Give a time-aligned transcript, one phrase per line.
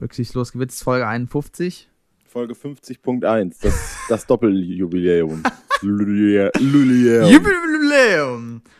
[0.00, 1.88] Rücksichtslos gewitzt, Folge 51.
[2.26, 5.42] Folge 50.1, das, das Doppeljubiläum.
[5.82, 7.30] Jubiläum.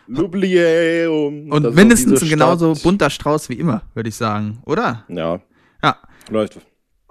[0.08, 1.50] Jubiläum.
[1.50, 5.04] Und mindestens ein genauso bunter Strauß wie immer, würde ich sagen, oder?
[5.08, 5.40] Ja.
[5.82, 5.96] Ja.
[6.30, 6.60] Läuft.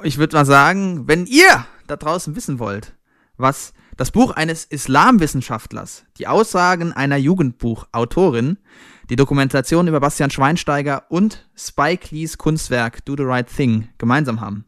[0.04, 2.96] Ich würde mal sagen, wenn ihr da draußen wissen wollt,
[3.38, 8.58] was das Buch eines Islamwissenschaftlers, die Aussagen einer Jugendbuchautorin,
[9.10, 14.66] die Dokumentation über Bastian Schweinsteiger und Spike Lees Kunstwerk Do the Right Thing gemeinsam haben,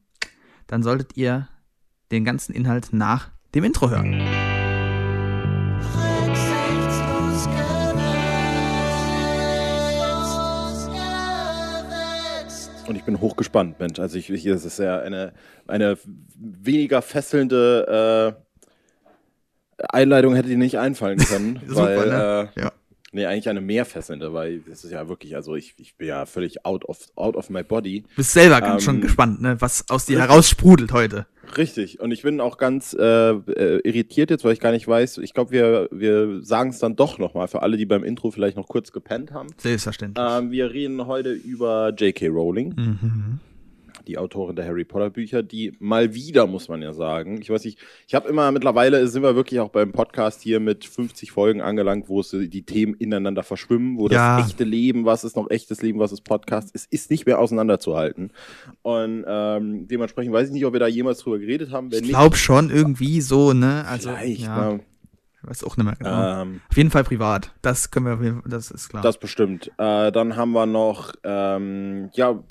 [0.67, 1.49] dann solltet ihr
[2.11, 4.21] den ganzen Inhalt nach dem Intro hören.
[12.87, 13.99] Und ich bin hochgespannt, Mensch.
[13.99, 15.33] Also ich, es ist ja eine,
[15.67, 15.97] eine
[16.35, 21.61] weniger fesselnde äh, Einleitung hätte die nicht einfallen können.
[21.67, 22.49] Super, weil, ne?
[22.55, 22.71] äh, Ja.
[23.11, 26.25] Nee, eigentlich eine mehr fesselnde, weil das ist ja wirklich, also ich, ich bin ja
[26.25, 28.03] völlig out of, out of my body.
[28.15, 31.25] Bist selber Ähm, schon gespannt, ne, was aus dir heraus sprudelt heute.
[31.57, 31.99] Richtig.
[31.99, 35.17] Und ich bin auch ganz äh, äh, irritiert jetzt, weil ich gar nicht weiß.
[35.19, 38.55] Ich glaube, wir, wir sagen es dann doch nochmal für alle, die beim Intro vielleicht
[38.57, 39.47] noch kurz gepennt haben.
[39.57, 40.23] Selbstverständlich.
[40.29, 42.27] Ähm, wir reden heute über J.K.
[42.27, 43.39] Rowling, Mhm.
[44.07, 47.41] Die Autorin der Harry Potter Bücher, die mal wieder, muss man ja sagen.
[47.41, 50.85] Ich weiß nicht, ich habe immer mittlerweile sind wir wirklich auch beim Podcast hier mit
[50.85, 54.37] 50 Folgen angelangt, wo es äh, die Themen ineinander verschwimmen, wo Ja.
[54.37, 57.39] das echte Leben, was ist noch echtes Leben, was ist Podcast, es ist nicht mehr
[57.39, 58.31] auseinanderzuhalten.
[58.81, 61.89] Und ähm, dementsprechend weiß ich nicht, ob wir da jemals drüber geredet haben.
[61.91, 63.85] Ich glaube schon irgendwie so, ne?
[63.87, 64.79] Also, vielleicht, ja, ne?
[65.41, 66.41] ich weiß auch nicht mehr genau.
[66.41, 67.53] ähm, Auf jeden Fall privat.
[67.61, 69.01] Das können wir, das ist klar.
[69.01, 69.71] Das bestimmt.
[69.77, 72.43] Äh, dann haben wir noch, ähm, ja,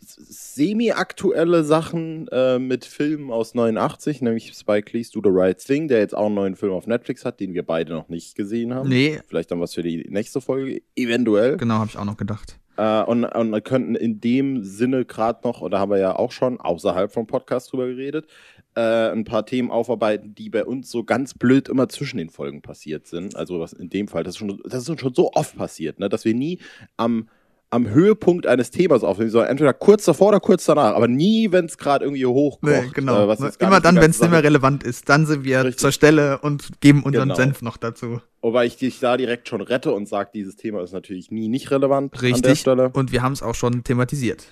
[0.00, 5.98] semi-aktuelle Sachen äh, mit Filmen aus 89, nämlich Spike Lee's Do the Right Thing, der
[5.98, 8.88] jetzt auch einen neuen Film auf Netflix hat, den wir beide noch nicht gesehen haben.
[8.88, 11.56] nee, Vielleicht dann was für die nächste Folge, eventuell.
[11.56, 12.58] genau, habe ich auch noch gedacht.
[12.76, 16.32] Äh, und, und wir könnten in dem Sinne gerade noch, oder haben wir ja auch
[16.32, 18.26] schon außerhalb vom Podcast drüber geredet,
[18.74, 22.62] äh, ein paar Themen aufarbeiten, die bei uns so ganz blöd immer zwischen den Folgen
[22.62, 23.36] passiert sind.
[23.36, 26.08] Also was in dem Fall, das ist schon, das ist schon so oft passiert, ne,
[26.08, 26.58] dass wir nie
[26.96, 27.28] am,
[27.72, 31.64] am Höhepunkt eines Themas aufnehmen, sondern entweder kurz davor oder kurz danach, aber nie, wenn
[31.64, 32.62] es gerade irgendwie hochkocht.
[32.62, 33.30] Nee, genau.
[33.30, 35.78] äh, Immer dann, wenn es nicht mehr relevant ist, dann sind wir Richtig.
[35.78, 37.34] zur Stelle und geben unseren Genau.
[37.34, 38.20] Senf noch dazu.
[38.42, 41.70] Wobei ich dich da direkt schon rette und sage, dieses Thema ist natürlich nie nicht
[41.70, 42.60] relevant an der Richtig.
[42.60, 42.90] Stelle.
[42.90, 44.44] Und wir haben es auch schon thematisiert.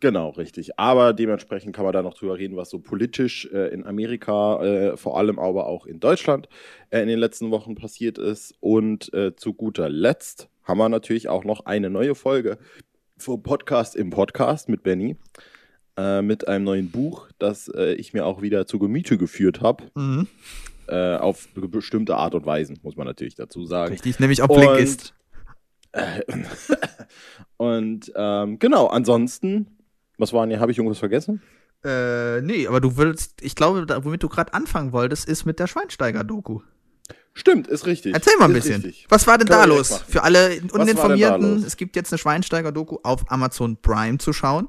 [0.00, 0.78] Genau, richtig.
[0.78, 4.96] Aber dementsprechend kann man da noch drüber reden, was so politisch äh, in Amerika, äh,
[4.96, 6.48] vor allem aber auch in Deutschland
[6.90, 8.54] äh, in den letzten Wochen passiert ist.
[8.60, 12.58] Und äh, zu guter Letzt haben wir natürlich auch noch eine neue Folge
[13.16, 15.16] vom Podcast im Podcast mit Benny.
[15.98, 19.84] Äh, mit einem neuen Buch, das äh, ich mir auch wieder zu Gemüte geführt habe.
[19.94, 20.26] Mhm.
[20.88, 23.92] Äh, auf be- bestimmte Art und Weisen, muss man natürlich dazu sagen.
[23.92, 25.14] Richtig, nämlich auch Und- Blinkist.
[25.92, 26.20] Äh,
[27.56, 29.68] und ähm, genau, ansonsten,
[30.18, 31.40] was waren hier, habe ich irgendwas vergessen?
[31.84, 35.58] Äh, nee, aber du willst, ich glaube, da, womit du gerade anfangen wolltest, ist mit
[35.58, 36.60] der Schweinsteiger-Doku.
[37.34, 38.14] Stimmt, ist richtig.
[38.14, 38.82] Erzähl mal ein ist bisschen.
[38.82, 39.06] Richtig.
[39.08, 39.90] Was war denn Können da los?
[39.90, 40.04] machen.
[40.08, 44.68] Für alle Uninformierten, es gibt jetzt eine Schweinsteiger-Doku auf Amazon Prime zu schauen.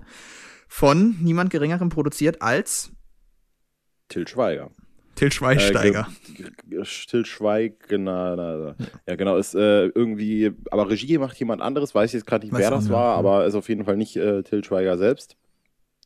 [0.68, 2.92] Von niemand Geringerem produziert als
[4.10, 4.72] Till Schweiger.
[5.16, 6.08] Till Schweinsteiger.
[6.70, 7.26] Äh, Till
[7.98, 8.76] na, na.
[9.08, 12.54] ja genau, ist äh, irgendwie, aber Regie macht jemand anderes, weiß ich jetzt gerade nicht,
[12.54, 13.18] Weiß wer das war, ja.
[13.18, 15.36] aber ist auf jeden Fall nicht äh, Till Schweiger selbst.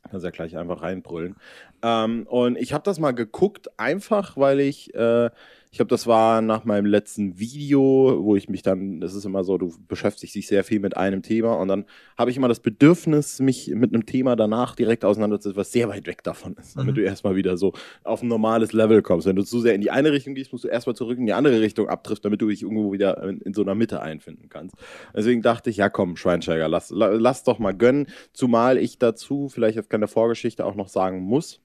[0.10, 1.36] Kannst ja gleich einfach reinbrüllen.
[1.84, 5.30] Ähm, und ich habe das mal geguckt, einfach weil ich, äh,
[5.74, 9.46] ich glaube, das war nach meinem letzten Video, wo ich mich dann, das ist immer
[9.46, 11.86] so, du beschäftigst dich sehr viel mit einem Thema und dann
[12.18, 16.08] habe ich immer das Bedürfnis, mich mit einem Thema danach direkt auseinanderzusetzen, was sehr weit
[16.08, 17.00] weg davon ist, damit Mhm.
[17.00, 17.72] du erstmal wieder so
[18.04, 19.26] auf ein normales Level kommst.
[19.28, 21.32] Wenn du zu sehr in die eine Richtung gehst, musst du erstmal zurück in die
[21.34, 24.76] andere Richtung abtriffst, damit du dich irgendwo wieder in, in so einer Mitte einfinden kannst.
[25.16, 28.08] Deswegen dachte ich, ja komm, Schweinsteiger, lass, la- lass doch mal gönnen.
[28.34, 31.62] Zumal ich dazu vielleicht jetzt keine Vorgeschichte auch noch sagen muss,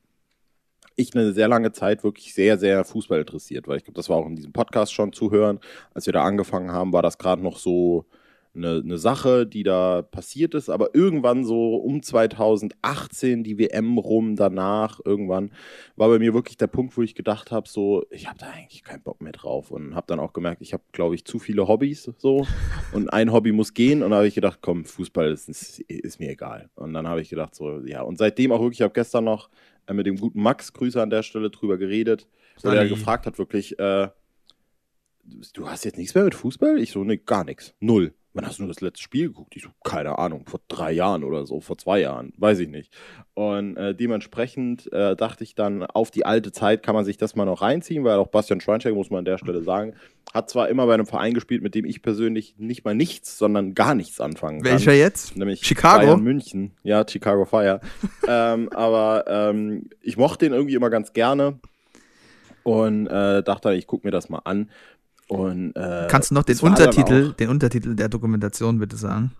[0.97, 4.17] ich eine sehr lange Zeit wirklich sehr, sehr Fußball interessiert, weil ich glaube, das war
[4.17, 5.61] auch in diesem Podcast schon zu hören.
[5.95, 8.07] Als wir da angefangen haben, war das gerade noch so
[8.57, 10.69] eine, eine Sache, die da passiert ist.
[10.69, 15.51] Aber irgendwann so um 2018, die WM rum, danach, irgendwann,
[15.97, 18.83] war bei mir wirklich der Punkt, wo ich gedacht habe, so, ich habe da eigentlich
[18.83, 19.71] keinen Bock mehr drauf.
[19.71, 22.47] Und habe dann auch gemerkt, ich habe, glaube ich, zu viele Hobbys so.
[22.93, 24.03] Und ein Hobby muss gehen.
[24.03, 26.71] Und da habe ich gedacht, komm, Fußball ist, ist, ist mir egal.
[26.75, 28.03] Und dann habe ich gedacht, so, ja.
[28.03, 29.51] Und seitdem auch wirklich, ich habe gestern noch
[29.93, 32.27] mit dem guten Max, Grüße an der Stelle, drüber geredet,
[32.63, 32.89] der Sali.
[32.89, 34.09] gefragt hat, wirklich, äh,
[35.55, 36.79] du hast jetzt nichts mehr mit Fußball?
[36.79, 37.75] Ich so, nee, gar nichts.
[37.81, 38.15] Null.
[38.37, 39.57] Wann hast du das letzte Spiel geguckt?
[39.57, 42.93] Ich so, keine Ahnung, vor drei Jahren oder so, vor zwei Jahren, weiß ich nicht.
[43.35, 47.35] Und äh, dementsprechend äh, dachte ich dann, auf die alte Zeit kann man sich das
[47.35, 49.95] mal noch reinziehen, weil auch Bastian Schweinsteiger, muss man an der Stelle sagen,
[50.33, 53.75] hat zwar immer bei einem Verein gespielt, mit dem ich persönlich nicht mal nichts, sondern
[53.75, 54.73] gar nichts anfangen kann.
[54.73, 55.37] Welcher jetzt?
[55.37, 56.07] Nämlich Chicago?
[56.07, 56.73] Bayern München.
[56.83, 57.81] Ja, Chicago Fire.
[58.29, 61.59] ähm, aber ähm, ich mochte den irgendwie immer ganz gerne
[62.67, 64.71] und äh, dachte, ich gucke mir das mal an.
[65.29, 69.33] Und, äh, Kannst du noch den Untertitel, den Untertitel der Dokumentation bitte sagen?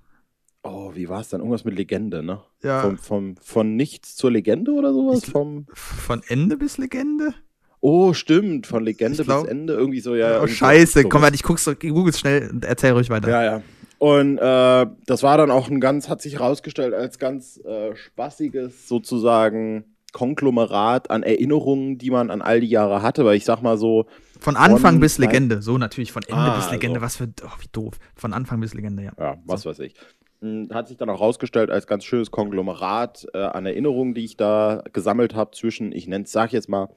[0.63, 1.41] Oh, wie war es dann?
[1.41, 2.41] Irgendwas mit Legende, ne?
[2.63, 2.81] Ja.
[2.83, 5.23] Vom, vom, von nichts zur Legende oder sowas?
[5.25, 7.35] Ich- Vom, Von Ende bis Legende?
[7.81, 9.75] oh, stimmt, von Legende glaub- bis Ende.
[9.75, 10.43] Irgendwie so, ja.
[10.43, 11.01] oh, scheiße.
[11.01, 11.11] sowas.
[11.11, 13.29] Komm mal, ich guck's, google's schnell und erzähl ruhig weiter.
[13.29, 13.63] Ja, ja.
[13.99, 18.89] Und äh, das war dann auch ein ganz, hat sich herausgestellt als ganz äh, spaßiges
[18.89, 23.77] sozusagen Konglomerat an Erinnerungen, die man an all die Jahre hatte, weil ich sag mal
[23.77, 24.07] so,
[24.41, 25.61] Von Anfang Von bis Legende.
[25.61, 27.01] So natürlich, von Ende Ah, bis Legende.
[27.01, 27.05] so.
[27.05, 27.99] Was für, oh, wie doof.
[28.15, 29.13] Von Anfang bis Legende, ja.
[29.19, 29.95] ja, was weiß ich.
[30.41, 34.39] Hm, Hat sich dann auch herausgestellt als ganz schönes Konglomerat äh, an Erinnerungen, die ich
[34.39, 36.89] da gesammelt habe zwischen, ich nenne es, sag jetzt mal,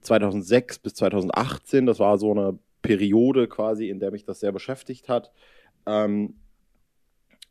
[0.00, 1.84] 2006 bis 2018.
[1.84, 5.32] Das war so eine Periode quasi, in der mich das sehr beschäftigt hat.
[5.84, 6.36] Ähm,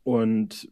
[0.02, 0.68] und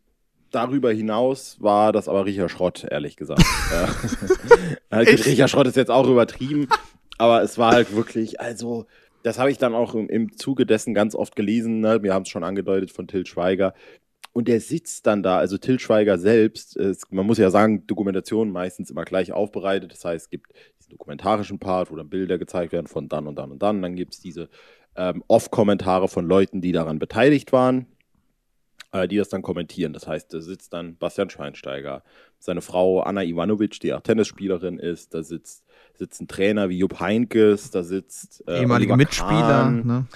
[0.52, 3.42] darüber hinaus war das aber Riecher Schrott, ehrlich gesagt.
[4.90, 5.26] Gut, Echt?
[5.26, 6.68] Riecher Schrott ist jetzt auch übertrieben,
[7.18, 8.86] aber es war halt wirklich, also,
[9.22, 11.80] das habe ich dann auch im, im Zuge dessen ganz oft gelesen.
[11.80, 12.02] Ne?
[12.02, 13.74] Wir haben es schon angedeutet von Till Schweiger.
[14.32, 18.52] Und der sitzt dann da, also Till Schweiger selbst, es, man muss ja sagen, Dokumentationen
[18.52, 19.92] meistens immer gleich aufbereitet.
[19.92, 23.36] Das heißt, es gibt diesen dokumentarischen Part, wo dann Bilder gezeigt werden von dann und
[23.36, 23.82] dann und dann.
[23.82, 24.48] Dann gibt es diese
[24.96, 27.84] ähm, Off-Kommentare von Leuten, die daran beteiligt waren, äh,
[29.08, 29.92] die das dann kommentieren.
[29.92, 32.02] Das heißt, da sitzt dann Bastian Schweinsteiger,
[32.38, 37.70] seine Frau Anna Ivanovic, die auch Tennisspielerin ist, da sitzt, sitzen Trainer wie Jupp Heynckes,
[37.70, 39.30] da sitzt äh, Ehemalige Oliver Mitspieler.
[39.30, 40.06] Kahn, Ne?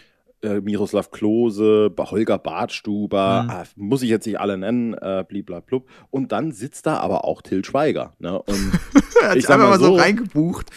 [0.43, 3.51] äh, Miroslav Klose, Holger Badstuber, Mhm.
[3.51, 5.89] ah, muss ich jetzt nicht alle nennen, äh, bliblablub.
[6.11, 8.13] Und dann sitzt da aber auch Till Schweiger.
[8.19, 8.41] Ne?
[8.43, 8.73] Und
[9.23, 10.71] Er hat Ich sich sag einfach mal mal so so, reingebucht.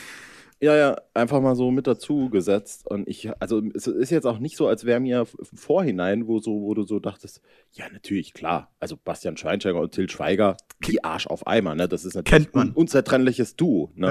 [0.61, 2.85] Ja, ja, einfach mal so mit dazu gesetzt.
[2.85, 6.39] Und ich, also es ist jetzt auch nicht so, als wäre mir im Vorhinein, wo
[6.39, 7.41] so, wo du so dachtest,
[7.71, 8.71] ja, natürlich, klar.
[8.79, 11.87] Also Bastian Schweinsteiger und Till Schweiger, die Arsch auf Eimer, ne?
[11.87, 12.69] Das ist natürlich Kennt man.
[12.69, 13.91] un unzertrennliches Duo.
[13.95, 14.07] Ne?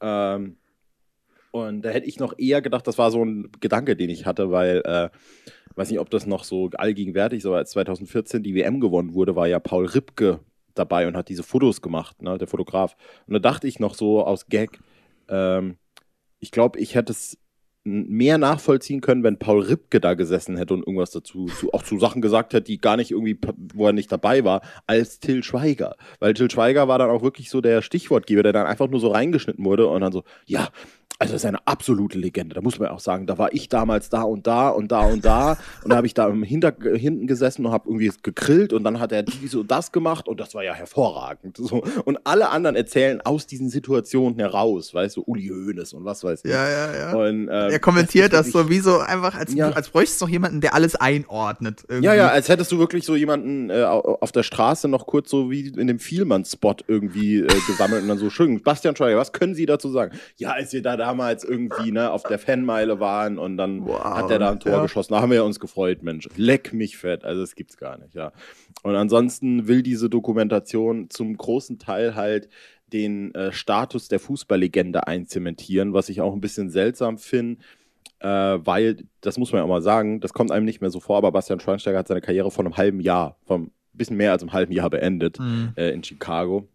[0.00, 0.34] Ja.
[0.36, 0.58] Ähm,
[1.50, 4.50] und da hätte ich noch eher gedacht, das war so ein Gedanke, den ich hatte,
[4.50, 5.08] weil, äh,
[5.74, 9.34] weiß nicht, ob das noch so allgegenwärtig ist, aber als 2014 die WM gewonnen wurde,
[9.34, 10.40] war ja Paul Ripke
[10.74, 12.96] dabei und hat diese Fotos gemacht, ne, der Fotograf.
[13.26, 14.80] Und da dachte ich noch so aus Gag,
[15.28, 15.76] ähm,
[16.40, 17.38] ich glaube, ich hätte es
[17.84, 21.98] mehr nachvollziehen können, wenn Paul Ripke da gesessen hätte und irgendwas dazu, zu, auch zu
[21.98, 23.38] Sachen gesagt hätte, die gar nicht irgendwie,
[23.74, 25.96] wo er nicht dabei war, als Till Schweiger.
[26.18, 29.08] Weil Till Schweiger war dann auch wirklich so der Stichwortgeber, der dann einfach nur so
[29.08, 30.70] reingeschnitten wurde und dann so, ja,
[31.24, 32.54] also das ist eine absolute Legende.
[32.54, 35.24] Da muss man auch sagen, da war ich damals da und da und da und
[35.24, 38.84] da und da habe ich da im Hinter hinten gesessen und habe irgendwie gegrillt und
[38.84, 41.56] dann hat er dies und das gemacht und das war ja hervorragend.
[41.56, 41.82] So.
[42.04, 46.44] Und alle anderen erzählen aus diesen Situationen heraus, weißt du, Uli Hoeneß und was weiß
[46.44, 46.50] ich.
[46.50, 47.12] Ja, ja, ja.
[47.14, 49.70] Und, ähm, er kommentiert das, ist so wie so einfach, als, Ja.
[49.70, 51.84] als bräuchte es noch jemanden, der alles einordnet.
[51.88, 52.06] Irgendwie.
[52.06, 55.30] Ja, ja, als hättest du wirklich so jemanden äh, au- auf der Straße noch kurz
[55.30, 59.32] so wie in dem Vielmann-Spot irgendwie äh, gesammelt und dann so, schön, Bastian Schweiger, was
[59.32, 60.12] können Sie dazu sagen?
[60.36, 64.30] Ja, als wir da damals irgendwie ne, auf der Fanmeile waren und dann Wow, hat
[64.30, 64.82] der da ein Tor ja.
[64.82, 66.28] geschossen, da haben wir uns gefreut, Mensch.
[66.36, 68.32] Leck mich fett, also das gibt's gar nicht, ja.
[68.82, 72.48] Und ansonsten will diese Dokumentation zum großen Teil halt
[72.92, 77.62] den äh, Status der Fußballlegende einzementieren, was ich auch ein bisschen seltsam finde
[78.20, 80.98] äh, weil, das muss man ja auch mal sagen, das kommt einem nicht mehr so
[81.00, 84.42] vor, aber Bastian Schweinsteiger hat seine Karriere vor einem halben Jahr, vom bisschen mehr als
[84.42, 85.72] einem halben Jahr beendet Mhm.
[85.76, 86.66] äh, in Chicago.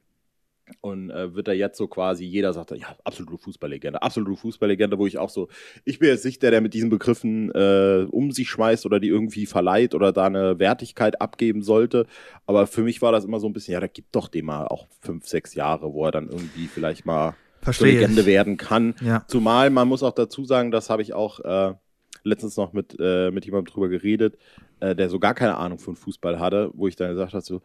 [0.81, 5.07] Und äh, wird da jetzt so quasi, jeder sagt, ja, absolute Fußballlegende, absolute Fußballlegende, wo
[5.07, 5.49] ich auch so,
[5.85, 9.07] ich bin jetzt nicht der, der mit diesen Begriffen äh, um sich schmeißt oder die
[9.07, 12.05] irgendwie verleiht oder da eine Wertigkeit abgeben sollte.
[12.45, 14.67] Aber für mich war das immer so ein bisschen, ja, da gibt doch dem mal
[14.67, 18.27] auch fünf, sechs Jahre, wo er dann irgendwie vielleicht mal Verstehe Legende ich.
[18.27, 18.95] werden kann.
[19.01, 19.25] Ja.
[19.27, 21.73] Zumal man muss auch dazu sagen, das habe ich auch äh,
[22.23, 24.37] letztens noch mit, äh, mit jemandem drüber geredet,
[24.79, 27.61] äh, der so gar keine Ahnung von Fußball hatte, wo ich dann gesagt habe, so,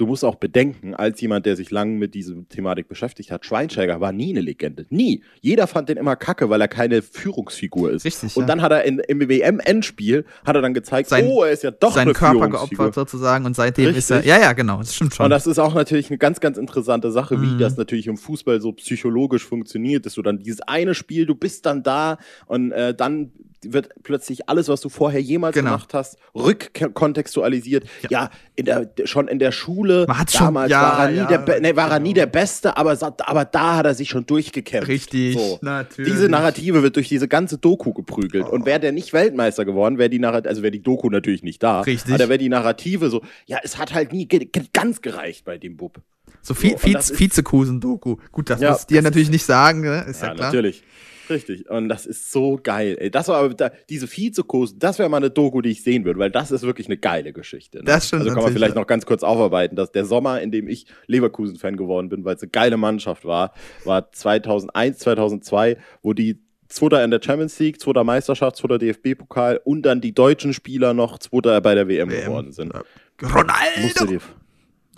[0.00, 4.00] du musst auch bedenken, als jemand, der sich lange mit dieser Thematik beschäftigt hat, Schweinsteiger
[4.00, 4.86] war nie eine Legende.
[4.88, 5.22] Nie.
[5.40, 8.04] Jeder fand den immer kacke, weil er keine Führungsfigur ist.
[8.04, 8.46] Richtig, Und ja.
[8.46, 11.70] dann hat er in, im WM-Endspiel hat er dann gezeigt, Sein- oh, er ist ja
[11.70, 14.18] doch Seinen eine Körper geopfert sozusagen und seitdem ist er.
[14.18, 14.30] Richtig.
[14.30, 15.24] Ja, ja, genau, das stimmt schon.
[15.24, 17.58] Und das ist auch natürlich eine ganz, ganz interessante Sache, wie Mhm.
[17.58, 21.66] das natürlich im Fußball so psychologisch funktioniert, dass du dann dieses eine Spiel, du bist
[21.66, 23.32] dann da und äh, dann
[23.64, 25.70] wird plötzlich alles, was du vorher jemals Genau.
[25.72, 27.84] gemacht hast, rückkontextualisiert.
[28.08, 31.16] Ja, in der, schon in der Schule, Man hat's schon- damals ja, war, er nie,
[31.18, 32.08] ja, der, Be- nee, war er genau.
[32.08, 34.88] nie der Beste, aber, aber da hat er sich schon durchgekämpft.
[34.88, 35.58] Richtig, So.
[35.62, 36.10] natürlich.
[36.12, 38.48] Diese Narrative wird durch diese ganze Doku geprügelt.
[38.48, 41.62] Und wäre der nicht Weltmeister geworden, wäre die Narrative, also wäre die Doku natürlich nicht
[41.62, 41.82] da.
[41.82, 42.10] Richtig.
[42.10, 45.58] Aber da wäre die Narrative so, ja, es hat halt nie ge ganz gereicht bei
[45.58, 46.00] dem Bub.
[46.42, 48.16] So, So, Vizekusen-Doku.
[48.32, 50.06] Gut, das Ja, muss dir das natürlich nicht sagen, ne?
[50.08, 50.46] ist ja, Ja, klar.
[50.48, 50.82] natürlich.
[51.30, 51.70] Richtig.
[51.70, 52.96] Und das ist so geil.
[52.98, 56.04] Ey, das war aber da, diese Vizekurs, das wäre mal eine Doku, die ich sehen
[56.04, 57.78] würde, weil das ist wirklich eine geile Geschichte.
[57.78, 57.84] Ne?
[57.84, 58.80] Das stimmt Also kann man vielleicht ja.
[58.80, 62.42] noch ganz kurz aufarbeiten, dass der Sommer, in dem ich Leverkusen-Fan geworden bin, weil es
[62.42, 68.04] eine geile Mannschaft war, war 2001, 2002, wo die Zweiter in der Champions League, Zweiter
[68.04, 72.72] Meisterschaft, Zweiter DFB-Pokal und dann die deutschen Spieler noch Zweiter bei der WM, geworden sind.
[72.72, 73.28] Ja.
[73.28, 74.20] Ronaldo!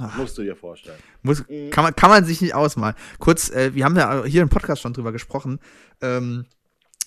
[0.06, 0.12] Ah.
[0.16, 0.98] musst du dir vorstellen.
[1.22, 2.94] Muss, kann, man, kann man sich nicht ausmalen.
[3.18, 5.58] Kurz, äh, wir haben ja hier im Podcast schon drüber gesprochen.
[6.00, 6.46] Ähm,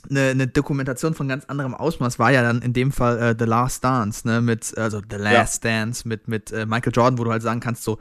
[0.10, 3.46] eine, eine Dokumentation von ganz anderem Ausmaß war ja dann in dem Fall äh, The
[3.46, 7.32] Last Dance, ne, mit, also The Last Dance mit, mit äh, Michael Jordan, wo du
[7.32, 8.00] halt sagen kannst, so,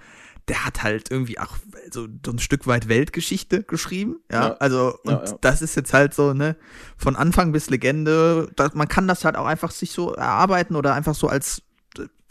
[0.49, 1.57] der hat halt irgendwie auch
[1.91, 4.53] so, so ein Stück weit Weltgeschichte geschrieben, ja, Ja.
[4.57, 5.39] also, und Ja, ja.
[5.41, 6.57] das ist jetzt halt so, ne,
[6.99, 10.93] von Anfang bis Legende, da, man kann das halt auch einfach sich so erarbeiten oder
[10.95, 11.63] einfach so als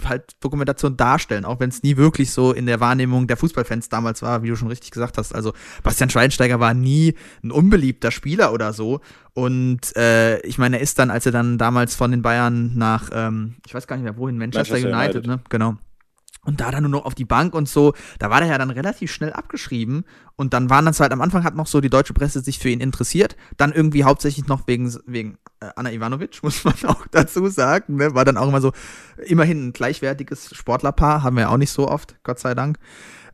[0.03, 4.21] halt Dokumentation darstellen, auch wenn es nie wirklich so in der Wahrnehmung der Fußballfans damals
[4.21, 5.33] war, wie du schon richtig gesagt hast.
[5.33, 9.01] Also Bastian Schweinsteiger war nie ein unbeliebter Spieler oder so.
[9.33, 13.09] Und äh, ich meine, er ist dann, als er dann damals von den Bayern nach,
[13.13, 15.27] ähm, ich weiß gar nicht mehr wohin, Manchester, Manchester United, United.
[15.27, 15.39] ne?
[15.49, 15.75] Genau.
[16.45, 18.69] Und da dann nur noch auf die Bank und so, da war der ja dann
[18.69, 20.03] relativ schnell abgeschrieben.
[20.35, 22.69] Und dann waren das halt am Anfang hat noch so die deutsche Presse sich für
[22.69, 23.37] ihn interessiert.
[23.55, 27.95] Dann irgendwie hauptsächlich noch wegen, wegen äh, Anna Ivanovic, muss man auch dazu sagen.
[27.95, 28.13] Ne?
[28.13, 28.73] War dann auch immer so,
[29.25, 32.77] immerhin ein gleichwertiges Sportlerpaar, haben wir ja auch nicht so oft, Gott sei Dank.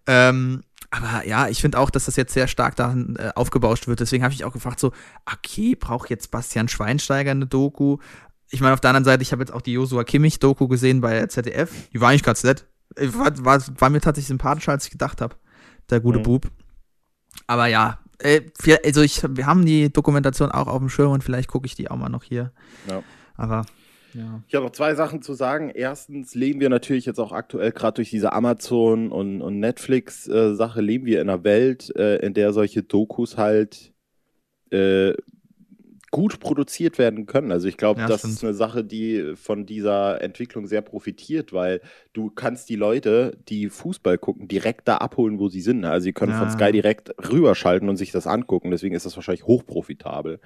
[0.05, 0.61] Ähm,
[0.91, 3.99] aber ja, ich finde auch, dass das jetzt sehr stark daran äh, aufgebauscht wird.
[3.99, 4.91] Deswegen habe ich auch gefragt, so,
[5.25, 7.97] okay, braucht jetzt Bastian Schweinsteiger eine Doku?
[8.49, 11.27] Ich meine, auf der anderen Seite, ich habe jetzt auch die Joshua Kimmich-Doku gesehen bei
[11.27, 11.71] ZDF.
[11.93, 12.65] Die war eigentlich ganz nett.
[12.95, 15.35] Äh, War, war, war mir tatsächlich sympathischer, als ich gedacht habe.
[15.89, 16.23] Der gute Mhm.
[16.23, 16.47] Bub.
[17.47, 21.23] Aber ja, äh, wir, also ich, wir haben die Dokumentation auch auf dem Schirm und
[21.23, 22.51] vielleicht gucke ich die auch mal noch hier.
[22.87, 23.01] Ja.
[23.35, 23.65] Aber
[24.13, 24.41] ja.
[24.47, 25.69] Ich habe noch zwei Sachen zu sagen.
[25.69, 31.05] Erstens leben wir natürlich jetzt auch aktuell gerade durch diese Amazon- und, und Netflix-Sache, leben
[31.05, 33.93] wir in einer Welt, äh, in der solche Dokus halt
[34.71, 35.13] äh,
[36.11, 37.51] gut produziert werden können.
[37.51, 38.33] Also ich glaube, Ja, das stimmt.
[38.35, 41.81] ist eine Sache, die von dieser Entwicklung sehr profitiert, weil
[42.13, 45.85] du kannst die Leute, die Fußball gucken, direkt da abholen, wo sie sind.
[45.85, 46.53] Also sie können von Ja.
[46.53, 48.71] Sky direkt rüberschalten und sich das angucken.
[48.71, 50.39] Deswegen ist das wahrscheinlich hochprofitabel.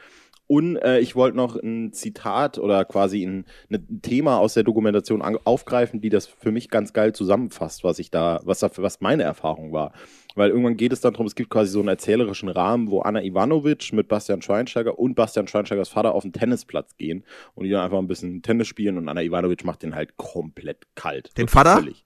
[0.45, 5.21] Und äh, ich wollte noch ein Zitat oder quasi ein, ein Thema aus der Dokumentation
[5.21, 9.23] aufgreifen, die das für mich ganz geil zusammenfasst, was ich da, was da, was meine
[9.23, 9.93] Erfahrung war.
[10.35, 13.23] Weil irgendwann geht es dann darum, es gibt quasi so einen erzählerischen Rahmen, wo Anna
[13.23, 17.81] Ivanovic mit Bastian Schweinsteiger und Bastian Schweinsteigers Vater auf den Tennisplatz gehen und die dann
[17.81, 21.37] einfach ein bisschen Tennis spielen und Anna Ivanovic macht den halt komplett kalt.
[21.37, 21.75] Den Vater?
[21.75, 22.03] Völlig.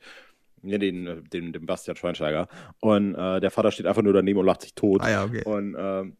[0.63, 2.47] Ja, den, äh, den, den Bastian Schweinsteiger.
[2.79, 5.01] Und äh, der Vater steht einfach nur daneben und lacht sich tot.
[5.01, 5.43] Ah ja, okay.
[5.45, 6.17] Und ähm,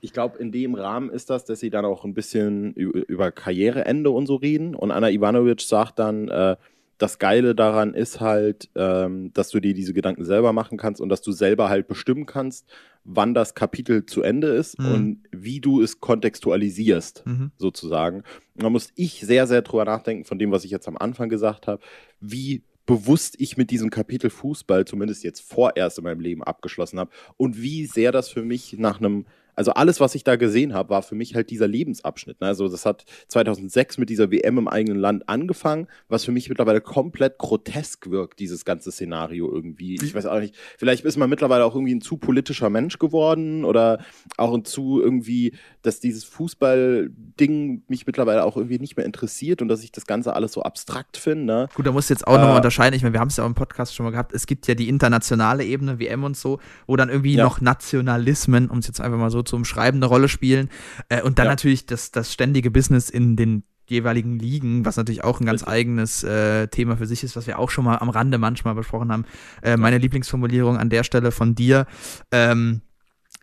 [0.00, 4.10] ich glaube, in dem Rahmen ist das, dass sie dann auch ein bisschen über Karriereende
[4.10, 4.74] und so reden.
[4.74, 6.56] Und Anna Ivanovic sagt dann, äh,
[7.00, 11.08] das Geile daran ist halt, ähm, dass du dir diese Gedanken selber machen kannst und
[11.08, 12.66] dass du selber halt bestimmen kannst,
[13.04, 14.86] wann das Kapitel zu Ende ist Mhm.
[14.86, 17.50] und wie du es kontextualisierst Mhm.
[17.56, 18.18] sozusagen.
[18.54, 21.28] Und da muss ich sehr, sehr drüber nachdenken, von dem, was ich jetzt am Anfang
[21.28, 21.82] gesagt habe,
[22.20, 27.10] wie bewusst ich mit diesem Kapitel Fußball zumindest jetzt vorerst in meinem Leben abgeschlossen habe
[27.36, 29.26] und wie sehr das für mich nach einem,
[29.60, 32.40] also alles, was ich da gesehen habe, war für mich halt dieser Lebensabschnitt.
[32.40, 32.46] Ne?
[32.46, 36.80] Also das hat 2006 mit dieser WM im eigenen Land angefangen, was für mich mittlerweile
[36.80, 39.96] komplett grotesk wirkt, dieses ganze Szenario irgendwie.
[39.96, 43.66] Ich weiß auch nicht, vielleicht ist man mittlerweile auch irgendwie ein zu politischer Mensch geworden
[43.66, 43.98] oder
[44.38, 45.52] auch ein zu irgendwie,
[45.82, 50.34] dass dieses Fußball-Ding mich mittlerweile auch irgendwie nicht mehr interessiert und dass ich das Ganze
[50.34, 51.44] alles so abstrakt finde.
[51.44, 51.68] Ne?
[51.74, 52.94] Gut, da musst du jetzt auch nochmal Äh, unterscheiden.
[52.96, 54.32] Ich meine, wir haben es ja auch im Podcast schon mal gehabt.
[54.32, 57.44] Es gibt ja die internationale Ebene, WM und so, wo dann irgendwie Ja.
[57.44, 60.70] noch Nationalismen, um es jetzt einfach mal so zu umschreiben, eine Rolle spielen.
[61.08, 61.52] Äh, und dann Ja.
[61.52, 65.72] natürlich das, das ständige Business in den jeweiligen Ligen, was natürlich auch ein ganz Richtig.
[65.74, 69.10] eigenes äh, Thema für sich ist, was wir auch schon mal am Rande manchmal besprochen
[69.10, 69.24] haben.
[69.62, 71.86] Äh, meine Lieblingsformulierung an der Stelle von dir.
[72.30, 72.82] Ähm,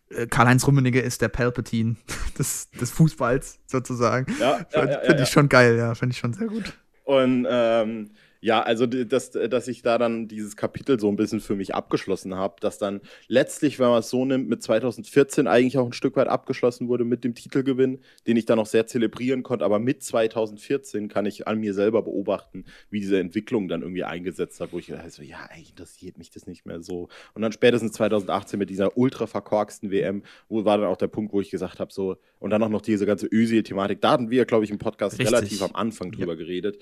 [0.10, 1.98] äh, Karl-Heinz Rummenigge ist der Palpatine
[2.40, 4.34] des, des Fußballs sozusagen.
[4.40, 6.74] Ja, ja, Finde ja, find ja, ich schon geil, ja, finde ich schon sehr gut.
[7.04, 11.56] Und ähm, Ja, also dass, dass ich da dann dieses Kapitel so ein bisschen für
[11.56, 15.86] mich abgeschlossen habe, dass dann letztlich, wenn man es so nimmt, mit 2014 eigentlich auch
[15.86, 19.66] ein Stück weit abgeschlossen wurde mit dem Titelgewinn, den ich dann noch sehr zelebrieren konnte.
[19.66, 24.60] Aber mit 2014 kann ich an mir selber beobachten, wie diese Entwicklung dann irgendwie eingesetzt
[24.60, 27.10] hat, wo ich also, ja, eigentlich interessiert mich das nicht mehr so.
[27.34, 31.34] Und dann spätestens 2018 mit dieser ultra verkorksten WM, wo war dann auch der Punkt,
[31.34, 34.02] wo ich gesagt habe, so, und dann auch noch diese ganze Özil-Thematik.
[34.02, 35.36] Da hatten wir, glaube ich, im Podcast Richtig.
[35.36, 36.38] relativ am Anfang drüber ja.
[36.38, 36.78] geredet.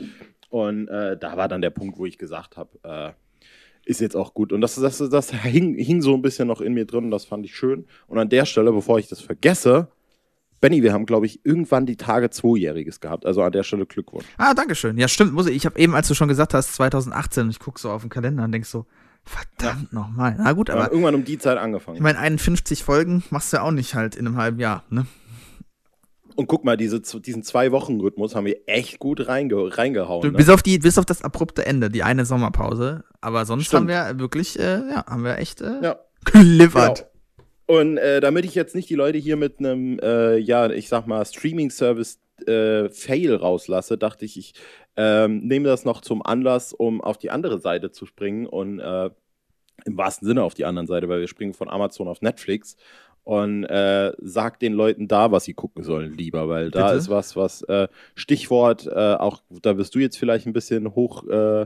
[0.50, 3.12] Und äh, da war dann der Punkt, wo ich gesagt habe, äh,
[3.86, 4.52] ist jetzt auch gut.
[4.52, 7.26] Und das, das, das hing, hing so ein bisschen noch in mir drin und das
[7.26, 7.86] fand ich schön.
[8.08, 9.90] Und an der Stelle, bevor ich das vergesse,
[10.62, 13.26] Benny, wir haben, glaube ich, irgendwann die Tage Zweijähriges gehabt.
[13.26, 14.26] Also an der Stelle Glückwunsch.
[14.38, 14.98] Ah, danke schön.
[14.98, 15.34] Ja, stimmt.
[15.34, 15.56] Muss ich.
[15.56, 18.44] Ich habe eben, als du schon gesagt hast, 2018, ich gucke so auf den Kalender
[18.44, 18.86] und denk so,
[19.24, 20.00] verdammt ja.
[20.00, 20.36] nochmal.
[20.38, 20.90] Na gut, aber.
[20.92, 21.98] irgendwann um die Zeit angefangen.
[21.98, 25.06] Ich meine, 51 Folgen machst du ja auch nicht halt in einem halben Jahr, ne?
[26.36, 30.22] Und guck mal, diese, diesen Zwei-Wochen-Rhythmus haben wir echt gut reinge reingehauen.
[30.22, 30.38] Du, ne?
[30.38, 33.04] bis, auf die, bis auf das abrupte Ende, die eine Sommerpause.
[33.22, 33.90] Aber sonst Stimmt.
[33.92, 36.00] haben wir wirklich, äh, ja, haben wir echt äh, ja.
[36.26, 37.08] geliefert.
[37.68, 37.80] Genau.
[37.80, 41.08] Und äh, damit ich jetzt nicht die Leute hier mit einem, äh, ja, ich sag
[41.08, 44.54] mal, Streaming-Service äh, Fail rauslasse, dachte ich, ich
[44.98, 49.10] ähm, nehme das noch zum Anlass, um auf die andere Seite zu springen und äh,
[49.86, 52.78] im wahrsten Sinne auf die andere Seite, weil wir springen von Amazon auf Netflix
[53.26, 56.98] und äh, sagt den Leuten da, was sie gucken sollen, lieber, weil da Bitte?
[57.00, 61.28] ist was, was äh, Stichwort, äh, auch da wirst du jetzt vielleicht ein bisschen hoch
[61.28, 61.66] äh,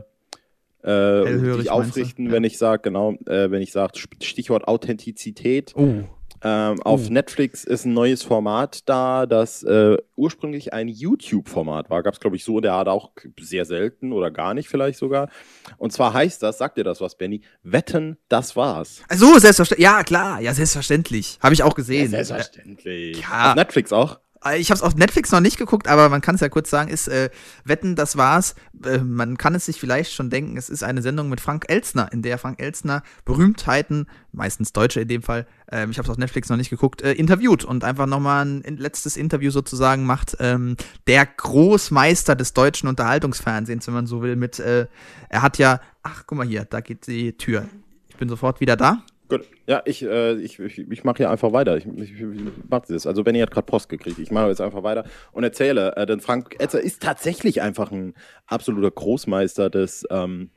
[0.82, 2.32] äh, dich aufrichten, ja.
[2.32, 5.74] wenn ich sage, genau, äh, wenn ich sage, Stichwort Authentizität.
[5.76, 6.04] Oh.
[6.42, 7.12] Ähm, auf uh.
[7.12, 12.02] Netflix ist ein neues Format da, das äh, ursprünglich ein YouTube-Format war.
[12.02, 14.98] Gab es, glaube ich, so in der Art auch sehr selten oder gar nicht vielleicht
[14.98, 15.28] sogar.
[15.76, 17.42] Und zwar heißt das, sagt dir das was, Benny?
[17.62, 19.02] Wetten, das war's.
[19.12, 19.84] So, selbstverständlich.
[19.84, 21.38] Ja, klar, ja, selbstverständlich.
[21.42, 22.12] Habe ich auch gesehen.
[22.12, 23.20] Ja, selbstverständlich.
[23.20, 23.50] Ja.
[23.50, 24.18] Auf Netflix auch?
[24.44, 26.70] Äh, ich habe es auf Netflix noch nicht geguckt, aber man kann es ja kurz
[26.70, 27.30] sagen, ist äh,
[27.64, 28.54] Wetten, das war's.
[28.84, 32.12] Äh, man kann es sich vielleicht schon denken, es ist eine Sendung mit Frank Elstner,
[32.12, 36.18] in der Frank Elstner Berühmtheiten, meistens Deutsche in dem Fall, äh, ich habe es auf
[36.18, 40.36] Netflix noch nicht geguckt, äh, interviewt und einfach nochmal ein letztes Interview sozusagen macht.
[40.40, 44.86] Ähm, der Großmeister des deutschen Unterhaltungsfernsehens, wenn man so will, mit, äh,
[45.28, 47.66] er hat ja, ach guck mal hier, da geht die Tür.
[48.08, 49.02] Ich bin sofort wieder da.
[49.30, 49.48] Gut.
[49.66, 51.76] Ja, ich, äh, ich, ich, ich mache hier einfach weiter.
[51.76, 53.06] Ich, ich, ich mache das.
[53.06, 54.18] Also Benny hat gerade Post gekriegt.
[54.18, 55.96] Ich mache jetzt einfach weiter und erzähle.
[55.96, 58.14] Äh, denn Frank Etzer ist tatsächlich einfach ein
[58.46, 60.50] absoluter Großmeister des, ähm,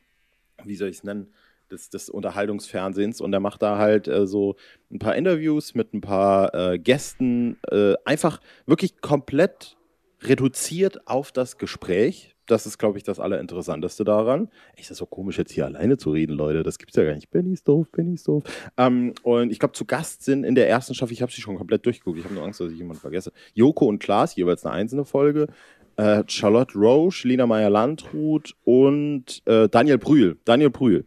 [0.64, 1.34] wie soll ich es nennen,
[1.72, 3.22] des, des Unterhaltungsfernsehens.
[3.22, 4.56] Und er macht da halt äh, so
[4.92, 7.58] ein paar Interviews mit ein paar äh, Gästen.
[7.70, 9.78] Äh, einfach wirklich komplett
[10.22, 14.50] reduziert auf das Gespräch das ist, glaube ich, das Allerinteressanteste daran.
[14.76, 16.64] Echt, das ist so komisch, jetzt hier alleine zu reden, Leute.
[16.64, 17.30] Das gibt es ja gar nicht.
[17.32, 18.44] Benny ist doof, Benny ist doof.
[18.78, 21.58] Ähm, und ich glaube, zu Gast sind in der ersten Staffel, ich habe sie schon
[21.58, 22.20] komplett durchgeguckt.
[22.20, 23.32] Ich habe nur Angst, dass ich jemanden vergesse.
[23.54, 25.48] Joko und Klaas, jeweils eine einzelne Folge.
[25.96, 30.38] Äh, Charlotte Roche, Lina Meyer-Landrut und äh, Daniel Brühl.
[30.44, 31.06] Daniel Brühl,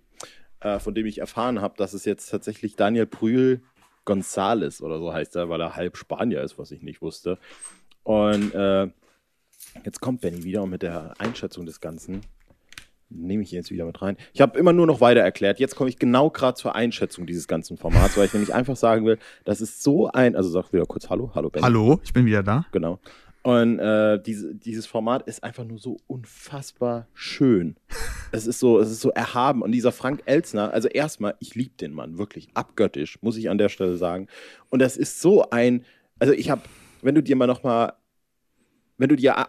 [0.61, 3.63] äh, von dem ich erfahren habe, dass es jetzt tatsächlich Daniel Brühl
[4.07, 7.39] González oder so heißt er, weil er halb Spanier ist, was ich nicht wusste.
[8.05, 8.89] Und äh,
[9.85, 12.23] Jetzt kommt Benny wieder und mit der Einschätzung des Ganzen
[13.09, 14.17] nehme ich jetzt wieder mit rein.
[14.33, 15.61] Ich habe immer nur noch weiter erklärt.
[15.61, 19.07] Jetzt komme ich genau gerade zur Einschätzung dieses ganzen Formats, weil ich nämlich einfach sagen
[19.07, 21.63] will, das ist so ein, also sag wieder kurz Hallo, hallo Benny.
[21.63, 22.67] Hallo, ich bin wieder da.
[22.73, 22.99] Genau.
[23.43, 27.77] Und äh, diese, dieses Format ist einfach nur so unfassbar schön.
[28.33, 29.63] es ist so, es ist so erhaben.
[29.63, 33.59] Und dieser Frank Elsner, also erstmal, ich liebe den Mann, wirklich abgöttisch, muss ich an
[33.59, 34.27] der Stelle sagen.
[34.69, 35.85] Und das ist so ein,
[36.19, 36.63] also ich habe,
[37.03, 37.93] wenn du dir mal noch mal,
[38.99, 39.47] wenn du dir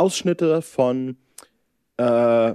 [0.00, 1.16] Ausschnitte von
[1.98, 2.54] äh,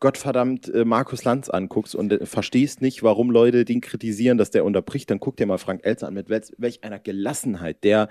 [0.00, 4.64] Gottverdammt äh, Markus Lanz anguckst und äh, verstehst nicht, warum Leute den kritisieren, dass der
[4.64, 8.08] unterbricht, dann guck dir mal Frank Elzer an, mit welch, welch einer Gelassenheit, der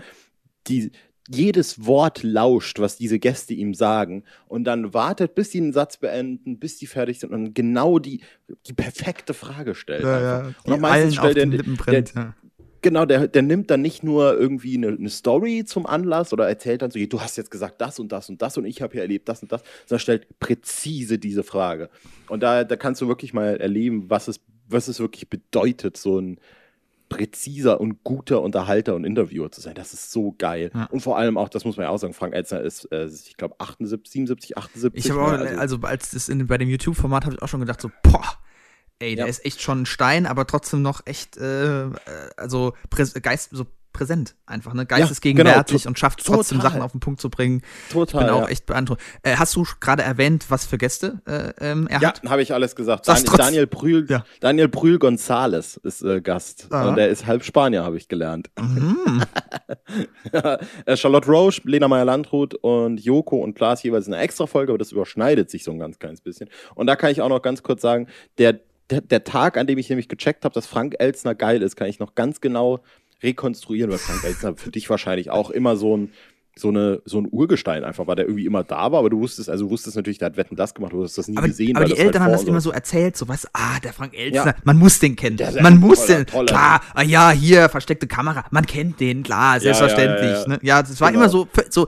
[0.68, 0.92] die,
[1.30, 5.98] jedes Wort lauscht, was diese Gäste ihm sagen und dann wartet, bis sie einen Satz
[5.98, 8.22] beenden, bis die fertig sind und genau die,
[8.68, 10.04] die perfekte Frage stellt.
[10.04, 10.54] Ja, ja.
[10.64, 12.34] Und meistens stellt der, der, ja.
[12.82, 16.82] Genau, der, der nimmt dann nicht nur irgendwie eine, eine, Story zum Anlass oder erzählt
[16.82, 19.02] dann so, du hast jetzt gesagt das und das und das und ich habe hier
[19.02, 21.90] erlebt das und das, sondern stellt präzise diese Frage.
[22.28, 26.20] Und da, da kannst du wirklich mal erleben, was es, was es wirklich bedeutet, so
[26.20, 26.40] ein
[27.12, 29.76] präziser und guter Unterhalter und Interviewer zu sein.
[29.76, 30.72] Das ist so geil.
[30.74, 30.86] Ja.
[30.86, 33.36] Und vor allem auch, das muss man ja auch sagen, Frank Elzner ist, äh, ich
[33.36, 35.06] glaube, 78, 77, 78.
[35.06, 37.60] Ich habe auch, also, also als das in, bei dem YouTube-Format habe ich auch schon
[37.60, 38.31] gedacht, so, boah,
[39.02, 39.30] Ey, der ja.
[39.30, 41.90] ist echt schon ein Stein, aber trotzdem noch echt, äh,
[42.38, 42.74] also
[43.22, 44.86] Geist, so präsent, einfach, ne?
[44.86, 46.72] Geistesgegenwärtig genau, und schafft trotzdem total.
[46.72, 47.62] Sachen auf den Punkt zu bringen.
[47.92, 48.22] Total.
[48.22, 48.48] Ich bin auch ja.
[48.48, 49.02] echt beeindruckt.
[49.24, 52.22] Äh, hast du gerade erwähnt, was für Gäste äh, ähm, er Ja, hat?
[52.24, 53.06] habe ich alles gesagt.
[53.06, 54.24] Sag's Dan trotz- Daniel Brühl, Ja.
[54.40, 56.68] Daniel Brühl González ist äh, Gast.
[56.70, 56.90] Ah.
[56.90, 58.50] Und der ist halb Spanier, habe ich gelernt.
[58.60, 59.24] Mhm.
[60.86, 64.92] Äh, Charlotte Roche, Lena Meyer-Landrut und Joko und Klaas jeweils eine extra Folge, aber das
[64.92, 66.50] überschneidet sich so ein ganz kleines bisschen.
[66.76, 68.60] Und da kann ich auch noch ganz kurz sagen, der,
[68.92, 71.88] der, der Tag, an dem ich nämlich gecheckt habe, dass Frank Elzner geil ist, kann
[71.88, 72.82] ich noch ganz genau
[73.24, 76.12] rekonstruieren, weil Frank Elzner für dich wahrscheinlich auch immer so ein
[76.54, 79.50] so, eine, so ein Urgestein einfach war, der irgendwie immer da war, aber du wusstest,
[79.50, 81.78] also du wusstest natürlich, der hat Wetten das gemacht, du hast das nie Aber, gesehen.
[81.78, 84.14] aber die halt Eltern haben vor das immer so erzählt, so was, ah, der Frank
[84.14, 84.56] Elstner, Ja.
[84.66, 85.38] man muss den kennen.
[85.38, 89.24] Der man muss toller, den, toller klar, ah, ja, hier, versteckte Kamera, man kennt den,
[89.24, 90.30] klar, selbstverständlich.
[90.30, 90.48] ja, ja.
[90.50, 90.60] Ne?
[90.62, 91.24] ja das war Genau.
[91.24, 91.88] immer so, so,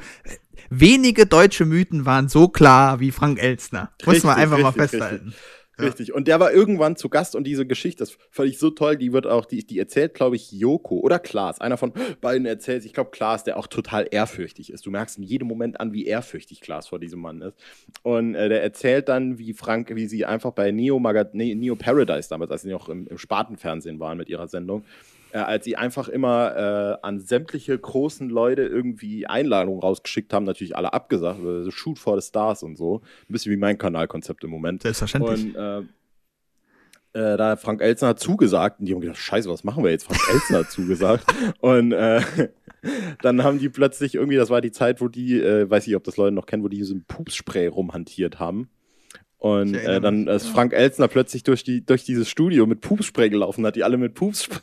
[0.70, 3.92] wenige deutsche Mythen waren so klar wie Frank Elstner.
[4.06, 5.34] Muss man Richtig, einfach mal richtig, festhalten.
[5.80, 6.14] Richtig.
[6.14, 9.26] Und der war irgendwann zu Gast und diese Geschichte, fand ich so toll, die wird
[9.26, 11.62] auch, die, die erzählt, glaube ich, Joko oder Klaas.
[11.62, 14.86] Einer von beiden erzählt, ich glaube, Klaas, der auch total ehrfürchtig ist.
[14.86, 17.56] Du merkst in jedem Moment an, wie ehrfürchtig Klaas vor diesem Mann ist.
[18.04, 21.76] Und äh, der erzählt dann, wie Frank, wie sie einfach bei Neo, Maga nee, Neo
[21.76, 24.84] Paradise damals, als sie noch im, im Spartenfernsehen waren mit ihrer Sendung,
[25.34, 30.78] äh, als sie einfach immer äh, an sämtliche großen Leute irgendwie Einladungen rausgeschickt haben, natürlich
[30.78, 33.02] alle abgesagt, äh, so Shoot for the Stars und so.
[33.28, 34.84] Ein bisschen wie mein Kanalkonzept im Moment.
[34.84, 35.46] Selbstverständlich.
[35.46, 35.80] Und äh,
[37.13, 40.06] äh, da Frank Elzner hat zugesagt, und die haben gedacht, scheiße, was machen wir jetzt?
[40.06, 41.26] Frank Elzner hat zugesagt.
[41.60, 42.22] Und äh,
[43.22, 46.04] dann haben die plötzlich irgendwie, das war die Zeit, wo die, äh, weiß ich, ob
[46.04, 48.69] das Leute noch kennen, wo die so ein Pupsspray rumhantiert haben.
[49.44, 53.66] Und äh, dann ist Frank Elzner plötzlich durch, die, durch dieses Studio mit Pupsspray gelaufen,
[53.66, 54.62] hat die alle mit Pupsspray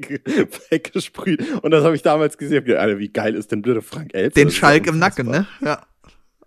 [0.00, 0.18] ge-
[0.70, 1.44] weggesprüht.
[1.62, 2.64] Und das habe ich damals gesehen.
[2.64, 4.42] Gedacht, Alter, wie geil ist denn bitte Frank Elzner?
[4.42, 5.46] den Schalk im Nacken, ne?
[5.64, 5.86] Ja.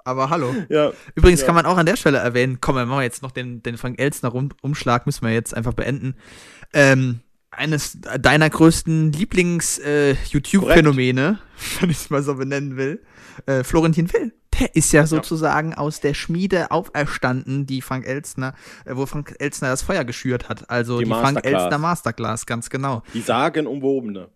[0.04, 0.54] Aber hallo.
[0.68, 1.46] Ja, Übrigens Ja.
[1.46, 3.78] kann man auch an der Stelle erwähnen, komm, dann machen wir jetzt noch den, den
[3.78, 6.15] Frank Elstner Rum Umschlag, müssen wir jetzt einfach beenden.
[6.74, 11.39] Ähm, eines deiner größten Lieblings-YouTube-Phänomene,
[11.80, 13.02] wenn ich es mal so benennen will,
[13.46, 14.34] äh, Florentin Will.
[14.74, 18.54] Ist ja sozusagen aus der Schmiede auferstanden, die Frank Elstner,
[18.86, 20.69] äh, wo Frank Elstner das Feuer geschürt hat.
[20.69, 21.45] Also Die die, Frank.
[21.45, 23.04] Elstner Masterclass, ganz genau.
[23.13, 24.30] die sagenumwobene.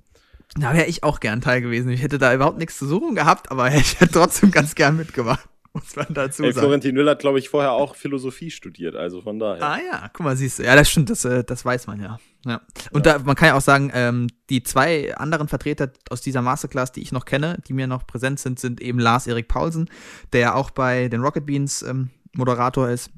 [0.56, 1.90] Da wäre ich auch gern Teil gewesen.
[1.90, 5.48] Ich hätte da überhaupt nichts zu suchen gehabt, aber ich hätte trotzdem ganz gern mitgemacht,
[5.86, 6.54] muss man dazu sagen.
[6.54, 9.64] Florentin Will hat, glaube ich, vorher auch Philosophie studiert, also von daher.
[9.64, 10.64] Ah ja, guck mal, siehst du.
[10.64, 12.20] Ja, das stimmt, das, äh, das weiß man ja.
[12.46, 12.62] ja.
[12.92, 16.92] Und Da, man kann ja auch sagen, ähm, die zwei anderen Vertreter aus dieser Masterclass,
[16.92, 19.90] die ich noch kenne, die mir noch präsent sind, sind eben Lars-Erik Paulsen,
[20.32, 23.10] der auch bei den Rocket Beans ähm, Moderator ist,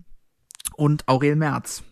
[0.78, 1.84] und Aurel Merz,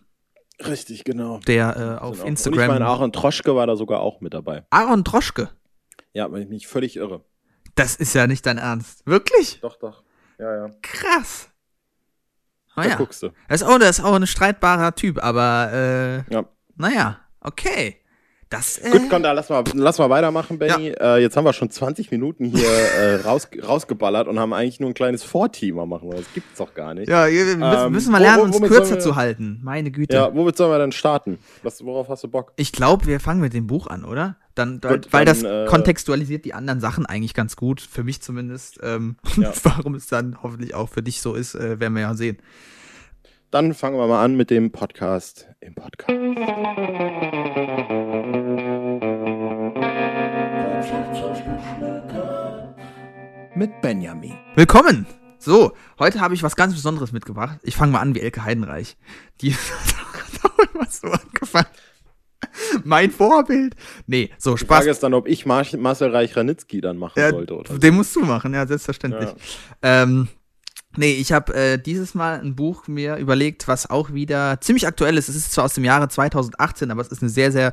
[0.66, 1.40] Richtig, genau.
[1.46, 2.28] der äh, auf Genau.
[2.28, 2.58] Instagram.
[2.58, 4.64] Und ich meine, Aaron Troschke war da sogar auch mit dabei.
[4.70, 5.50] Aaron Troschke,
[6.12, 7.24] Ja, wenn ich mich völlig irre.
[7.74, 9.04] das ist ja nicht dein Ernst.
[9.06, 9.58] Wirklich?
[9.62, 10.03] Doch, doch.
[10.38, 10.70] Ja, ja.
[10.82, 11.48] Krass.
[12.76, 13.30] Da Naja, guckst du.
[13.48, 16.44] das ist auch, das ist auch ein streitbarer Typ, aber äh, Ja.
[16.76, 18.00] naja, okay.
[18.50, 20.88] Das, äh, Gut, komm, da lass mal, lass mal weitermachen, Benny.
[20.90, 24.90] Äh, jetzt haben wir schon 20 Minuten hier äh, raus, rausgeballert und haben eigentlich nur
[24.90, 26.08] ein kleines Vorthema machen.
[26.08, 26.18] wollen.
[26.18, 27.08] Das gibt's doch gar nicht.
[27.08, 29.60] Ja, wir müssen, Ähm, müssen wir wo- lernen, wo- uns womit kürzer wir- zu halten.
[29.64, 30.14] Meine Güte.
[30.16, 31.38] Ja, womit sollen wir denn starten?
[31.62, 32.52] Was, worauf hast du Bock?
[32.56, 34.36] Ich glaube, wir fangen mit dem Buch an, oder?
[34.54, 38.20] Dann, Gut, weil dann, das äh, kontextualisiert die anderen Sachen eigentlich ganz gut, für mich
[38.22, 38.78] zumindest.
[38.84, 39.52] Ähm, Ja.
[39.64, 42.38] Warum es dann hoffentlich auch für dich so ist, äh, werden wir ja sehen.
[43.50, 46.10] Dann fangen wir mal an mit dem Podcast im Podcast.
[53.64, 54.34] Mit Benjamin.
[54.56, 55.06] Willkommen!
[55.38, 57.60] So, heute habe ich was ganz Besonderes mitgebracht.
[57.62, 58.98] Ich fange mal an wie Elke Heidenreich.
[59.40, 59.58] Die hat
[60.44, 61.68] auch immer so angefangen.
[62.84, 63.74] Mein Vorbild.
[64.06, 64.76] Nee, so, Die Spaß.
[64.80, 67.54] Frage ist dann, ob ich Mar Marcel Reich-Ranitzky dann machen Ja, sollte.
[67.56, 67.78] Oder so.
[67.78, 69.30] den musst du machen, ja, selbstverständlich.
[69.82, 70.02] Ja.
[70.02, 70.28] Ähm,
[70.98, 75.16] nee, ich habe äh, dieses Mal ein Buch mir überlegt, was auch wieder ziemlich aktuell
[75.16, 75.30] ist.
[75.30, 77.72] Es ist zwar aus dem Jahre 2018, aber es ist eine sehr, sehr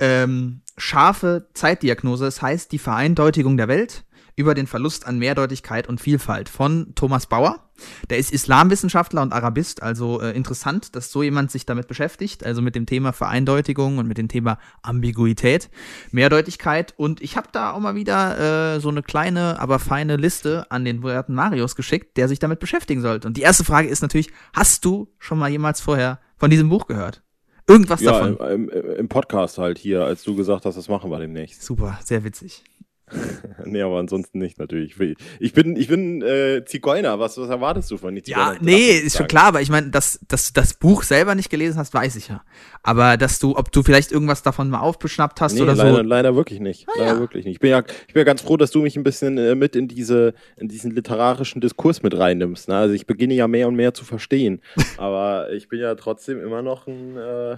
[0.00, 2.26] ähm, scharfe Zeitdiagnose.
[2.26, 4.04] Es heißt Die Vereindeutigung der Welt
[4.38, 7.68] über den Verlust an Mehrdeutigkeit und Vielfalt von Thomas Bauer.
[8.10, 12.62] Der ist Islamwissenschaftler und Arabist, also äh, interessant, dass so jemand sich damit beschäftigt, also
[12.62, 15.70] mit dem Thema Vereindeutigung und mit dem Thema Ambiguität,
[16.10, 16.94] Mehrdeutigkeit.
[16.96, 20.84] Und ich habe da auch mal wieder äh, so eine kleine, aber feine Liste an
[20.84, 23.28] den werten Marius geschickt, der sich damit beschäftigen sollte.
[23.28, 26.86] Und die erste Frage ist natürlich, hast du schon mal jemals vorher von diesem Buch
[26.86, 27.22] gehört?
[27.68, 28.36] Irgendwas Ja, davon?
[28.48, 31.62] im, im, im Podcast halt hier, als du gesagt hast, das machen wir demnächst.
[31.62, 32.64] Super, sehr witzig.
[33.64, 34.96] nee, aber ansonsten nicht natürlich.
[35.40, 37.18] Ich bin, ich bin äh, Zigeuner.
[37.18, 40.20] Was, was erwartest du von den Ja, nee, ist schon klar, aber ich meine, dass,
[40.28, 42.42] dass du das Buch selber nicht gelesen hast, weiß ich ja.
[42.82, 46.02] Aber dass du, ob du vielleicht irgendwas davon mal aufgeschnappt hast Nee, oder leider, so.
[46.02, 46.88] leider wirklich nicht.
[46.88, 47.20] Ah, leider ja.
[47.20, 47.54] wirklich nicht.
[47.54, 49.76] Ich bin ja, ich bin ja ganz froh, dass du mich ein bisschen äh, mit
[49.76, 52.68] in diese, in diesen literarischen Diskurs mit reinnimmst.
[52.68, 52.76] Ne?
[52.76, 54.60] Also ich beginne ja mehr und mehr zu verstehen.
[54.96, 57.56] aber ich bin ja trotzdem immer noch ein, äh,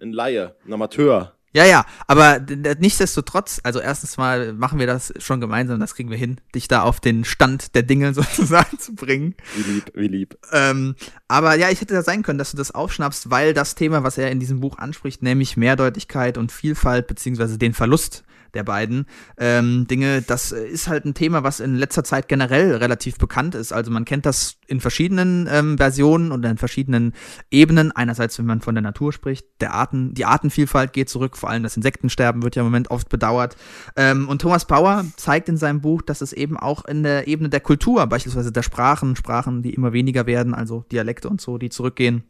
[0.00, 1.32] ein Laie, ein Amateur.
[1.54, 2.40] Ja, ja, aber
[2.80, 6.82] nichtsdestotrotz, also erstens mal machen wir das schon gemeinsam, das kriegen wir hin, dich da
[6.82, 9.36] auf den Stand der Dinge sozusagen zu bringen.
[9.54, 10.36] Wie lieb, wie lieb.
[10.50, 10.96] Ähm,
[11.28, 14.18] aber ja, ich hätte da sein können, dass du das aufschnappst, weil das Thema, was
[14.18, 19.06] er in diesem Buch anspricht, nämlich Mehrdeutigkeit und Vielfalt, beziehungsweise den Verlust der beiden
[19.38, 20.22] ähm, Dinge.
[20.22, 23.72] Das ist halt ein Thema, was in letzter Zeit generell relativ bekannt ist.
[23.72, 27.12] Also man kennt das in verschiedenen ähm, Versionen und in verschiedenen
[27.50, 27.92] Ebenen.
[27.92, 31.62] Einerseits, wenn man von der Natur spricht, der Arten, die Artenvielfalt geht zurück, vor allem
[31.62, 33.56] das Insektensterben wird ja im Moment oft bedauert.
[33.96, 37.48] Ähm, und Thomas Bauer zeigt in seinem Buch, dass es eben auch in der Ebene
[37.48, 41.70] der Kultur, beispielsweise der Sprachen, Sprachen, die immer weniger werden, also Dialekte und so, die
[41.70, 42.24] zurückgehen.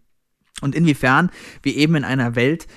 [0.61, 1.31] Und inwiefern
[1.63, 2.69] wir eben in einer Welt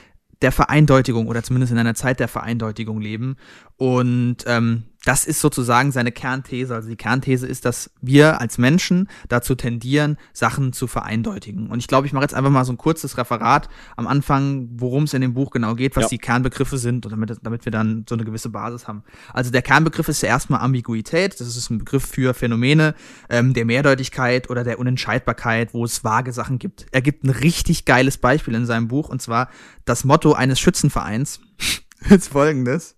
[0.42, 3.38] der Vereindeutigung oder zumindest in einer Zeit der Vereindeutigung leben.
[3.78, 6.76] Und ähm, das ist sozusagen seine Kernthese.
[6.76, 11.70] Also die Kernthese ist, dass wir als Menschen dazu tendieren, Sachen zu vereindeutigen.
[11.70, 15.04] Und ich glaube, ich mache jetzt einfach mal so ein kurzes Referat am Anfang, worum
[15.04, 16.10] es in dem Buch genau geht, was ja.
[16.10, 19.04] die Kernbegriffe sind, und damit, damit wir dann so eine gewisse Basis haben.
[19.32, 21.40] Also der Kernbegriff ist ja erstmal Ambiguität.
[21.40, 22.94] Das ist ein Begriff für Phänomene
[23.30, 26.86] ähm, der Mehrdeutigkeit oder der Unentscheidbarkeit, wo es vage Sachen gibt.
[26.92, 29.50] Er gibt ein richtig geiles Beispiel in seinem Buch, und zwar
[29.86, 31.40] das Motto eines Schützenvereins
[32.10, 32.97] ist folgendes.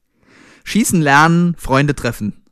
[0.70, 2.46] Schießen lernen, Freunde treffen.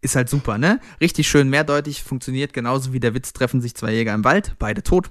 [0.00, 0.78] Ist halt super, ne?
[1.00, 4.84] Richtig schön mehrdeutig, funktioniert genauso wie der Witz treffen sich zwei Jäger im Wald, beide
[4.84, 5.10] tot.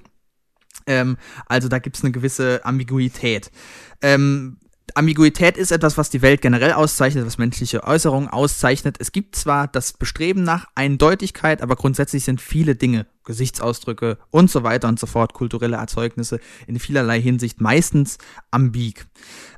[0.86, 3.50] Ähm, also da gibt's eine gewisse Ambiguität.
[4.00, 4.56] Ähm,
[4.96, 8.96] Ambiguität ist etwas, was die Welt generell auszeichnet, was menschliche Äußerungen auszeichnet.
[8.98, 14.62] Es gibt zwar das Bestreben nach Eindeutigkeit, aber grundsätzlich sind viele Dinge, Gesichtsausdrücke und so
[14.62, 18.18] weiter und so fort, kulturelle Erzeugnisse in vielerlei Hinsicht meistens
[18.50, 19.06] ambig.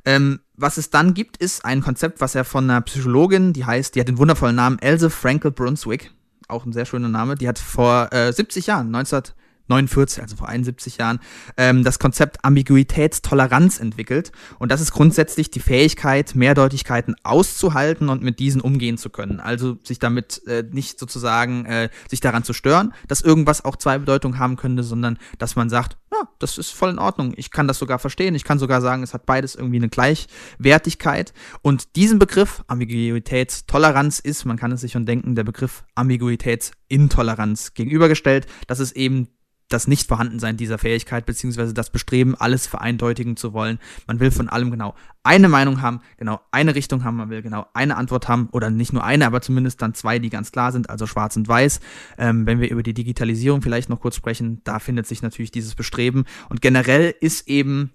[0.05, 3.95] Ähm, was es dann gibt, ist ein Konzept, was er von einer Psychologin, die heißt,
[3.95, 6.13] die hat den wundervollen Namen Else Frankel Brunswick,
[6.49, 9.23] auch ein sehr schöner Name, die hat vor äh, 70 Jahren, 19
[9.71, 11.21] 49, also vor 71 Jahren,
[11.57, 14.33] ähm, das Konzept Ambiguitätstoleranz entwickelt.
[14.59, 19.41] Und das ist grundsätzlich die Fähigkeit, Mehrdeutigkeiten auszuhalten und mit diesen umgehen zu können.
[19.41, 23.99] Also sich damit äh, nicht sozusagen äh, sich daran zu stören, dass irgendwas auch zwei
[23.99, 27.33] Bedeutungen haben könnte, sondern dass man sagt, ja, das ist voll in Ordnung.
[27.37, 28.35] Ich kann das sogar verstehen.
[28.35, 31.33] Ich kann sogar sagen, es hat beides irgendwie eine Gleichwertigkeit.
[31.63, 38.47] Und diesen Begriff Ambiguitätstoleranz ist, man kann es sich schon denken, der Begriff Ambiguitätsintoleranz gegenübergestellt.
[38.67, 39.29] Das ist eben
[39.71, 43.79] das Nichtvorhandensein dieser Fähigkeit, beziehungsweise das Bestreben, alles vereindeutigen zu wollen.
[44.07, 47.67] Man will von allem genau eine Meinung haben, genau eine Richtung haben, man will genau
[47.73, 50.91] eine Antwort haben, oder nicht nur eine, aber zumindest dann zwei, die ganz klar sind,
[50.91, 51.81] also schwarz und weiß.
[52.19, 55.75] Ähm, wenn wir über die Digitalisierung vielleicht noch kurz sprechen, da findet sich natürlich dieses
[55.75, 56.25] Bestreben.
[56.49, 57.91] Und generell ist eben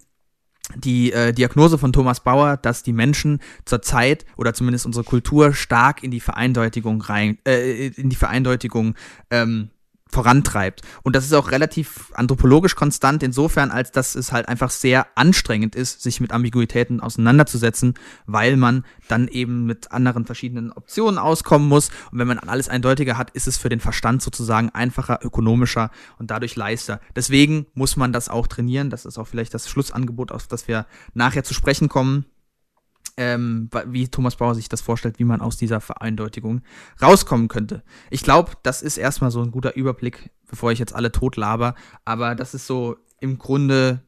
[0.75, 5.53] die äh, Diagnose von Thomas Bauer, dass die Menschen zur Zeit oder zumindest unsere Kultur
[5.53, 8.95] stark in die Vereindeutigung rein, äh, in die Vereindeutigung
[9.29, 9.69] ähm,
[10.15, 10.81] vorantreibt.
[11.03, 15.75] Und das ist auch relativ anthropologisch konstant insofern, als dass es halt einfach sehr anstrengend
[15.75, 21.89] ist, sich mit Ambiguitäten auseinanderzusetzen, weil man dann eben mit anderen verschiedenen Optionen auskommen muss.
[22.13, 26.31] Und wenn man alles eindeutiger hat, ist es für den Verstand sozusagen einfacher, ökonomischer und
[26.31, 27.01] dadurch leichter.
[27.13, 28.89] Deswegen muss man das auch trainieren.
[28.89, 32.25] Das ist auch vielleicht das Schlussangebot, auf das wir nachher zu sprechen kommen
[33.17, 36.61] ähm, wie Thomas Bauer sich das vorstellt, wie man aus dieser Vereindeutigung
[37.01, 37.83] rauskommen könnte.
[38.09, 41.75] Ich glaube, das ist erstmal so ein guter Überblick, bevor ich jetzt alle tot laber,
[42.03, 44.01] aber das ist so im Grunde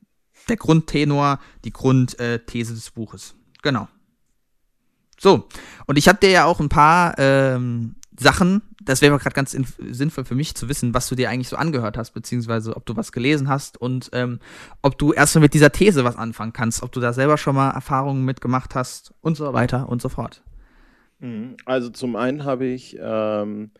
[0.49, 3.35] der Grundtenor, die Grundthese des Buches.
[3.61, 3.87] Genau.
[5.19, 5.47] So,
[5.87, 10.25] und ich habe dir ja auch ein paar ähm, Sachen, das wäre gerade ganz sinnvoll
[10.25, 13.11] für mich zu wissen, was du dir eigentlich so angehört hast, beziehungsweise ob du was
[13.11, 14.39] gelesen hast und ähm,
[14.81, 17.71] ob du erstmal mit dieser These was anfangen kannst, ob du da selber schon mal
[17.71, 20.41] Erfahrungen mitgemacht hast und so weiter und so fort.
[21.19, 21.57] Mhm.
[21.65, 23.71] Also zum einen habe ich ähm,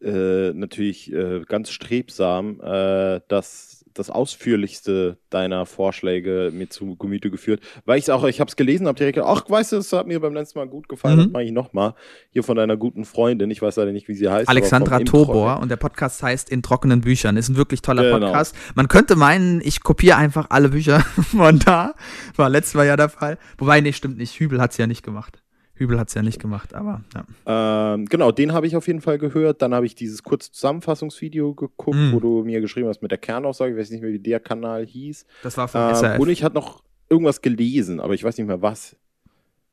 [0.00, 7.60] äh, natürlich äh, ganz strebsam äh, das das ausführlichste deiner Vorschläge mir zu Gemüte geführt,
[7.84, 9.92] weil ich es auch, ich habe es gelesen, habe direkt gedacht, ach, weißt du, es
[9.92, 11.22] hat mir beim letzten Mal gut gefallen, mhm.
[11.22, 11.94] das mache ich nochmal.
[12.30, 14.48] Hier von deiner guten Freundin, ich weiß leider nicht, wie sie heißt.
[14.48, 17.36] Alexandra Tobor und der Podcast heißt In trockenen Büchern.
[17.36, 18.26] Ist ein wirklich toller genau.
[18.26, 18.54] Podcast.
[18.74, 21.94] Man könnte meinen, ich kopiere einfach alle Bücher von da.
[22.36, 23.38] War letztes Mal ja der Fall.
[23.58, 24.38] Wobei, nee, stimmt nicht.
[24.38, 25.42] Hübel hat es ja nicht gemacht.
[25.78, 27.94] Hübel hat es ja nicht gemacht, aber ja.
[27.94, 29.62] Ähm, genau, den habe ich auf jeden Fall gehört.
[29.62, 32.12] Dann habe ich dieses kurze Zusammenfassungsvideo geguckt, mm.
[32.12, 33.72] wo du mir geschrieben hast mit der Kernaussage.
[33.72, 35.26] Ich weiß nicht mehr, wie der Kanal hieß.
[35.42, 36.18] Das war von ähm, SRF.
[36.18, 38.96] Und ich hatte noch irgendwas gelesen, aber ich weiß nicht mehr was.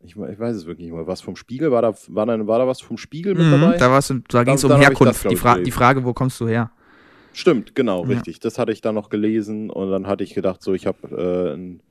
[0.03, 1.07] Ich, ich, weiß es wirklich nicht mehr.
[1.07, 1.71] Was vom Spiegel?
[1.71, 3.77] War da, war da, war da was vom Spiegel mit mhm, dabei?
[3.77, 5.25] Da, da ging es um Herkunft.
[5.25, 6.71] Das, die, Fra die, Frage, wo kommst du her?
[7.33, 8.09] Stimmt, genau, ja.
[8.09, 8.39] richtig.
[8.39, 11.53] Das hatte ich da noch gelesen und dann hatte ich gedacht, so, ich habe äh,
[11.53, 11.81] ein,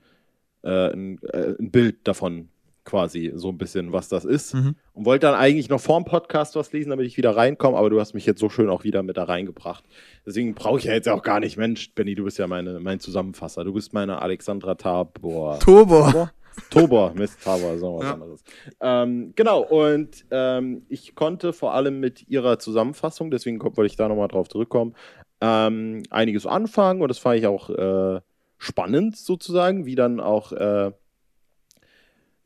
[0.63, 2.49] äh, ein, äh, ein Bild davon
[2.85, 4.53] quasi so ein bisschen, was das ist.
[4.53, 4.75] Mhm.
[4.93, 7.99] Und wollte dann eigentlich noch vorm Podcast was lesen, damit ich wieder reinkomme, aber du
[7.99, 9.83] hast mich jetzt so schön auch wieder mit da reingebracht.
[10.25, 12.99] Deswegen brauche ich ja jetzt auch gar nicht, Mensch, Benny, du bist ja meine, mein
[12.99, 13.63] Zusammenfasser.
[13.63, 15.59] Du bist meine Alexandra Tabor.
[15.59, 16.31] Tobor.
[16.69, 18.13] Tobor, Mist, Tabor, so was ja.
[18.13, 18.43] anderes.
[18.79, 24.07] Ähm, genau, und ähm, ich konnte vor allem mit ihrer Zusammenfassung, deswegen wollte ich da
[24.07, 24.95] nochmal drauf zurückkommen,
[25.41, 28.21] ähm, einiges anfangen und das fand ich auch äh,
[28.57, 30.91] spannend sozusagen, wie dann auch äh,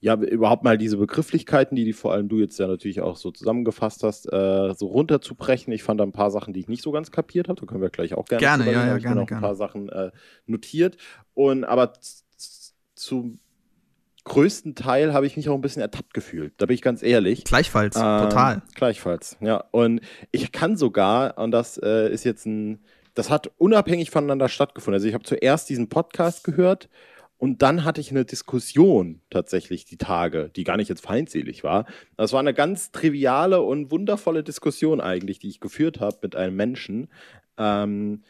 [0.01, 3.31] ja, überhaupt mal diese Begrifflichkeiten, die, die vor allem du jetzt ja natürlich auch so
[3.31, 5.73] zusammengefasst hast, äh, so runterzubrechen.
[5.73, 7.59] Ich fand da ein paar Sachen, die ich nicht so ganz kapiert habe.
[7.59, 8.39] Da können wir gleich auch gerne.
[8.39, 9.23] Gerne, ja, ja, ich gerne.
[9.23, 10.11] Ich ein paar Sachen äh,
[10.45, 10.95] notiert.
[11.33, 11.93] Und aber
[12.95, 13.39] zum
[14.23, 16.53] größten Teil habe ich mich auch ein bisschen ertappt gefühlt.
[16.57, 17.43] Da bin ich ganz ehrlich.
[17.43, 18.61] Gleichfalls, ähm, total.
[18.75, 19.65] Gleichfalls, ja.
[19.71, 22.79] Und ich kann sogar, und das äh, ist jetzt ein,
[23.15, 24.95] das hat unabhängig voneinander stattgefunden.
[24.95, 26.89] Also ich habe zuerst diesen Podcast gehört
[27.39, 31.85] und dann hatte ich eine Diskussion tatsächlich die Tage, die gar nicht jetzt feindselig war.
[32.17, 36.57] Das war eine ganz triviale und wundervolle Diskussion eigentlich, die ich geführt habe mit einem
[36.57, 37.07] Menschen,
[37.57, 38.23] ähm,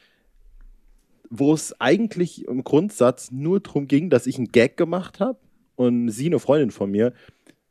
[1.31, 5.39] wo es eigentlich im Grundsatz nur darum ging, dass ich einen Gag gemacht habe
[5.75, 7.13] und sie, eine Freundin von mir,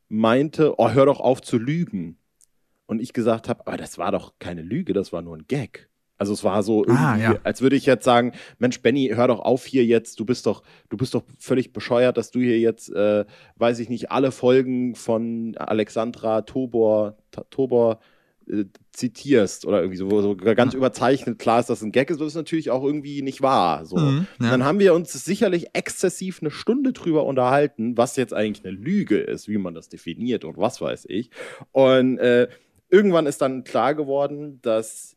[0.09, 2.17] meinte, oh, hör doch auf zu lügen.
[2.85, 5.88] Und ich gesagt habe, aber das war doch keine Lüge, das war nur ein Gag.
[6.19, 7.39] Also es war so ah, ja.
[7.43, 10.63] als würde ich jetzt sagen, Mensch, Benny, hör doch auf hier jetzt, du bist doch,
[10.89, 14.95] du bist doch völlig bescheuert, dass du hier jetzt, äh, weiß ich nicht, alle Folgen
[14.95, 17.15] von Alexandra Tobor,
[17.49, 17.99] Tobor
[18.49, 22.27] äh, zitierst oder irgendwie so, so ganz überzeichnet klar ist, dass ein Gag ist, das
[22.27, 23.85] ist natürlich auch irgendwie nicht wahr.
[23.85, 23.95] So.
[23.95, 24.51] Mhm, ja.
[24.51, 29.17] Dann haben wir uns sicherlich exzessiv eine Stunde drüber unterhalten, was jetzt eigentlich eine Lüge
[29.19, 31.29] ist, wie man das definiert und was weiß ich.
[31.71, 32.49] Und äh,
[32.89, 35.15] irgendwann ist dann klar geworden, dass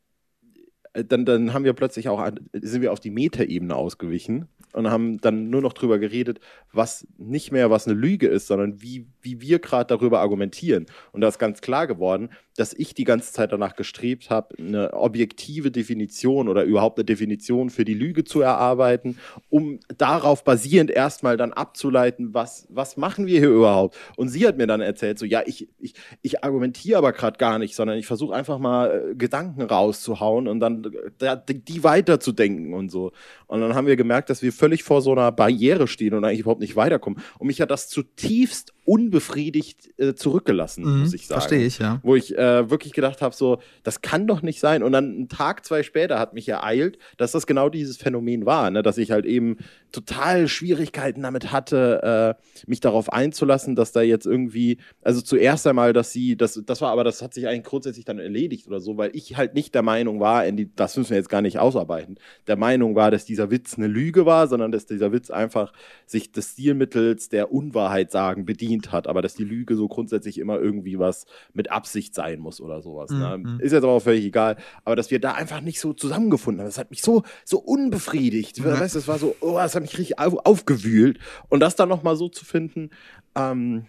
[0.92, 5.50] dann, dann haben wir plötzlich auch, sind wir auf die Metaebene ausgewichen und haben dann
[5.50, 6.40] nur noch drüber geredet,
[6.72, 10.86] was nicht mehr was eine Lüge ist, sondern wie, wie wir gerade darüber argumentieren.
[11.12, 14.92] Und da ist ganz klar geworden, dass ich die ganze Zeit danach gestrebt habe, eine
[14.92, 21.36] objektive Definition oder überhaupt eine Definition für die Lüge zu erarbeiten, um darauf basierend erstmal
[21.36, 23.96] dann abzuleiten, was, was machen wir hier überhaupt?
[24.16, 27.58] Und sie hat mir dann erzählt, so, ja, ich, ich, ich argumentiere aber gerade gar
[27.58, 32.90] nicht, sondern ich versuche einfach mal äh, Gedanken rauszuhauen und dann äh, die weiterzudenken und
[32.90, 33.12] so.
[33.46, 36.40] Und dann haben wir gemerkt, dass wir völlig vor so einer Barriere stehen und eigentlich
[36.40, 37.22] überhaupt nicht weiterkommen.
[37.38, 38.72] Und mich hat das zutiefst
[39.12, 41.40] unbefriedigt äh, zurückgelassen, mhm, muss ich sagen.
[41.40, 42.00] Verstehe ich, ja.
[42.02, 44.82] Wo ich äh, wirklich gedacht habe, so, das kann doch nicht sein.
[44.82, 48.70] Und dann einen Tag, zwei später hat mich ereilt, dass das genau dieses Phänomen war,
[48.70, 48.82] ne?
[48.82, 49.58] dass ich halt eben
[49.92, 55.92] total Schwierigkeiten damit hatte, äh, mich darauf einzulassen, dass da jetzt irgendwie, also zuerst einmal,
[55.92, 58.96] dass sie, das, das war aber, das hat sich eigentlich grundsätzlich dann erledigt oder so,
[58.96, 62.16] weil ich halt nicht der Meinung war, die, das müssen wir jetzt gar nicht ausarbeiten,
[62.46, 65.72] der Meinung war, dass dieser Witz eine Lüge war, sondern dass dieser Witz einfach
[66.06, 70.58] sich des Stilmittels der Unwahrheit sagen bedient hat, aber dass die Lüge so grundsätzlich immer
[70.58, 73.10] irgendwie was mit Absicht sein muss oder sowas.
[73.10, 73.38] Ne?
[73.38, 73.60] Mhm.
[73.60, 76.68] Ist jetzt aber auch völlig egal, aber dass wir da einfach nicht so zusammengefunden haben,
[76.68, 78.58] das hat mich so, so unbefriedigt.
[78.58, 78.64] Mhm.
[78.64, 81.18] Weißt, das war so, oh, das hat hat mich richtig auf, aufgewühlt.
[81.48, 82.90] Und das dann nochmal so zu finden,
[83.34, 83.86] ähm,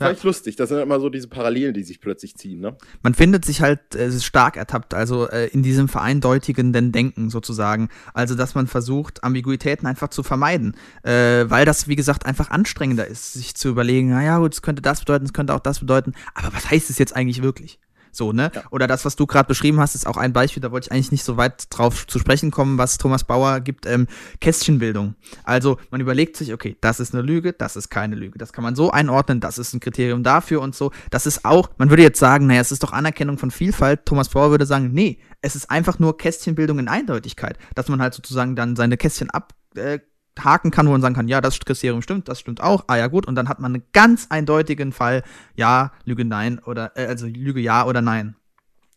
[0.00, 0.06] ja.
[0.06, 0.56] Fand lustig.
[0.56, 2.76] Das sind immer so diese Parallelen, die sich plötzlich ziehen, ne?
[3.02, 7.88] Man findet sich halt äh, stark ertappt, also äh, in diesem vereindeutigenden Denken sozusagen.
[8.14, 10.76] Also, dass man versucht, Ambiguitäten einfach zu vermeiden.
[11.02, 14.82] Äh, weil das, wie gesagt, einfach anstrengender ist, sich zu überlegen, naja, gut, es könnte
[14.82, 16.14] das bedeuten, es könnte auch das bedeuten.
[16.34, 17.80] Aber was heißt es jetzt eigentlich wirklich?
[18.12, 18.50] So, ne?
[18.54, 18.62] Ja.
[18.70, 21.12] Oder das, was du gerade beschrieben hast, ist auch ein Beispiel, da wollte ich eigentlich
[21.12, 24.06] nicht so weit drauf zu sprechen kommen, was Thomas Bauer gibt, ähm,
[24.40, 25.14] Kästchenbildung.
[25.44, 28.38] Also man überlegt sich, okay, das ist eine Lüge, das ist keine Lüge.
[28.38, 30.92] Das kann man so einordnen, das ist ein Kriterium dafür und so.
[31.10, 34.06] Das ist auch, man würde jetzt sagen, naja, es ist doch Anerkennung von Vielfalt.
[34.06, 38.14] Thomas Bauer würde sagen, nee, es ist einfach nur Kästchenbildung in Eindeutigkeit, dass man halt
[38.14, 40.00] sozusagen dann seine Kästchen ab äh,
[40.44, 43.06] haken kann, wo man sagen kann, ja, das Kriterium stimmt, das stimmt auch, ah ja
[43.06, 45.22] gut, und dann hat man einen ganz eindeutigen Fall,
[45.56, 48.34] ja, Lüge nein oder äh, also Lüge ja oder nein.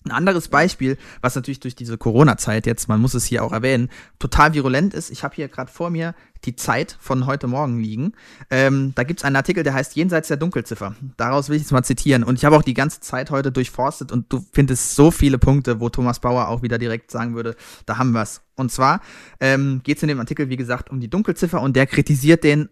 [0.04, 3.90] Ein anderes Beispiel, was natürlich durch diese Corona-Zeit jetzt, man muss es hier auch erwähnen,
[4.18, 5.12] total virulent ist.
[5.12, 8.14] Ich habe hier gerade vor mir die Zeit von heute Morgen liegen.
[8.50, 10.96] Ähm, da gibt es einen Artikel, der heißt Jenseits der Dunkelziffer.
[11.18, 12.24] Daraus will ich es mal zitieren.
[12.24, 15.80] Und ich habe auch die ganze Zeit heute durchforstet und du findest so viele Punkte,
[15.80, 18.42] wo Thomas Bauer auch wieder direkt sagen würde, da haben wir es.
[18.56, 19.02] Und zwar
[19.40, 22.70] ähm, geht es in dem Artikel, wie gesagt, um die Dunkelziffer und der kritisiert den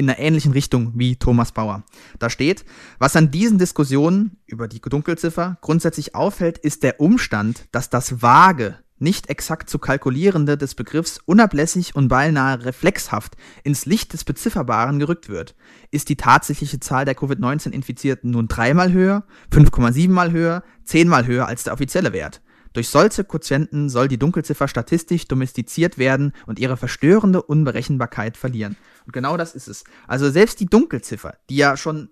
[0.00, 1.84] in einer ähnlichen Richtung wie Thomas Bauer.
[2.18, 2.64] Da steht,
[2.98, 8.78] was an diesen Diskussionen über die Dunkelziffer grundsätzlich auffällt, ist der Umstand, dass das vage,
[8.98, 15.28] nicht exakt zu kalkulierende des Begriffs unablässig und beinahe reflexhaft ins Licht des Bezifferbaren gerückt
[15.28, 15.54] wird.
[15.90, 21.64] Ist die tatsächliche Zahl der Covid-19-Infizierten nun dreimal höher, 5,7 mal höher, zehnmal höher als
[21.64, 22.40] der offizielle Wert?
[22.72, 28.76] Durch solche Quotienten soll die Dunkelziffer statistisch domestiziert werden und ihre verstörende Unberechenbarkeit verlieren.
[29.06, 29.84] Und genau das ist es.
[30.06, 32.10] Also selbst die Dunkelziffer, die ja schon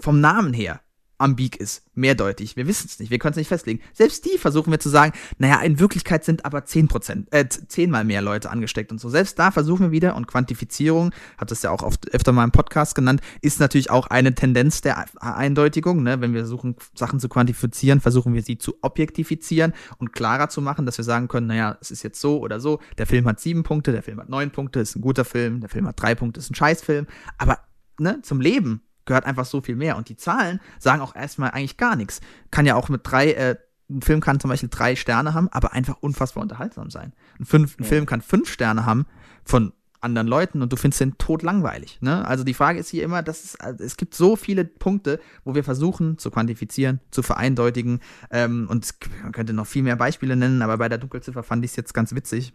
[0.00, 0.80] vom Namen her
[1.18, 2.56] ambig ist, mehrdeutig.
[2.56, 3.80] Wir wissen es nicht, wir können es nicht festlegen.
[3.92, 8.22] Selbst die versuchen wir zu sagen, naja, in Wirklichkeit sind aber 10%, äh, zehnmal mehr
[8.22, 9.08] Leute angesteckt und so.
[9.08, 12.50] Selbst da versuchen wir wieder, und Quantifizierung, hat es ja auch oft, öfter mal im
[12.50, 16.02] Podcast genannt, ist natürlich auch eine Tendenz der Eindeutigung.
[16.02, 16.20] Ne?
[16.20, 20.86] Wenn wir versuchen, Sachen zu quantifizieren, versuchen wir sie zu objektifizieren und klarer zu machen,
[20.86, 23.62] dass wir sagen können, naja, es ist jetzt so oder so, der Film hat sieben
[23.62, 26.40] Punkte, der Film hat neun Punkte, ist ein guter Film, der Film hat drei Punkte,
[26.40, 27.06] ist ein Scheißfilm.
[27.38, 27.60] Aber
[27.98, 29.96] ne, zum Leben gehört einfach so viel mehr.
[29.96, 32.20] Und die Zahlen sagen auch erstmal eigentlich gar nichts.
[32.50, 33.56] Kann ja auch mit drei, äh,
[33.88, 37.12] ein Film kann zum Beispiel drei Sterne haben, aber einfach unfassbar unterhaltsam sein.
[37.38, 37.88] Ein, fünf, ein ja.
[37.88, 39.06] Film kann fünf Sterne haben
[39.44, 41.98] von anderen Leuten und du findest den tot langweilig.
[42.00, 42.26] Ne?
[42.26, 45.54] Also die Frage ist hier immer, dass es, also es gibt so viele Punkte, wo
[45.54, 50.62] wir versuchen zu quantifizieren, zu vereindeutigen ähm, und man könnte noch viel mehr Beispiele nennen,
[50.62, 52.52] aber bei der Dunkelziffer fand ich es jetzt ganz witzig.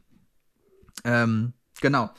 [1.04, 2.10] Ähm, genau.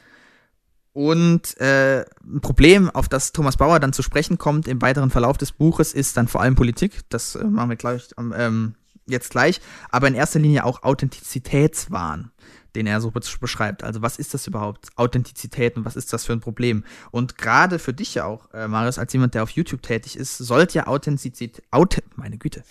[0.92, 5.38] Und äh, ein Problem, auf das Thomas Bauer dann zu sprechen kommt im weiteren Verlauf
[5.38, 7.00] des Buches, ist dann vor allem Politik.
[7.08, 8.74] Das äh, machen wir gleich, ähm,
[9.06, 9.60] jetzt gleich.
[9.90, 12.30] Aber in erster Linie auch Authentizitätswahn,
[12.74, 13.84] den er so beschreibt.
[13.84, 14.88] Also was ist das überhaupt?
[14.96, 16.84] Authentizität und was ist das für ein Problem?
[17.10, 20.36] Und gerade für dich ja auch, äh, Marius, als jemand, der auf YouTube tätig ist,
[20.36, 22.64] sollte ja Authentizität, Auth meine Güte,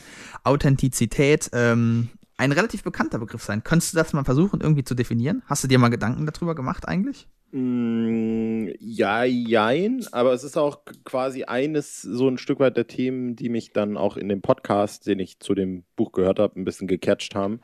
[0.43, 3.63] Authentizität ähm, ein relativ bekannter Begriff sein.
[3.63, 5.41] Könntest du das mal versuchen, irgendwie zu definieren?
[5.47, 7.27] Hast du dir mal Gedanken darüber gemacht eigentlich?
[7.51, 13.35] Mm, ja, jein, aber es ist auch quasi eines so ein Stück weit der Themen,
[13.35, 16.63] die mich dann auch in dem Podcast, den ich zu dem Buch gehört habe, ein
[16.63, 17.59] bisschen gecatcht haben.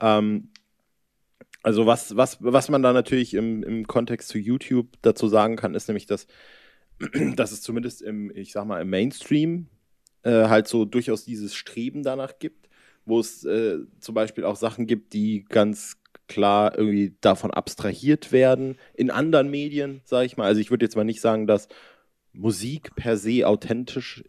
[0.00, 0.50] Ähm,
[1.62, 5.74] also was, was, was man da natürlich im, im Kontext zu YouTube dazu sagen kann,
[5.74, 6.26] ist nämlich, dass,
[7.36, 9.68] dass es zumindest im, ich sag mal, im Mainstream
[10.24, 12.68] äh, halt so durchaus dieses Streben danach gibt,
[13.04, 15.96] wo es äh, zum Beispiel auch Sachen gibt, die ganz
[16.28, 18.76] klar irgendwie davon abstrahiert werden.
[18.94, 20.46] In anderen Medien, sage ich mal.
[20.46, 21.68] Also ich würde jetzt mal nicht sagen, dass
[22.32, 24.24] Musik per se authentisch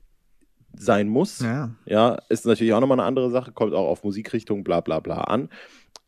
[0.75, 1.39] sein muss.
[1.39, 1.75] Ja.
[1.85, 5.21] ja, ist natürlich auch nochmal eine andere Sache, kommt auch auf Musikrichtung, bla bla bla
[5.21, 5.49] an.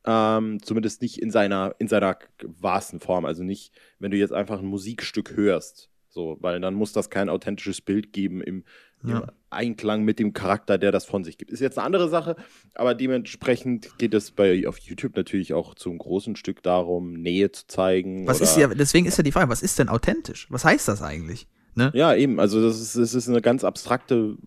[0.03, 2.17] Ähm, zumindest nicht in seiner, in seiner
[2.59, 3.25] wahrsten Form.
[3.25, 7.29] Also nicht, wenn du jetzt einfach ein Musikstück hörst, so, weil dann muss das kein
[7.29, 8.63] authentisches Bild geben im
[9.03, 9.27] ja.
[9.49, 11.51] Einklang mit dem Charakter, der das von sich gibt.
[11.51, 12.35] Ist jetzt eine andere Sache,
[12.75, 17.67] aber dementsprechend geht es bei auf YouTube natürlich auch zum großen Stück darum, Nähe zu
[17.67, 18.27] zeigen.
[18.27, 20.47] Was ist ja, deswegen ist ja die Frage, was ist denn authentisch?
[20.49, 21.47] Was heißt das eigentlich?
[21.75, 21.91] Ne?
[21.93, 24.37] Ja, eben, also das ist, das ist eine ganz abstrakte,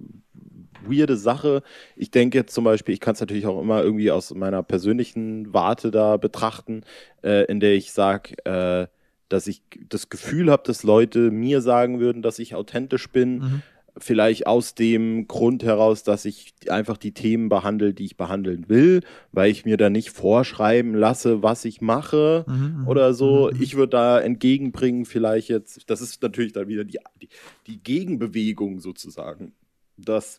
[0.86, 1.62] weirde Sache.
[1.96, 5.52] Ich denke jetzt zum Beispiel, ich kann es natürlich auch immer irgendwie aus meiner persönlichen
[5.52, 6.82] Warte da betrachten,
[7.22, 8.86] äh, in der ich sage, äh,
[9.28, 13.38] dass ich das Gefühl habe, dass Leute mir sagen würden, dass ich authentisch bin.
[13.38, 13.62] Mhm
[13.96, 19.02] vielleicht aus dem Grund heraus, dass ich einfach die Themen behandle, die ich behandeln will,
[19.32, 23.50] weil ich mir da nicht vorschreiben lasse, was ich mache mhm, mhm oder so.
[23.50, 23.62] Mhm, mhm.
[23.62, 27.28] Ich würde da entgegenbringen, vielleicht jetzt, das ist natürlich dann wieder die, die,
[27.66, 29.52] die Gegenbewegung sozusagen,
[29.96, 30.38] dass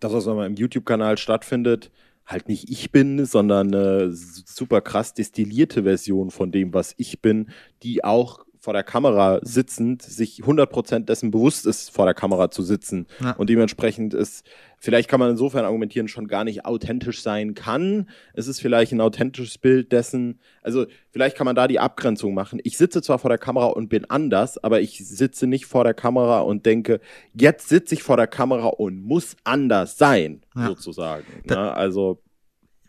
[0.00, 1.90] das, was auf meinem YouTube-Kanal stattfindet,
[2.26, 7.50] halt nicht ich bin, sondern eine super krass destillierte Version von dem, was ich bin,
[7.84, 12.64] die auch vor der Kamera sitzend sich 100% dessen bewusst ist, vor der Kamera zu
[12.64, 13.06] sitzen.
[13.22, 13.30] Ja.
[13.36, 14.44] Und dementsprechend ist,
[14.80, 18.08] vielleicht kann man insofern argumentieren, schon gar nicht authentisch sein kann.
[18.34, 22.58] Es ist vielleicht ein authentisches Bild dessen, also vielleicht kann man da die Abgrenzung machen.
[22.64, 25.94] Ich sitze zwar vor der Kamera und bin anders, aber ich sitze nicht vor der
[25.94, 26.98] Kamera und denke,
[27.34, 30.66] jetzt sitze ich vor der Kamera und muss anders sein, ja.
[30.66, 31.24] sozusagen.
[31.44, 31.72] Ne?
[31.72, 32.20] Also.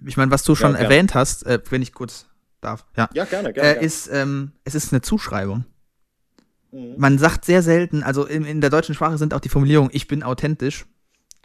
[0.07, 2.25] Ich meine, was du schon ja, erwähnt hast, äh, wenn ich kurz
[2.67, 2.85] darf.
[2.95, 3.69] Ja, ja gerne, gerne.
[3.69, 3.85] Äh, gerne.
[3.85, 5.65] Ist, ähm, es ist eine Zuschreibung.
[6.71, 6.95] Mhm.
[6.97, 10.07] Man sagt sehr selten, also in, in der deutschen Sprache sind auch die Formulierungen, ich
[10.07, 10.85] bin authentisch,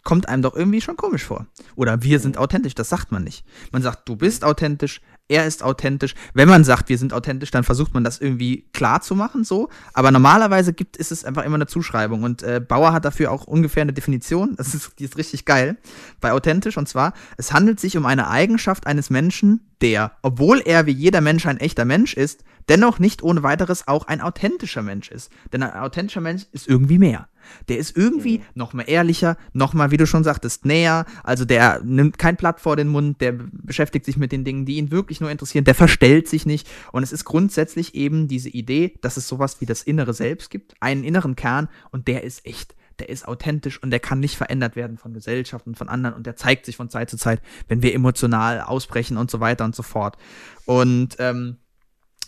[0.03, 1.47] kommt einem doch irgendwie schon komisch vor.
[1.75, 2.41] Oder wir sind mhm.
[2.41, 3.45] authentisch, das sagt man nicht.
[3.71, 6.15] Man sagt, du bist authentisch, er ist authentisch.
[6.33, 9.69] Wenn man sagt, wir sind authentisch, dann versucht man das irgendwie klar zu machen, so.
[9.93, 12.23] Aber normalerweise gibt, ist es einfach immer eine Zuschreibung.
[12.23, 14.55] Und äh, Bauer hat dafür auch ungefähr eine Definition.
[14.57, 15.77] Das ist, die ist richtig geil.
[16.19, 16.77] Bei authentisch.
[16.77, 21.21] Und zwar, es handelt sich um eine Eigenschaft eines Menschen, der, obwohl er wie jeder
[21.21, 25.31] Mensch ein echter Mensch ist, dennoch nicht ohne weiteres auch ein authentischer Mensch ist.
[25.51, 27.27] Denn ein authentischer Mensch ist irgendwie mehr.
[27.69, 28.43] Der ist irgendwie mhm.
[28.55, 31.05] noch mal ehrlicher, noch mal, wie du schon sagtest, näher.
[31.23, 34.77] Also der nimmt kein Blatt vor den Mund, der beschäftigt sich mit den Dingen, die
[34.77, 36.67] ihn wirklich nur interessieren, der verstellt sich nicht.
[36.91, 40.75] Und es ist grundsätzlich eben diese Idee, dass es sowas wie das innere Selbst gibt,
[40.79, 44.75] einen inneren Kern und der ist echt der ist authentisch und der kann nicht verändert
[44.75, 47.81] werden von Gesellschaft und von anderen und der zeigt sich von Zeit zu Zeit, wenn
[47.81, 50.17] wir emotional ausbrechen und so weiter und so fort.
[50.65, 51.57] Und ähm,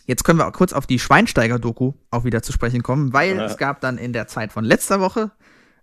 [0.05, 3.45] Jetzt können wir auch kurz auf die Schweinsteiger-Doku auch wieder zu sprechen kommen, weil ja.
[3.45, 5.31] es gab dann in der Zeit von letzter Woche,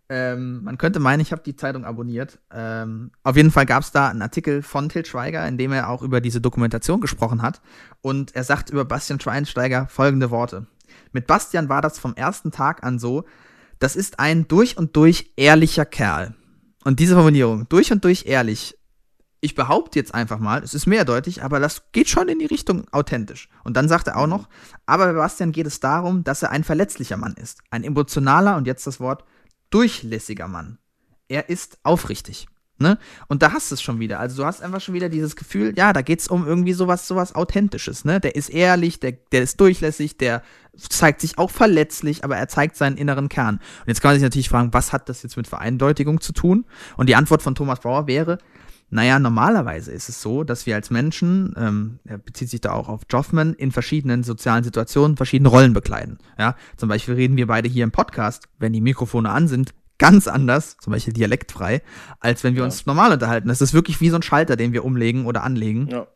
[0.09, 2.39] ähm, man könnte meinen, ich habe die Zeitung abonniert.
[2.53, 5.89] Ähm, auf jeden Fall gab es da einen Artikel von Til Schweiger, in dem er
[5.89, 7.63] auch über diese Dokumentation gesprochen hat.
[8.03, 10.67] Und er sagt über Bastian Schweinsteiger folgende Worte.
[11.13, 13.25] Mit Bastian war das vom ersten Tag an so,
[13.79, 16.35] das ist ein durch und durch ehrlicher Kerl.
[16.85, 18.77] Und diese Formulierung, durch und durch ehrlich,
[19.45, 22.87] ich behaupte jetzt einfach mal, es ist mehrdeutig, aber das geht schon in die Richtung
[22.93, 23.49] authentisch.
[23.65, 24.49] Und dann sagt er auch noch,
[24.87, 27.61] aber bei Bastian geht es darum, dass er ein verletzlicher Mann ist.
[27.71, 29.25] Ein emotionaler und jetzt das Wort
[29.71, 30.79] durchlässiger Mann.
[31.27, 32.47] Er ist aufrichtig.
[32.79, 32.99] Ne?
[33.29, 34.21] Und da hast du es schon wieder.
[34.21, 37.09] Also du hast einfach schon wieder dieses Gefühl, ja, da geht es um irgendwie sowas,
[37.09, 38.05] sowas Authentisches.
[38.05, 38.21] Ne?
[38.21, 40.43] Der ist ehrlich, der, der ist durchlässig, der
[40.77, 43.57] zeigt sich auch verletzlich, aber er zeigt seinen inneren Kern.
[43.57, 46.65] Und jetzt kann man sich natürlich fragen, was hat das jetzt mit Vereindeutigung zu tun?
[46.97, 48.39] Und die Antwort von Thomas Bauer wäre,
[48.93, 52.91] naja, normalerweise ist es so, dass wir als Menschen, ähm, er bezieht sich da auch
[52.91, 56.19] auf Joffman, in verschiedenen sozialen Situationen verschiedene Rollen bekleiden.
[56.39, 60.29] Ja, zum Beispiel reden wir beide hier im Podcast, wenn die Mikrofone an sind, ganz
[60.29, 61.81] anders, zum Beispiel dialektfrei,
[62.21, 62.65] als wenn wir ja.
[62.67, 63.49] uns normal unterhalten.
[63.49, 65.89] Das ist wirklich wie so ein Schalter, den wir umlegen oder anlegen.
[65.89, 66.07] Ja.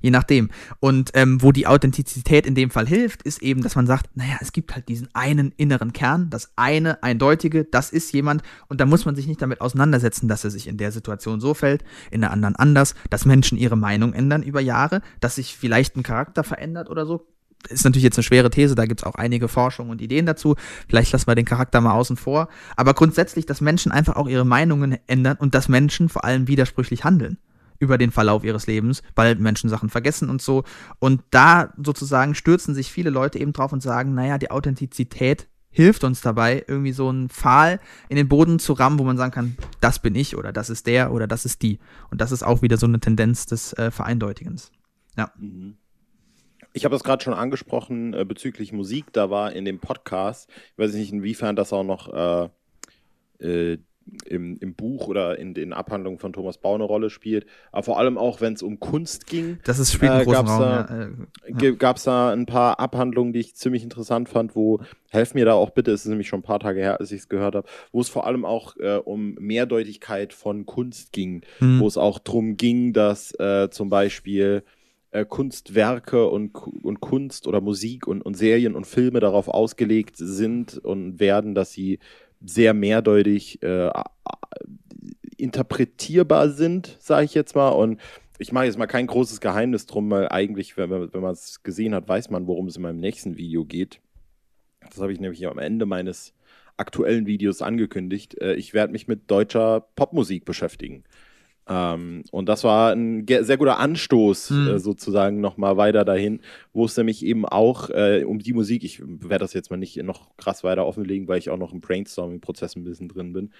[0.00, 0.50] Je nachdem.
[0.80, 4.36] Und ähm, wo die Authentizität in dem Fall hilft, ist eben, dass man sagt, naja,
[4.40, 8.86] es gibt halt diesen einen inneren Kern, das eine eindeutige, das ist jemand und da
[8.86, 12.20] muss man sich nicht damit auseinandersetzen, dass er sich in der Situation so fällt, in
[12.20, 16.44] der anderen anders, dass Menschen ihre Meinung ändern über Jahre, dass sich vielleicht ein Charakter
[16.44, 17.26] verändert oder so.
[17.68, 20.54] Ist natürlich jetzt eine schwere These, da gibt es auch einige Forschungen und Ideen dazu.
[20.88, 22.48] Vielleicht lassen wir den Charakter mal außen vor.
[22.76, 27.02] Aber grundsätzlich, dass Menschen einfach auch ihre Meinungen ändern und dass Menschen vor allem widersprüchlich
[27.02, 27.38] handeln
[27.78, 30.64] über den Verlauf ihres Lebens, weil Menschen Sachen vergessen und so.
[30.98, 36.02] Und da sozusagen stürzen sich viele Leute eben drauf und sagen, naja, die Authentizität hilft
[36.02, 39.56] uns dabei, irgendwie so einen Pfahl in den Boden zu rammen, wo man sagen kann,
[39.80, 41.78] das bin ich oder das ist der oder das ist die.
[42.10, 44.72] Und das ist auch wieder so eine Tendenz des äh, Vereindeutigens.
[45.16, 45.30] Ja.
[45.38, 45.76] Mhm.
[46.72, 49.12] Ich habe das gerade schon angesprochen äh, bezüglich Musik.
[49.12, 52.48] Da war in dem Podcast, ich weiß nicht, inwiefern das auch noch äh,
[53.44, 53.78] äh
[54.26, 57.46] im, im Buch oder in den Abhandlungen von Thomas Bau eine Rolle spielt.
[57.72, 59.58] Aber vor allem auch, wenn es um Kunst ging.
[59.64, 60.60] Das ist spielt äh, großen Raum.
[60.60, 61.10] Da,
[61.48, 64.80] ja, äh, Gab es da ein paar Abhandlungen, die ich ziemlich interessant fand, wo,
[65.10, 67.20] helf mir da auch bitte, es ist nämlich schon ein paar Tage her, als ich
[67.20, 71.42] es gehört habe, wo es vor allem auch äh, um Mehrdeutigkeit von Kunst ging.
[71.58, 71.80] Hm.
[71.80, 74.62] Wo es auch darum ging, dass äh, zum Beispiel
[75.10, 80.78] äh, Kunstwerke und, und Kunst oder Musik und, und Serien und Filme darauf ausgelegt sind
[80.78, 81.98] und werden, dass sie
[82.44, 83.90] sehr mehrdeutig äh,
[85.36, 87.70] interpretierbar sind, sage ich jetzt mal.
[87.70, 88.00] Und
[88.38, 91.94] ich mache jetzt mal kein großes Geheimnis drum, weil eigentlich, wenn man wenn es gesehen
[91.94, 94.00] hat, weiß man, worum es in meinem nächsten Video geht.
[94.80, 96.34] Das habe ich nämlich am Ende meines
[96.76, 98.40] aktuellen Videos angekündigt.
[98.40, 101.04] Äh, ich werde mich mit deutscher Popmusik beschäftigen.
[101.68, 104.68] Ähm, und das war ein sehr guter Anstoß mhm.
[104.68, 106.40] äh, sozusagen nochmal weiter dahin,
[106.72, 110.02] wo es nämlich eben auch äh, um die Musik, ich werde das jetzt mal nicht
[110.02, 113.50] noch krass weiter offenlegen, weil ich auch noch im Brainstorming-Prozess ein bisschen drin bin,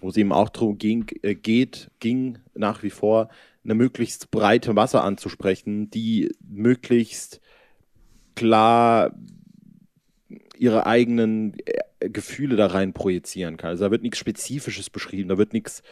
[0.00, 3.28] wo es eben auch darum ging, äh, geht, ging nach wie vor
[3.64, 7.40] eine möglichst breite Masse anzusprechen, die möglichst
[8.36, 9.12] klar
[10.56, 13.70] ihre eigenen äh, Gefühle da rein projizieren kann.
[13.70, 15.82] Also da wird nichts Spezifisches beschrieben, da wird nichts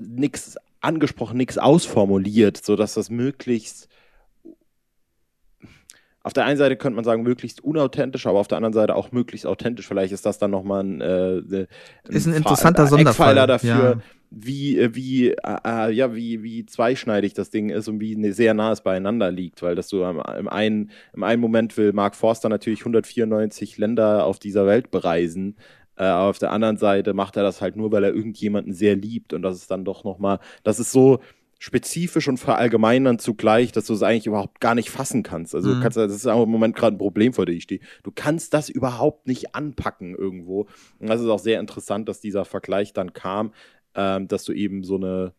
[0.00, 3.88] nichts angesprochen, nichts ausformuliert, sodass das möglichst
[6.24, 9.12] auf der einen Seite könnte man sagen, möglichst unauthentisch, aber auf der anderen Seite auch
[9.12, 9.86] möglichst authentisch.
[9.86, 11.66] Vielleicht ist das dann nochmal ein, äh, ein,
[12.08, 13.98] ist ein interessanter Sonderfall dafür, ja.
[14.30, 18.32] wie, äh, wie, äh, äh, ja, wie, wie zweischneidig das Ding ist und wie ne,
[18.32, 21.92] sehr nah es beieinander liegt, weil das so im, im, einen, im einen Moment will
[21.92, 25.56] Mark Forster natürlich 194 Länder auf dieser Welt bereisen
[25.96, 28.96] äh, aber auf der anderen Seite macht er das halt nur, weil er irgendjemanden sehr
[28.96, 29.32] liebt.
[29.32, 31.20] Und das ist dann doch nochmal, das ist so
[31.58, 35.54] spezifisch und verallgemeinern zugleich, dass du es eigentlich überhaupt gar nicht fassen kannst.
[35.54, 35.80] Also mhm.
[35.80, 37.80] kannst, das ist auch im Moment gerade ein Problem, vor dem ich stehe.
[38.02, 40.66] Du kannst das überhaupt nicht anpacken irgendwo.
[40.98, 43.52] Und das ist auch sehr interessant, dass dieser Vergleich dann kam,
[43.94, 45.32] ähm, dass du eben so eine,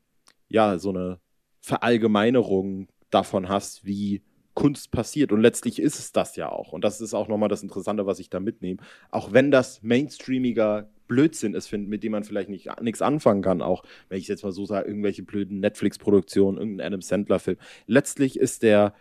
[0.48, 1.20] ja, so eine
[1.62, 4.24] Verallgemeinerung davon hast, wie
[4.56, 5.32] Kunst passiert.
[5.32, 6.74] Und letztlich ist es das ja auch.
[6.74, 8.80] Und das ist auch nochmal das Interessante, was ich da mitnehme.
[9.12, 13.84] Auch wenn das mainstreamiger Blödsinn ist, mit dem man vielleicht nicht nichts anfangen kann, auch
[14.10, 17.58] wenn ich jetzt mal so sage, irgendwelche blöden Netflix-Produktionen, irgendein Adam Sandler-Film.
[17.86, 18.96] Letztlich ist der,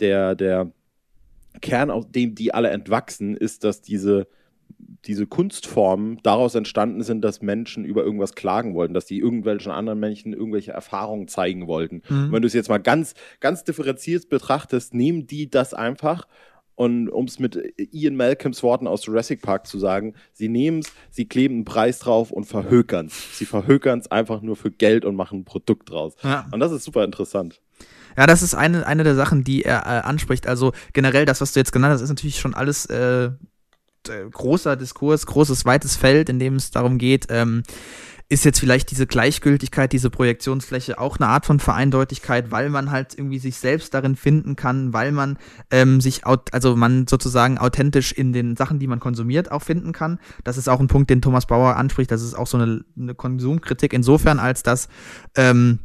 [0.00, 0.72] der, der
[1.60, 4.26] Kern, aus dem die alle entwachsen, ist, dass diese
[5.06, 10.00] diese Kunstformen daraus entstanden sind, dass Menschen über irgendwas klagen wollten, dass die irgendwelchen anderen
[10.00, 12.02] Menschen irgendwelche Erfahrungen zeigen wollten.
[12.08, 12.32] Mhm.
[12.32, 16.26] wenn du es jetzt mal ganz, ganz differenziert betrachtest, nehmen die das einfach
[16.76, 17.56] und um es mit
[17.92, 22.00] Ian Malcolms Worten aus Jurassic Park zu sagen, sie nehmen es, sie kleben einen Preis
[22.00, 23.38] drauf und verhökern es.
[23.38, 26.16] Sie verhökern es einfach nur für Geld und machen ein Produkt draus.
[26.22, 26.46] Ja.
[26.50, 27.60] Und das ist super interessant.
[28.16, 30.46] Ja, das ist eine, eine der Sachen, die er äh, anspricht.
[30.46, 33.30] Also generell, das, was du jetzt genannt hast, ist natürlich schon alles äh,
[34.08, 37.62] äh, großer Diskurs, großes, weites Feld, in dem es darum geht, ähm,
[38.28, 43.16] ist jetzt vielleicht diese Gleichgültigkeit, diese Projektionsfläche auch eine Art von Vereindeutigkeit, weil man halt
[43.16, 45.38] irgendwie sich selbst darin finden kann, weil man
[45.70, 50.18] ähm, sich, also man sozusagen authentisch in den Sachen, die man konsumiert, auch finden kann.
[50.42, 52.10] Das ist auch ein Punkt, den Thomas Bauer anspricht.
[52.10, 54.88] Das ist auch so eine, eine Konsumkritik insofern, als dass
[55.36, 55.80] ähm,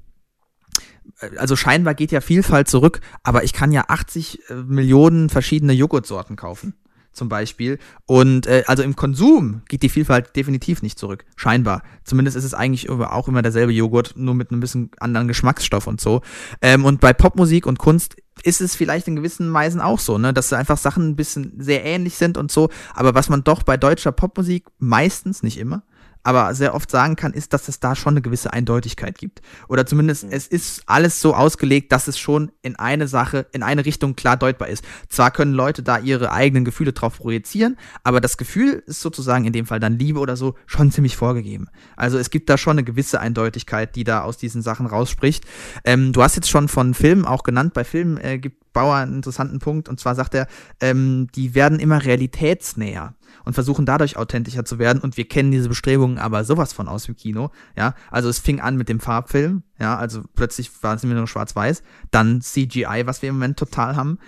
[1.37, 6.37] also scheinbar geht ja Vielfalt zurück, aber ich kann ja 80 äh, Millionen verschiedene Joghurtsorten
[6.37, 6.73] kaufen
[7.11, 7.79] zum Beispiel.
[8.05, 11.25] Und äh, also im Konsum geht die Vielfalt definitiv nicht zurück.
[11.35, 11.83] Scheinbar.
[12.03, 16.01] Zumindest ist es eigentlich auch immer derselbe Joghurt, nur mit einem bisschen anderen Geschmacksstoff und
[16.01, 16.21] so.
[16.61, 20.33] Ähm, und bei Popmusik und Kunst ist es vielleicht in gewissen Weisen auch so, ne,
[20.33, 22.69] dass einfach Sachen ein bisschen sehr ähnlich sind und so.
[22.93, 25.83] Aber was man doch bei deutscher Popmusik meistens, nicht immer,
[26.23, 29.41] aber sehr oft sagen kann, ist, dass es da schon eine gewisse Eindeutigkeit gibt.
[29.67, 30.31] Oder zumindest mhm.
[30.31, 34.37] es ist alles so ausgelegt, dass es schon in eine Sache, in eine Richtung klar
[34.37, 34.83] deutbar ist.
[35.07, 39.53] Zwar können Leute da ihre eigenen Gefühle drauf projizieren, aber das Gefühl ist sozusagen in
[39.53, 41.67] dem Fall dann Liebe oder so schon ziemlich vorgegeben.
[41.95, 45.45] Also es gibt da schon eine gewisse Eindeutigkeit, die da aus diesen Sachen rausspricht.
[45.85, 47.73] Ähm, du hast jetzt schon von Filmen auch genannt.
[47.73, 50.47] Bei Filmen äh, gibt Bauer einen interessanten Punkt und zwar sagt er,
[50.79, 53.15] ähm, die werden immer realitätsnäher
[53.45, 55.01] und versuchen dadurch authentischer zu werden.
[55.01, 57.51] Und wir kennen diese Bestrebungen aber sowas von aus dem Kino.
[57.77, 59.63] Ja, also es fing an mit dem Farbfilm.
[59.79, 61.83] Ja, also plötzlich war es nur schwarz-weiß.
[62.11, 64.19] Dann CGI, was wir im Moment total haben.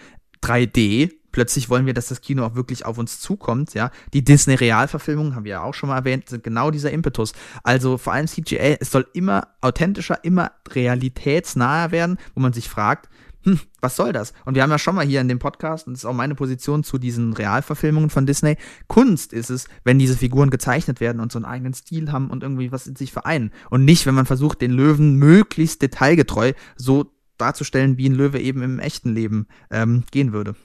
[0.44, 3.92] 3D, plötzlich wollen wir, dass das Kino auch wirklich auf uns zukommt, ja.
[4.14, 7.34] Die Disney-Realverfilmungen, haben wir ja auch schon mal erwähnt, sind genau dieser Impetus.
[7.64, 13.10] Also vor allem CGI, es soll immer authentischer, immer realitätsnaher werden, wo man sich fragt,
[13.44, 14.34] hm, was soll das?
[14.46, 16.36] Und wir haben ja schon mal hier in dem Podcast, und das ist auch meine
[16.36, 21.32] Position zu diesen Realverfilmungen von Disney, Kunst ist es, wenn diese Figuren gezeichnet werden und
[21.32, 23.52] so einen eigenen Stil haben und irgendwie was in sich vereinen.
[23.70, 28.62] Und nicht, wenn man versucht, den Löwen möglichst detailgetreu so darzustellen, wie ein Löwe eben
[28.62, 30.56] im echten Leben ähm, gehen würde.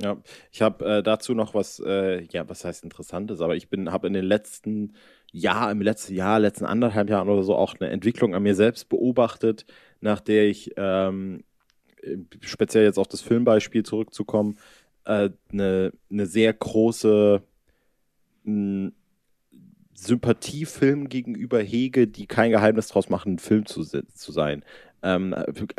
[0.00, 0.16] Ja,
[0.52, 4.06] ich habe äh, dazu noch was, äh, ja, was heißt Interessantes, aber ich bin, habe
[4.06, 4.94] in den letzten
[5.32, 8.88] Jahr, im letzten Jahr, letzten anderthalb Jahren oder so auch eine Entwicklung an mir selbst
[8.88, 9.66] beobachtet,
[10.00, 11.42] nach der ich ähm,
[12.40, 14.58] speziell jetzt auf das Filmbeispiel zurückzukommen,
[15.04, 17.42] äh, eine, eine sehr große
[18.44, 18.92] mh,
[19.94, 24.64] Sympathiefilm gegenüber hege, die kein Geheimnis draus machen, ein Film zu, zu sein.
[25.02, 25.34] Ähm,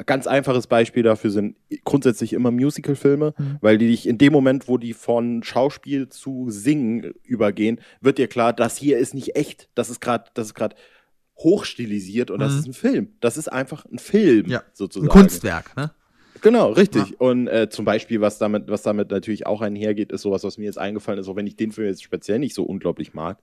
[0.05, 3.57] ganz einfaches Beispiel dafür sind grundsätzlich immer Musical-Filme, mhm.
[3.61, 8.27] weil die dich in dem Moment, wo die von Schauspiel zu Singen übergehen, wird dir
[8.27, 9.69] klar, das hier ist nicht echt.
[9.75, 10.75] Das ist gerade, das ist gerade
[11.37, 12.43] hochstilisiert und mhm.
[12.43, 13.09] das ist ein Film.
[13.19, 14.63] Das ist einfach ein Film, ja.
[14.73, 15.09] sozusagen.
[15.09, 15.91] Ein Kunstwerk, ne?
[16.41, 17.09] Genau, richtig.
[17.09, 17.15] Ja.
[17.19, 20.65] Und äh, zum Beispiel, was damit, was damit natürlich auch einhergeht, ist sowas, was mir
[20.65, 23.39] jetzt eingefallen ist, auch wenn ich den Film jetzt speziell nicht so unglaublich mag,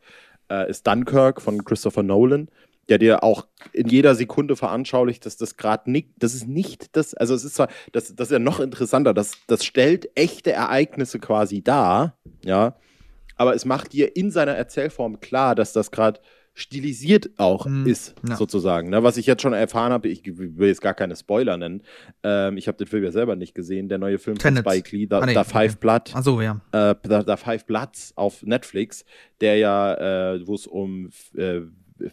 [0.51, 2.49] äh, ist Dunkirk von Christopher Nolan,
[2.89, 7.15] der dir auch in jeder Sekunde veranschaulicht, dass das gerade nicht, das ist nicht das,
[7.15, 11.19] also es ist zwar, das, das ist ja noch interessanter, das, das stellt echte Ereignisse
[11.19, 12.77] quasi dar, ja,
[13.37, 16.21] aber es macht dir in seiner Erzählform klar, dass das gerade
[16.59, 17.87] stilisiert auch mhm.
[17.87, 18.35] ist, ja.
[18.35, 18.89] sozusagen.
[18.89, 19.03] Ne?
[19.03, 21.83] Was ich jetzt schon erfahren habe, ich will jetzt gar keine Spoiler nennen.
[22.23, 23.91] Ähm, ich habe den Film ja selber nicht gesehen.
[23.91, 24.65] Der neue Film Tenet.
[24.65, 25.77] von Spike Lee, da, ah, nee, Five okay.
[25.81, 26.13] Blood.
[26.15, 26.63] Ach so, ja.
[26.73, 29.05] Äh, da, da Five Bloods auf Netflix,
[29.43, 31.61] der ja, äh, wo es um äh,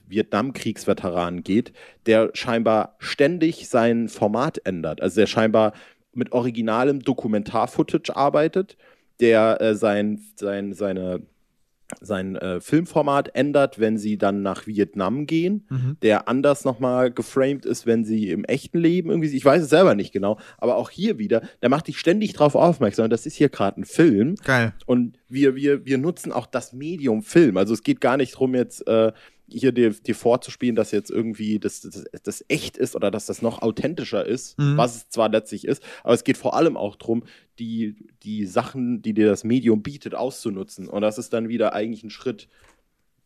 [0.07, 1.71] Vietnamkriegsveteranen geht,
[2.05, 5.01] der scheinbar ständig sein Format ändert.
[5.01, 5.71] Also der scheinbar
[6.13, 8.75] mit originalem Dokumentar-Footage arbeitet,
[9.21, 11.21] der äh, sein, sein, seine
[12.01, 15.97] sein äh, Filmformat ändert, wenn sie dann nach Vietnam gehen, mhm.
[16.01, 19.95] der anders nochmal geframed ist, wenn sie im echten Leben irgendwie, ich weiß es selber
[19.95, 23.49] nicht genau, aber auch hier wieder, der macht dich ständig drauf aufmerksam, das ist hier
[23.49, 24.35] gerade ein Film.
[24.43, 24.73] Geil.
[24.85, 27.57] Und wir, wir, wir nutzen auch das Medium Film.
[27.57, 29.11] Also es geht gar nicht darum, jetzt äh,
[29.53, 33.41] hier dir, dir vorzuspielen, dass jetzt irgendwie das, das, das echt ist oder dass das
[33.41, 34.77] noch authentischer ist, mhm.
[34.77, 37.23] was es zwar letztlich ist, aber es geht vor allem auch darum,
[37.59, 40.87] die, die Sachen, die dir das Medium bietet, auszunutzen.
[40.87, 42.47] Und das ist dann wieder eigentlich ein Schritt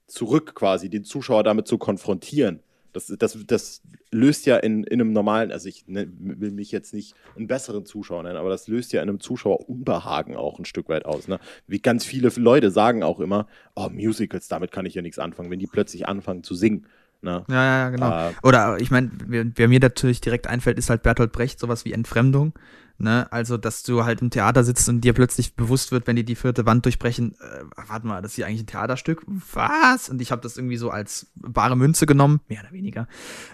[0.07, 2.61] zurück quasi, den Zuschauer damit zu konfrontieren.
[2.97, 3.81] Das, das, das
[4.11, 7.85] löst ja in, in einem normalen, also ich ne, will mich jetzt nicht einen besseren
[7.85, 11.27] Zuschauer nennen, aber das löst ja in einem Zuschauer Unbehagen auch ein Stück weit aus.
[11.27, 11.39] Ne?
[11.67, 15.51] Wie ganz viele Leute sagen auch immer, oh, Musicals, damit kann ich ja nichts anfangen,
[15.51, 16.87] wenn die plötzlich anfangen zu singen.
[17.21, 17.43] Ne?
[17.49, 18.29] Ja, ja, genau.
[18.29, 21.93] Äh, Oder ich meine, wer, mir natürlich direkt einfällt, ist halt Bertolt Brecht, sowas wie
[21.93, 22.53] Entfremdung.
[22.99, 23.31] Ne?
[23.31, 26.35] Also, dass du halt im Theater sitzt und dir plötzlich bewusst wird, wenn die die
[26.35, 29.23] vierte Wand durchbrechen, äh, warte mal, das ist hier eigentlich ein Theaterstück?
[29.53, 30.09] Was?
[30.09, 33.07] Und ich habe das irgendwie so als bare Münze genommen, mehr oder weniger.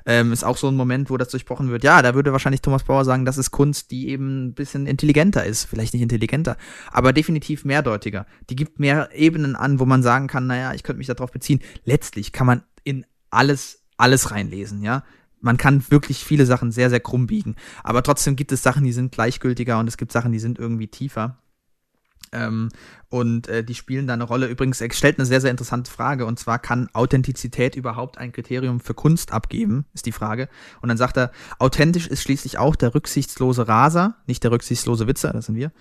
[0.05, 1.84] Ähm, ist auch so ein Moment, wo das durchbrochen wird.
[1.84, 5.45] Ja, da würde wahrscheinlich Thomas Bauer sagen, das ist Kunst, die eben ein bisschen intelligenter
[5.45, 5.66] ist.
[5.66, 6.55] Vielleicht nicht intelligenter,
[6.91, 8.26] aber definitiv mehrdeutiger.
[8.49, 11.61] Die gibt mehr Ebenen an, wo man sagen kann, naja, ich könnte mich darauf beziehen.
[11.84, 15.03] Letztlich kann man in alles alles reinlesen, ja
[15.43, 17.55] man kann wirklich viele Sachen sehr, sehr krumm biegen.
[17.84, 20.88] Aber trotzdem gibt es Sachen, die sind gleichgültiger und es gibt Sachen, die sind irgendwie
[20.88, 21.38] tiefer.
[22.31, 22.69] Ähm,
[23.14, 24.47] Und äh, die spielen da eine Rolle.
[24.47, 26.26] Übrigens, er stellt eine sehr, sehr interessante Frage.
[26.26, 29.86] Und zwar, kann Authentizität überhaupt ein Kriterium für Kunst abgeben?
[29.93, 30.49] Ist die Frage.
[30.82, 35.32] Und dann sagt er, authentisch ist schließlich auch der rücksichtslose Raser, nicht der rücksichtslose Witzer,
[35.32, 35.72] das sind wir,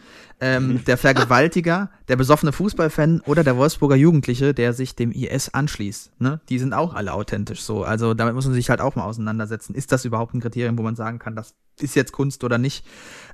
[0.40, 6.20] ähm, der Vergewaltiger, der besoffene Fußballfan oder der Wolfsburger Jugendliche, der sich dem IS anschließt.
[6.20, 6.42] Ne?
[6.50, 7.82] Die sind auch alle authentisch so.
[7.82, 9.74] Also damit muss man sich halt auch mal auseinandersetzen.
[9.74, 12.84] Ist das überhaupt ein Kriterium, wo man sagen kann, das ist jetzt Kunst oder nicht?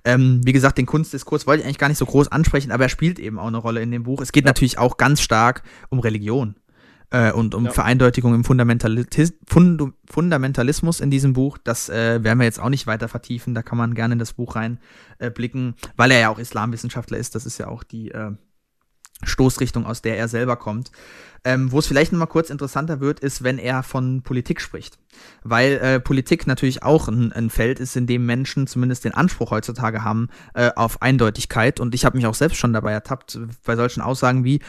[0.05, 2.89] Ähm, wie gesagt, den Kunstdiskurs wollte ich eigentlich gar nicht so groß ansprechen, aber er
[2.89, 4.21] spielt eben auch eine Rolle in dem Buch.
[4.21, 4.51] Es geht ja.
[4.51, 6.57] natürlich auch ganz stark um Religion
[7.11, 7.71] äh, und um ja.
[7.71, 11.59] Vereindeutigung im Fundamentalismus, Fund Fundamentalismus in diesem Buch.
[11.63, 13.55] Das äh, werden wir jetzt auch nicht weiter vertiefen.
[13.55, 17.35] Da kann man gerne in das Buch reinblicken, äh, weil er ja auch Islamwissenschaftler ist.
[17.35, 18.33] Das ist ja auch die äh,
[19.23, 20.91] Stoßrichtung, aus der er selber kommt.
[21.45, 24.99] Ähm, Wo es vielleicht noch mal kurz interessanter wird, ist, wenn er von Politik spricht.
[25.43, 29.51] Weil äh, Politik natürlich auch ein, ein, Feld ist, in dem Menschen zumindest den Anspruch
[29.51, 31.81] heutzutage haben äh, auf Eindeutigkeit.
[31.81, 34.61] Und ich habe mich auch selbst schon dabei ertappt, bei solchen Aussagen wie,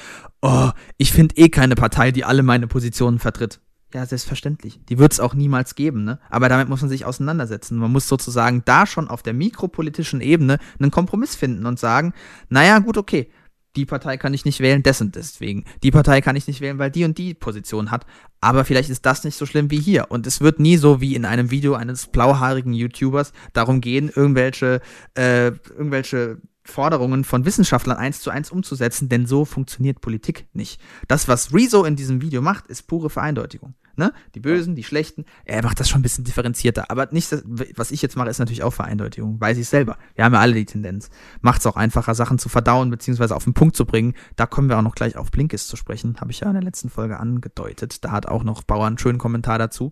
[0.41, 3.59] oh, ich finde eh keine Partei, die alle meine Positionen vertritt.
[3.91, 4.79] Ja, selbstverständlich.
[4.87, 6.19] Die wird es auch niemals geben, ne?
[6.29, 7.75] Aber damit muss man sich auseinandersetzen.
[7.77, 12.13] Man muss sozusagen da schon auf der mikropolitischen Ebene einen Kompromiss finden und sagen,
[12.49, 13.31] naja, gut, okay,
[13.79, 15.63] die Partei kann ich nicht wählen, dessen deswegen.
[15.83, 18.05] Die Partei kann ich nicht wählen, weil die und die Position hat.
[18.41, 20.07] Aber vielleicht ist das nicht so schlimm wie hier.
[20.09, 24.81] Und es wird nie so wie in einem Video eines blauhaarigen YouTubers darum gehen, irgendwelche,
[25.15, 30.79] äh, irgendwelche Forderungen von Wissenschaftlern eins zu eins umzusetzen, denn so funktioniert Politik nicht.
[31.07, 33.75] Das, was Rezo in diesem Video macht, ist pure Vereindeutigung.
[33.95, 34.13] Ne?
[34.33, 36.89] Die Bösen, die Schlechten, er macht das schon ein bisschen differenzierter.
[36.89, 37.35] Aber nicht,
[37.75, 39.41] was ich jetzt mache, ist natürlich auch Vereindeutigung.
[39.41, 39.97] Weiß ich selber.
[40.15, 41.09] Wir haben ja alle die Tendenz.
[41.41, 44.13] Macht es auch einfacher, Sachen zu verdauen, beziehungsweise auf den Punkt zu bringen.
[44.37, 46.21] Da kommen wir auch noch gleich auf Blinkist zu sprechen.
[46.21, 48.05] Habe ich ja in der letzten Folge angedeutet.
[48.05, 49.91] Da hat auch noch Bauer einen schönen Kommentar dazu.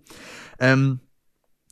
[0.58, 1.02] Ähm,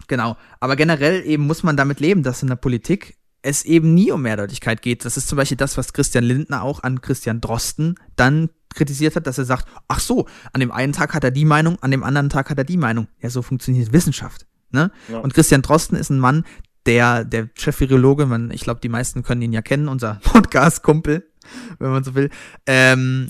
[0.09, 0.35] genau.
[0.59, 4.23] Aber generell eben muss man damit leben, dass in der Politik es eben nie um
[4.23, 5.05] Mehrdeutigkeit geht.
[5.05, 9.27] Das ist zum Beispiel das, was Christian Lindner auch an Christian Drosten dann kritisiert hat,
[9.27, 12.03] dass er sagt, ach so, an dem einen Tag hat er die Meinung, an dem
[12.03, 13.07] anderen Tag hat er die Meinung.
[13.21, 14.47] Ja, so funktioniert Wissenschaft.
[14.71, 14.91] Ne?
[15.09, 15.19] Ja.
[15.19, 16.43] Und Christian Drosten ist ein Mann,
[16.85, 21.29] der, der Chef-Virologe, man, ich glaube, die meisten können ihn ja kennen, unser Podcast-Kumpel,
[21.79, 22.29] wenn man so will,
[22.65, 23.29] ähm,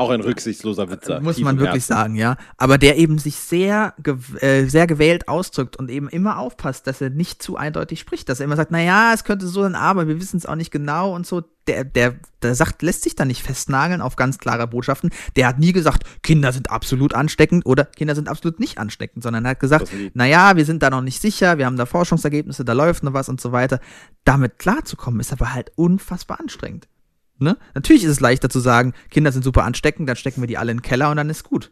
[0.00, 1.20] auch ein rücksichtsloser Witzer.
[1.20, 1.92] Muss man wirklich Herzen.
[1.92, 2.36] sagen, ja.
[2.56, 3.94] Aber der eben sich sehr,
[4.40, 8.28] äh, sehr gewählt ausdrückt und eben immer aufpasst, dass er nicht zu eindeutig spricht.
[8.28, 10.70] Dass er immer sagt, naja, es könnte so sein, aber wir wissen es auch nicht
[10.70, 11.42] genau und so.
[11.66, 15.10] Der, der, der sagt, lässt sich da nicht festnageln auf ganz klare Botschaften.
[15.36, 19.44] Der hat nie gesagt, Kinder sind absolut ansteckend oder Kinder sind absolut nicht ansteckend, sondern
[19.44, 22.72] er hat gesagt, naja, wir sind da noch nicht sicher, wir haben da Forschungsergebnisse, da
[22.72, 23.78] läuft noch was und so weiter.
[24.24, 26.88] Damit klarzukommen, ist aber halt unfassbar anstrengend.
[27.40, 27.56] Ne?
[27.74, 30.72] Natürlich ist es leichter zu sagen, Kinder sind super ansteckend, dann stecken wir die alle
[30.72, 31.70] in den Keller und dann ist gut.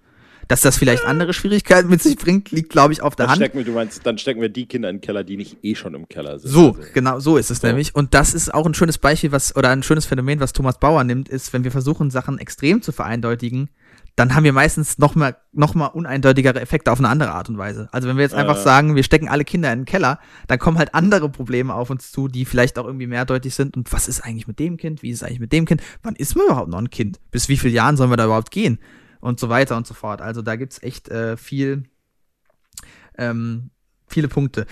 [0.49, 3.43] Dass das vielleicht andere Schwierigkeiten mit sich bringt, liegt, glaube ich, auf der dann Hand.
[3.43, 5.75] Stecken wir, du meinst, dann stecken wir die Kinder in den Keller, die nicht eh
[5.75, 6.51] schon im Keller sind.
[6.51, 6.81] So, also.
[6.95, 7.67] genau, so ist es so.
[7.67, 7.95] nämlich.
[7.95, 11.05] Und das ist auch ein schönes Beispiel, was, oder ein schönes Phänomen, was Thomas Bauer
[11.05, 13.69] nimmt, ist, wenn wir versuchen, Sachen extrem zu vereindeutigen,
[14.19, 17.57] dann haben wir meistens noch mal, noch mal uneindeutigere Effekte auf eine andere Art und
[17.57, 17.89] Weise.
[17.93, 18.63] Also wenn wir jetzt einfach äh.
[18.63, 22.11] sagen, wir stecken alle Kinder in den Keller, dann kommen halt andere Probleme auf uns
[22.11, 23.77] zu, die vielleicht auch irgendwie mehrdeutig sind.
[23.77, 25.05] Und was ist eigentlich mit dem Kind?
[25.05, 25.83] Wie ist es eigentlich mit dem Kind?
[26.03, 27.21] Wann ist man überhaupt noch ein Kind?
[27.31, 28.81] Bis wie viele Jahren sollen wir da überhaupt gehen?
[29.21, 30.21] Und so weiter und so fort.
[30.21, 31.85] Also da gibt's echt äh, viel,
[33.17, 33.71] ähm,
[34.09, 34.67] viele Punkte.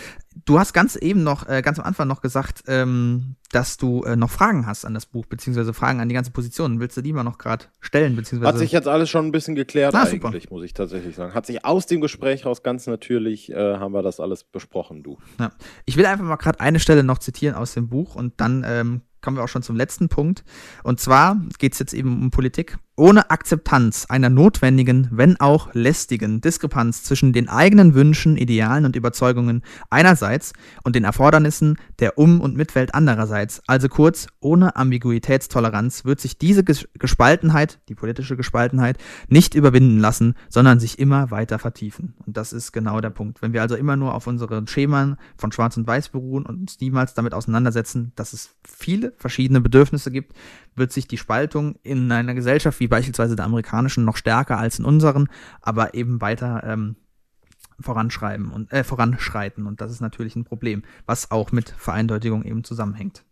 [0.45, 4.17] Du hast ganz eben noch, äh, ganz am Anfang noch gesagt, ähm, dass du äh,
[4.17, 6.81] noch Fragen hast an das Buch, beziehungsweise Fragen an die ganze Position.
[6.81, 8.17] Willst du die mal noch gerade stellen?
[8.17, 10.55] Beziehungsweise Hat sich jetzt alles schon ein bisschen geklärt ah, eigentlich, super.
[10.55, 11.35] muss ich tatsächlich sagen.
[11.35, 15.19] Hat sich aus dem Gespräch raus ganz natürlich, äh, haben wir das alles besprochen, du.
[15.39, 15.53] Ja.
[15.85, 19.03] Ich will einfach mal gerade eine Stelle noch zitieren aus dem Buch und dann ähm,
[19.27, 20.45] kommen wir auch schon zum letzten Punkt.
[20.85, 22.79] Und zwar geht es jetzt eben um Politik.
[22.95, 29.65] Ohne Akzeptanz einer notwendigen, wenn auch lästigen Diskrepanz zwischen den eigenen Wünschen, Idealen und Überzeugungen
[29.91, 30.53] einerseits
[30.85, 33.36] und den Erfordernissen der Um- und Mitwelt andererseits,
[33.67, 40.81] also kurz, ohne Ambiguitätstoleranz, wird sich diese Gespaltenheit, die politische Gespaltenheit, nicht überwinden lassen, sondern
[40.81, 42.15] sich immer weiter vertiefen.
[42.27, 43.43] Und das ist genau der Punkt.
[43.43, 46.81] Wenn wir also immer nur auf unseren Schemen von Schwarz und Weiß beruhen und uns
[46.81, 50.35] niemals damit auseinandersetzen, dass es viele verschiedene Bedürfnisse gibt,
[50.75, 54.85] wird sich die Spaltung in einer Gesellschaft wie beispielsweise der amerikanischen noch stärker als in
[54.85, 55.29] unseren,
[55.63, 56.97] aber eben weiter ähm,
[57.81, 59.67] voranschreiben und äh, voranschreiten.
[59.67, 63.25] Und das ist natürlich ein Problem, was auch mit Vereindeutigung eben zusammenhängt.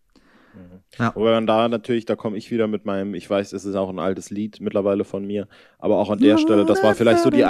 [0.54, 0.80] Mhm.
[0.98, 1.12] Ja.
[1.14, 3.88] Wobei man da natürlich, da komme ich wieder mit meinem, ich weiß, es ist auch
[3.88, 5.48] ein altes Lied mittlerweile von mir,
[5.78, 7.44] aber auch an der Stelle, das war vielleicht so die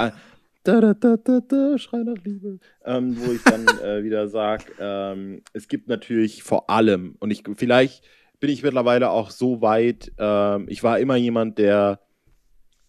[0.65, 4.65] da, da, da, da, da, Schrei nach Liebe, ähm, wo ich dann äh, wieder sage,
[4.79, 8.03] ähm, es gibt natürlich vor allem, und ich vielleicht
[8.39, 11.99] bin ich mittlerweile auch so weit, ähm, ich war immer jemand, der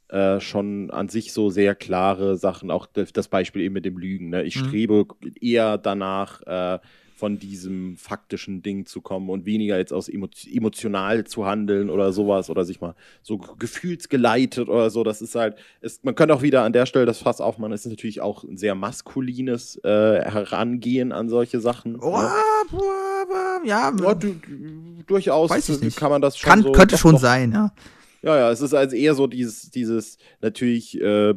[0.08, 4.30] äh, schon an sich so sehr klare Sachen, auch das Beispiel eben mit dem Lügen.
[4.30, 4.44] Ne?
[4.44, 4.66] Ich mhm.
[4.66, 5.06] strebe
[5.40, 6.78] eher danach, äh,
[7.16, 12.50] von diesem faktischen Ding zu kommen und weniger jetzt aus emotional zu handeln oder sowas
[12.50, 15.02] oder sich mal so gefühlsgeleitet oder so.
[15.02, 17.72] Das ist halt, ist, man könnte auch wieder an der Stelle das Fass aufmachen.
[17.72, 21.96] Es ist natürlich auch ein sehr maskulines äh, Herangehen an solche Sachen.
[22.00, 22.28] Oh, ne?
[23.64, 24.36] ja, ja du,
[25.06, 25.96] durchaus weiß ich nicht.
[25.96, 27.72] kann man das schon kann, so, Könnte schon doch, sein, ja.
[28.22, 31.34] Ja, ja, es ist also eher so dieses, dieses natürlich äh,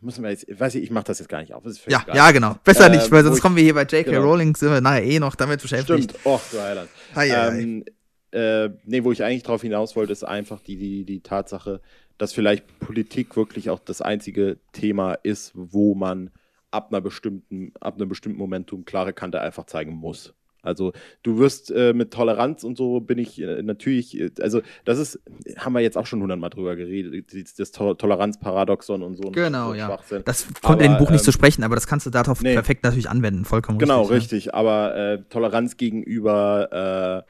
[0.00, 1.64] müssen wir jetzt, weiß ich, ich mache das jetzt gar nicht auf.
[1.86, 2.16] ja, geil.
[2.16, 2.56] ja, genau.
[2.64, 4.10] Besser ähm, nicht, weil sonst kommen wir hier bei J.K.
[4.10, 4.22] Genau.
[4.22, 6.10] Rowling, sind wir nachher eh noch damit beschäftigt.
[6.10, 6.88] Stimmt, oh, du Heiland.
[7.16, 7.84] ähm,
[8.32, 11.80] äh, nee, wo ich eigentlich drauf hinaus wollte, ist einfach die, die, die Tatsache,
[12.18, 16.30] dass vielleicht Politik wirklich auch das einzige Thema ist, wo man
[16.70, 20.34] ab einer bestimmten, ab einem bestimmten Momentum klare Kante einfach zeigen muss.
[20.62, 20.92] Also
[21.22, 25.20] du wirst äh, mit Toleranz und so bin ich äh, natürlich, äh, also das ist,
[25.56, 29.30] haben wir jetzt auch schon hundertmal drüber geredet, das to Toleranzparadoxon und so.
[29.30, 29.98] Genau, so ja.
[30.24, 32.54] Das konnte in dem Buch ähm, nicht so sprechen, aber das kannst du darauf nee.
[32.54, 34.10] perfekt natürlich anwenden, vollkommen genau, richtig.
[34.10, 37.24] Genau, richtig, aber äh, Toleranz gegenüber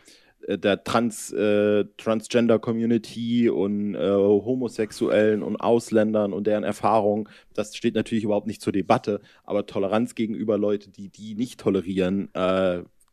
[0.48, 8.24] äh, der Trans, äh, Transgender-Community und Homosexuellen und Ausländern und deren Erfahrungen, das steht natürlich
[8.24, 12.30] überhaupt nicht zur Debatte, aber Toleranz gegenüber Leuten, die die nicht tolerieren,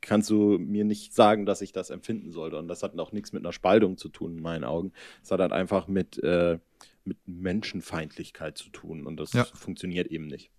[0.02, 2.58] kannst du mir nicht sagen, dass ich das empfinden sollte.
[2.58, 4.92] Und das hat auch nichts mit einer Spaltung zu tun, in meinen Augen.
[5.24, 6.60] Es hat halt einfach mit, äh,
[7.04, 9.06] mit Menschenfeindlichkeit zu tun.
[9.06, 9.46] Und das ja.
[9.46, 10.52] funktioniert eben nicht.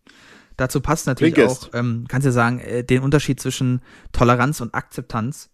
[0.57, 1.69] Dazu passt natürlich Blinkist.
[1.69, 3.81] auch, ähm, kannst du sagen, äh, den Unterschied zwischen
[4.13, 5.51] Toleranz und Akzeptanz.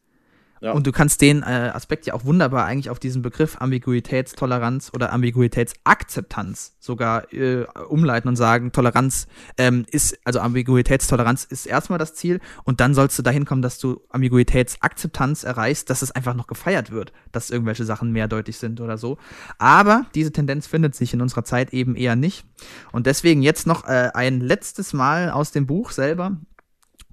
[0.64, 0.72] Ja.
[0.72, 5.12] Und du kannst den äh, Aspekt ja auch wunderbar eigentlich auf diesen Begriff Ambiguitätstoleranz oder
[5.12, 9.26] Ambiguitätsakzeptanz sogar äh, umleiten und sagen, Toleranz
[9.58, 13.78] ähm, ist, also Ambiguitätstoleranz ist erstmal das Ziel und dann sollst du dahin kommen, dass
[13.78, 18.96] du Ambiguitätsakzeptanz erreichst, dass es einfach noch gefeiert wird, dass irgendwelche Sachen mehrdeutig sind oder
[18.96, 19.18] so.
[19.58, 22.46] Aber diese Tendenz findet sich in unserer Zeit eben eher nicht.
[22.90, 26.38] Und deswegen jetzt noch äh, ein letztes Mal aus dem Buch selber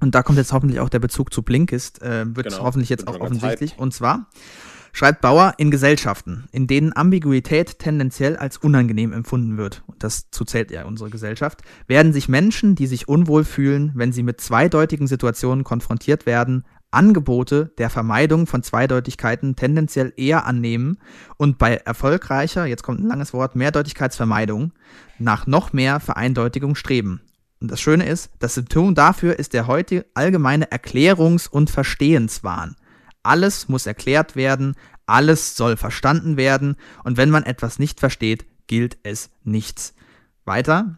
[0.02, 3.08] und da kommt jetzt hoffentlich auch der Bezug zu Blinkist, äh, wird genau, hoffentlich jetzt
[3.08, 3.78] auch offensichtlich.
[3.78, 4.28] Und zwar
[4.94, 10.72] schreibt Bauer in Gesellschaften, in denen Ambiguität tendenziell als unangenehm empfunden wird, und das zählt
[10.72, 15.64] ja unsere Gesellschaft, werden sich Menschen, die sich unwohl fühlen, wenn sie mit zweideutigen Situationen
[15.64, 20.98] konfrontiert werden, Angebote der Vermeidung von Zweideutigkeiten tendenziell eher annehmen
[21.38, 24.74] und bei erfolgreicher, jetzt kommt ein langes Wort, Mehrdeutigkeitsvermeidung
[25.18, 27.22] nach noch mehr Vereindeutigung streben.
[27.62, 32.76] Und das Schöne ist, das Symptom dafür ist der heute allgemeine Erklärungs- und Verstehenswahn.
[33.22, 38.98] Alles muss erklärt werden, alles soll verstanden werden, und wenn man etwas nicht versteht, gilt
[39.04, 39.94] es nichts.
[40.44, 40.98] Weiter.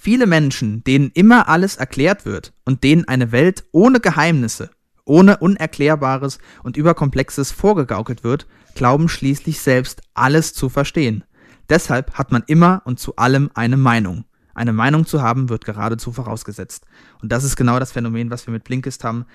[0.00, 4.70] Viele Menschen, denen immer alles erklärt wird und denen eine Welt ohne Geheimnisse,
[5.04, 11.24] ohne Unerklärbares und Überkomplexes vorgegaukelt wird, glauben schließlich selbst alles zu verstehen.
[11.68, 14.24] Deshalb hat man immer und zu allem eine Meinung.
[14.54, 16.86] Eine Meinung zu haben wird geradezu vorausgesetzt.
[17.22, 19.26] Und das ist genau das Phänomen, was wir mit Blinkist haben.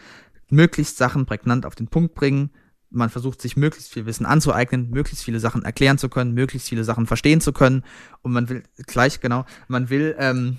[0.49, 2.51] Möglichst Sachen prägnant auf den Punkt bringen.
[2.89, 6.83] Man versucht sich möglichst viel Wissen anzueignen, möglichst viele Sachen erklären zu können, möglichst viele
[6.83, 7.83] Sachen verstehen zu können.
[8.23, 10.57] Und man will gleich, genau, man will ähm,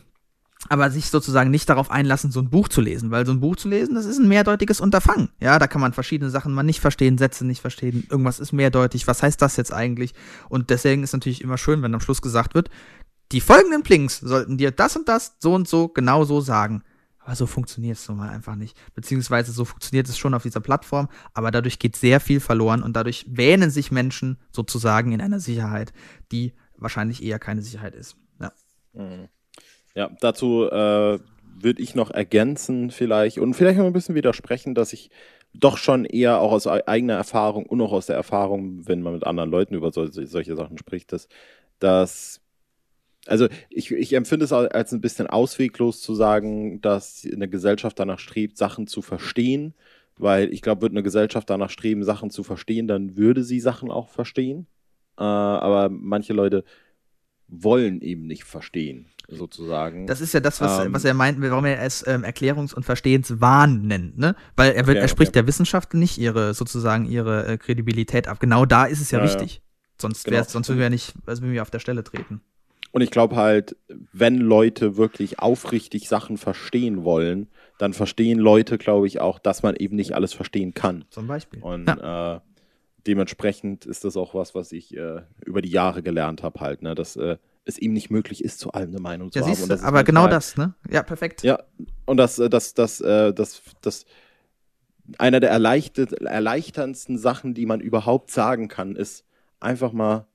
[0.68, 3.56] aber sich sozusagen nicht darauf einlassen, so ein Buch zu lesen, weil so ein Buch
[3.56, 5.30] zu lesen, das ist ein mehrdeutiges Unterfangen.
[5.40, 9.06] Ja, da kann man verschiedene Sachen mal nicht verstehen, Sätze nicht verstehen, irgendwas ist mehrdeutig,
[9.06, 10.12] was heißt das jetzt eigentlich?
[10.48, 12.68] Und deswegen ist natürlich immer schön, wenn am Schluss gesagt wird,
[13.32, 16.82] die folgenden Blinks sollten dir das und das so und so genau so sagen.
[17.18, 18.76] Aber so funktioniert es nun mal einfach nicht.
[18.94, 22.96] Beziehungsweise so funktioniert es schon auf dieser Plattform, aber dadurch geht sehr viel verloren und
[22.96, 25.92] dadurch wähnen sich Menschen sozusagen in einer Sicherheit,
[26.32, 28.16] die wahrscheinlich eher keine Sicherheit ist.
[28.40, 28.52] Ja,
[28.94, 29.28] mhm.
[29.94, 31.18] ja dazu äh,
[31.62, 35.10] würde ich noch ergänzen vielleicht und vielleicht noch ein bisschen widersprechen, dass ich
[35.52, 39.24] doch schon eher auch aus eigener Erfahrung und auch aus der Erfahrung, wenn man mit
[39.24, 41.28] anderen Leuten über solche, solche Sachen spricht, dass,
[41.80, 42.40] dass
[43.26, 48.18] also ich, ich empfinde es als ein bisschen ausweglos zu sagen, dass eine Gesellschaft danach
[48.18, 49.74] strebt, Sachen zu verstehen,
[50.16, 53.90] weil ich glaube, würde eine Gesellschaft danach streben, Sachen zu verstehen, dann würde sie Sachen
[53.90, 54.66] auch verstehen.
[55.18, 56.64] Äh, aber manche Leute
[57.46, 60.06] wollen eben nicht verstehen, sozusagen.
[60.06, 62.84] Das ist ja das, was, ähm, was er meint, warum er es ähm, Erklärungs- und
[62.84, 64.36] Verstehenswahn nennt, ne?
[64.56, 65.40] Weil er, will, okay, er spricht okay.
[65.40, 68.40] der Wissenschaft nicht ihre, sozusagen ihre äh, Kredibilität ab.
[68.40, 69.56] Genau da ist es ja, ja wichtig.
[69.56, 69.60] Ja.
[70.00, 70.42] Sonst, genau.
[70.44, 72.40] sonst würden wir ja nicht, also würden wir auf der Stelle treten.
[72.92, 73.76] Und ich glaube halt,
[74.12, 79.76] wenn Leute wirklich aufrichtig Sachen verstehen wollen, dann verstehen Leute, glaube ich, auch, dass man
[79.76, 81.04] eben nicht alles verstehen kann.
[81.10, 81.62] Zum Beispiel.
[81.62, 82.36] Und ja.
[82.36, 82.40] äh,
[83.06, 86.94] dementsprechend ist das auch was, was ich äh, über die Jahre gelernt habe, halt, ne?
[86.94, 89.68] dass äh, es ihm nicht möglich ist, zu allem eine Meinung ja, zu haben.
[89.68, 90.74] Du, aber genau das, ne?
[90.90, 91.42] Ja, perfekt.
[91.42, 91.62] Ja,
[92.06, 94.04] und das, äh, das, das, äh, das, das,
[95.18, 99.24] einer der erleichterndsten Sachen, die man überhaupt sagen kann, ist
[99.58, 100.26] einfach mal,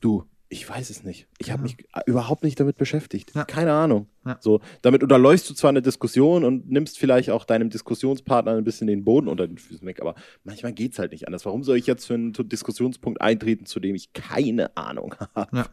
[0.00, 0.24] du,
[0.54, 1.26] Ich weiß es nicht.
[1.38, 1.76] Ich habe mich
[2.06, 3.32] überhaupt nicht damit beschäftigt.
[3.48, 4.06] Keine Ahnung.
[4.38, 8.86] So, damit unterläufst du zwar eine Diskussion und nimmst vielleicht auch deinem Diskussionspartner ein bisschen
[8.86, 11.44] den Boden unter den Füßen weg, aber manchmal geht es halt nicht anders.
[11.44, 15.56] Warum soll ich jetzt für einen Diskussionspunkt eintreten, zu dem ich keine Ahnung habe?
[15.56, 15.66] Ja.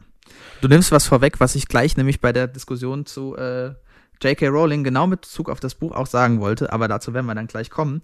[0.60, 3.74] Du nimmst was vorweg, was ich gleich nämlich bei der Diskussion zu äh,
[4.20, 4.48] J.K.
[4.48, 7.46] Rowling genau mit Bezug auf das Buch auch sagen wollte, aber dazu werden wir dann
[7.46, 8.02] gleich kommen.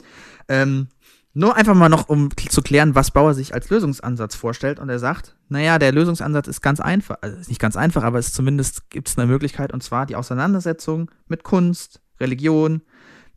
[0.49, 0.89] Ähm,
[1.35, 4.81] nur einfach mal noch, um zu klären, was Bauer sich als Lösungsansatz vorstellt.
[4.81, 7.17] Und er sagt, naja, der Lösungsansatz ist ganz einfach.
[7.21, 10.17] Also ist nicht ganz einfach, aber es zumindest gibt es eine Möglichkeit, und zwar die
[10.17, 12.83] Auseinandersetzung mit Kunst, Religion,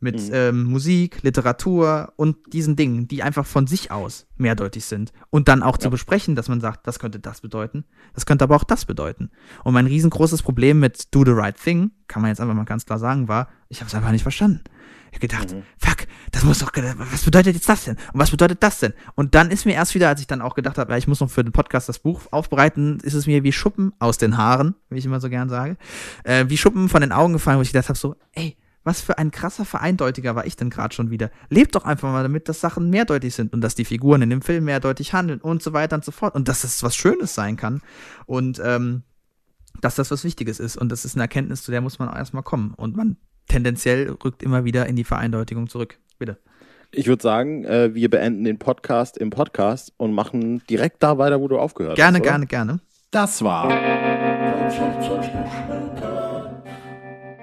[0.00, 0.30] mit Mhm.
[0.32, 5.12] ähm, Musik, Literatur und diesen Dingen, die einfach von sich aus mehrdeutig sind.
[5.30, 5.90] Und dann auch zu Ja.
[5.90, 9.30] besprechen, dass man sagt, das könnte das bedeuten, das könnte aber auch das bedeuten.
[9.62, 12.84] Und mein riesengroßes Problem mit Do the Right Thing, kann man jetzt einfach mal ganz
[12.84, 14.62] klar sagen, war, ich habe es einfach nicht verstanden.
[15.12, 15.62] Ich hab gedacht, Mhm.
[15.78, 17.96] fuck, das muss doch, was bedeutet jetzt das denn?
[18.12, 18.92] Und was bedeutet das denn?
[19.14, 21.20] Und dann ist mir erst wieder, als ich dann auch gedacht habe, ja, ich muss
[21.20, 24.74] noch für den Podcast das Buch aufbereiten, ist es mir wie Schuppen aus den Haaren,
[24.90, 25.76] wie ich immer so gern sage,
[26.24, 29.16] äh, wie Schuppen von den Augen gefallen, wo ich gedacht habe, so, ey, was für
[29.18, 31.30] ein krasser Vereindeutiger war ich denn gerade schon wieder?
[31.50, 34.42] Lebt doch einfach mal damit, dass Sachen mehrdeutig sind und dass die Figuren in dem
[34.42, 36.34] Film mehrdeutig handeln und so weiter und so fort.
[36.34, 37.80] Und dass das was Schönes sein kann.
[38.26, 39.04] Und ähm,
[39.80, 40.76] dass das was Wichtiges ist.
[40.76, 42.74] Und das ist eine Erkenntnis, zu der muss man auch erstmal kommen.
[42.74, 43.18] Und man
[43.48, 45.98] tendenziell rückt immer wieder in die Vereindeutigung zurück.
[46.18, 46.38] Bitte.
[46.90, 51.40] Ich würde sagen, äh, wir beenden den Podcast im Podcast und machen direkt da weiter,
[51.40, 52.22] wo du aufgehört Gerne, hast.
[52.22, 52.30] oder?
[52.30, 52.80] gerne, gerne.
[53.10, 53.68] Das war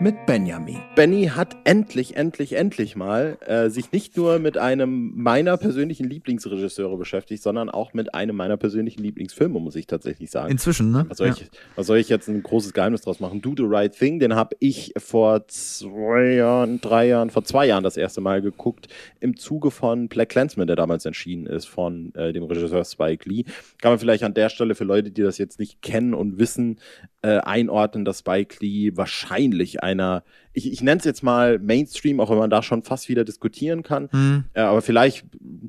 [0.02, 0.78] mit Benjamin.
[0.96, 6.96] Benny hat endlich, endlich, endlich mal äh, sich nicht nur mit einem meiner persönlichen Lieblingsregisseure
[6.98, 10.52] beschäftigt, sondern auch mit einem meiner persönlichen Lieblingsfilme, muss ich tatsächlich sagen.
[10.52, 11.06] Inzwischen, ne?
[11.10, 11.34] Was soll, Ja.
[11.34, 13.42] ich, was soll ich jetzt ein großes Geheimnis draus machen?
[13.42, 17.84] Do the Right Thing, den habe ich vor zwei Jahren, drei Jahren, vor zwei Jahren
[17.84, 18.88] das erste Mal geguckt,
[19.20, 23.44] im Zuge von Black Clansman, der damals entschieden ist von äh, dem Regisseur Spike Lee.
[23.82, 26.80] Kann man vielleicht an der Stelle für Leute, die das jetzt nicht kennen und wissen,
[27.22, 30.24] äh, einordnen, dass Spike Lee wahrscheinlich einer,
[30.54, 33.84] ich, ich nenne es jetzt mal Mainstream, auch wenn man da schon fast wieder diskutieren
[33.84, 35.26] kann, Hm, äh, aber vielleicht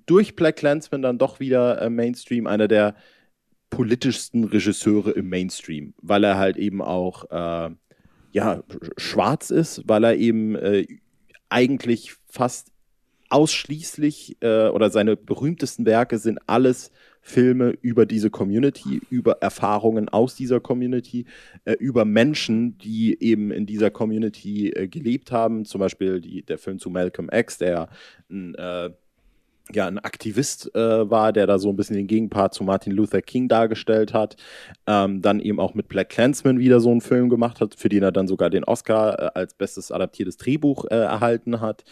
[0.06, 2.94] durch Black Clansman dann doch wieder äh, Mainstream, einer der
[3.70, 7.70] politischsten Regisseure im Mainstream, weil er halt eben auch äh,
[8.32, 10.86] ja, sch- schwarz ist, weil er eben äh,
[11.48, 12.72] eigentlich fast
[13.28, 16.90] ausschließlich äh, oder seine berühmtesten Werke sind alles
[17.20, 21.26] Filme über diese Community, über Erfahrungen aus dieser Community,
[21.64, 25.64] äh, über Menschen, die eben in dieser Community äh, gelebt haben.
[25.64, 27.88] Zum Beispiel die, der Film zu Malcolm X, der
[28.30, 28.90] ein, äh,
[29.72, 33.22] ja, ein Aktivist äh, war, der da so ein bisschen den Gegenpart zu Martin Luther
[33.22, 34.36] King dargestellt hat.
[34.86, 38.02] Ähm, dann eben auch mit Black Clansman wieder so einen Film gemacht hat, für den
[38.02, 41.84] er dann sogar den Oscar äh, als bestes adaptiertes Drehbuch äh, erhalten hat.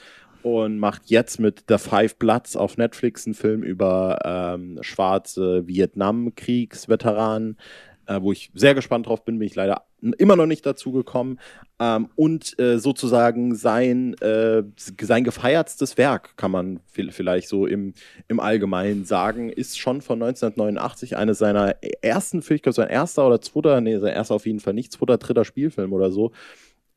[0.43, 7.59] Und macht jetzt mit The Five Bloods auf Netflix einen Film über ähm, schwarze Vietnamkriegsveteranen,
[8.07, 9.82] äh, wo ich sehr gespannt drauf bin, bin ich leider
[10.16, 11.41] immer noch nicht dazu gekommen.
[11.80, 17.95] Ähm, und äh, sozusagen sein, äh, sein gefeiertstes Werk, kann man vi- vielleicht so im,
[18.28, 23.26] im Allgemeinen sagen, ist schon von 1989 eines seiner ersten Filme, ich glaube sein erster
[23.26, 26.30] oder zweiter, nee, sein erster auf jeden Fall nicht, zweiter, dritter Spielfilm oder so,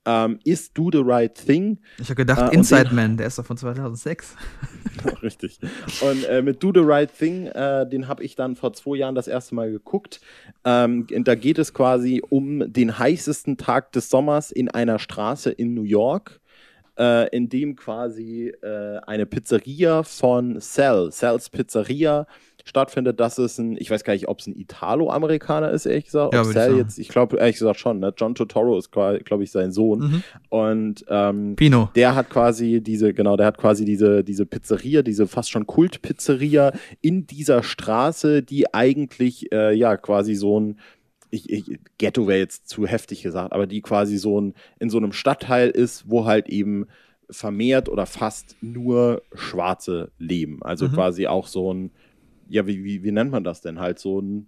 [0.06, 1.80] ähm, ist Do the Right Thing.
[2.00, 4.36] Ich habe gedacht, Äh, Inside Man, der ist doch von 2006.
[5.22, 5.60] Richtig.
[6.02, 9.16] Und äh, mit Do the Right Thing, äh, den habe ich dann vor zwei Jahren
[9.16, 10.20] das erste Mal geguckt.
[10.66, 15.74] Ähm, da geht es quasi um den heißesten Tag des Sommers in einer Straße in
[15.74, 16.42] New York,
[16.98, 22.26] äh, in dem quasi äh, eine Pizzeria von Cell, Cells Pizzeria,
[22.66, 23.20] stattfindet.
[23.20, 26.34] Das ist ein, ich weiß gar nicht, ob es ein Italo-Amerikaner ist, ehrlich gesagt.
[26.34, 26.78] Ja, sagen.
[26.78, 28.14] jetzt, ich glaube ehrlich gesagt schon, ne?
[28.18, 30.00] John Totoro ist, glaube ich, sein Sohn.
[30.00, 30.24] Mhm.
[30.50, 31.90] Und ähm, Pino.
[31.96, 36.74] der hat quasi diese, genau, der hat quasi diese, diese Pizzeria, diese fast schon Kultpizzeria
[37.02, 40.80] in dieser Straße, die eigentlich, äh, ja, quasi so ein,
[41.30, 44.98] ich, ich, Ghetto wäre jetzt zu heftig gesagt, aber die quasi so ein, in so
[44.98, 46.88] einem Stadtteil ist, wo halt eben
[47.30, 50.62] vermehrt oder fast nur Schwarze leben.
[50.62, 50.94] Also Mhm.
[50.94, 51.92] quasi auch so ein,
[52.52, 53.80] ja, wie, wie, wie nennt man das denn?
[53.80, 54.48] Halt so ein,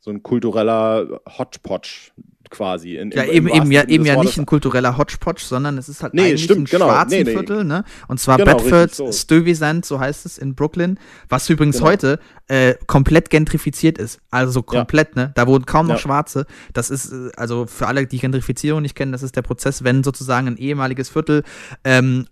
[0.00, 2.10] so ein kultureller Hodgepodge
[2.50, 2.96] quasi.
[2.96, 5.78] In, Ja, im- im eben, eben wahrsten ja, eben ja nicht ein kultureller Hodgepodge, sondern
[5.78, 6.86] es ist halt Nee, eigentlich stimmt, ein genau.
[6.88, 7.30] schwarzen Nee, nee.
[7.32, 7.84] Viertel, ne?
[8.08, 9.12] Und zwar Genau, Bedford richtig so.
[9.12, 11.88] Stuyvesant, so heißt es in Brooklyn, was übrigens Genau.
[11.90, 12.18] heute
[12.48, 14.20] äh, komplett gentrifiziert ist.
[14.30, 15.32] Also so komplett, ne?
[15.34, 16.00] Da wohnen kaum noch Ja.
[16.00, 16.46] Schwarze.
[16.74, 20.48] Das ist, also für alle, die Gentrifizierung nicht kennen, das ist der Prozess, wenn sozusagen
[20.48, 21.44] ein ehemaliges Viertel
[21.84, 22.26] ähm,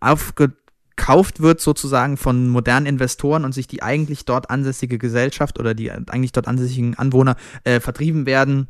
[1.01, 5.91] aufgekauft wird, sozusagen von modernen Investoren und sich die eigentlich dort ansässige Gesellschaft oder die
[5.91, 8.69] eigentlich dort ansässigen Anwohner äh, vertrieben werden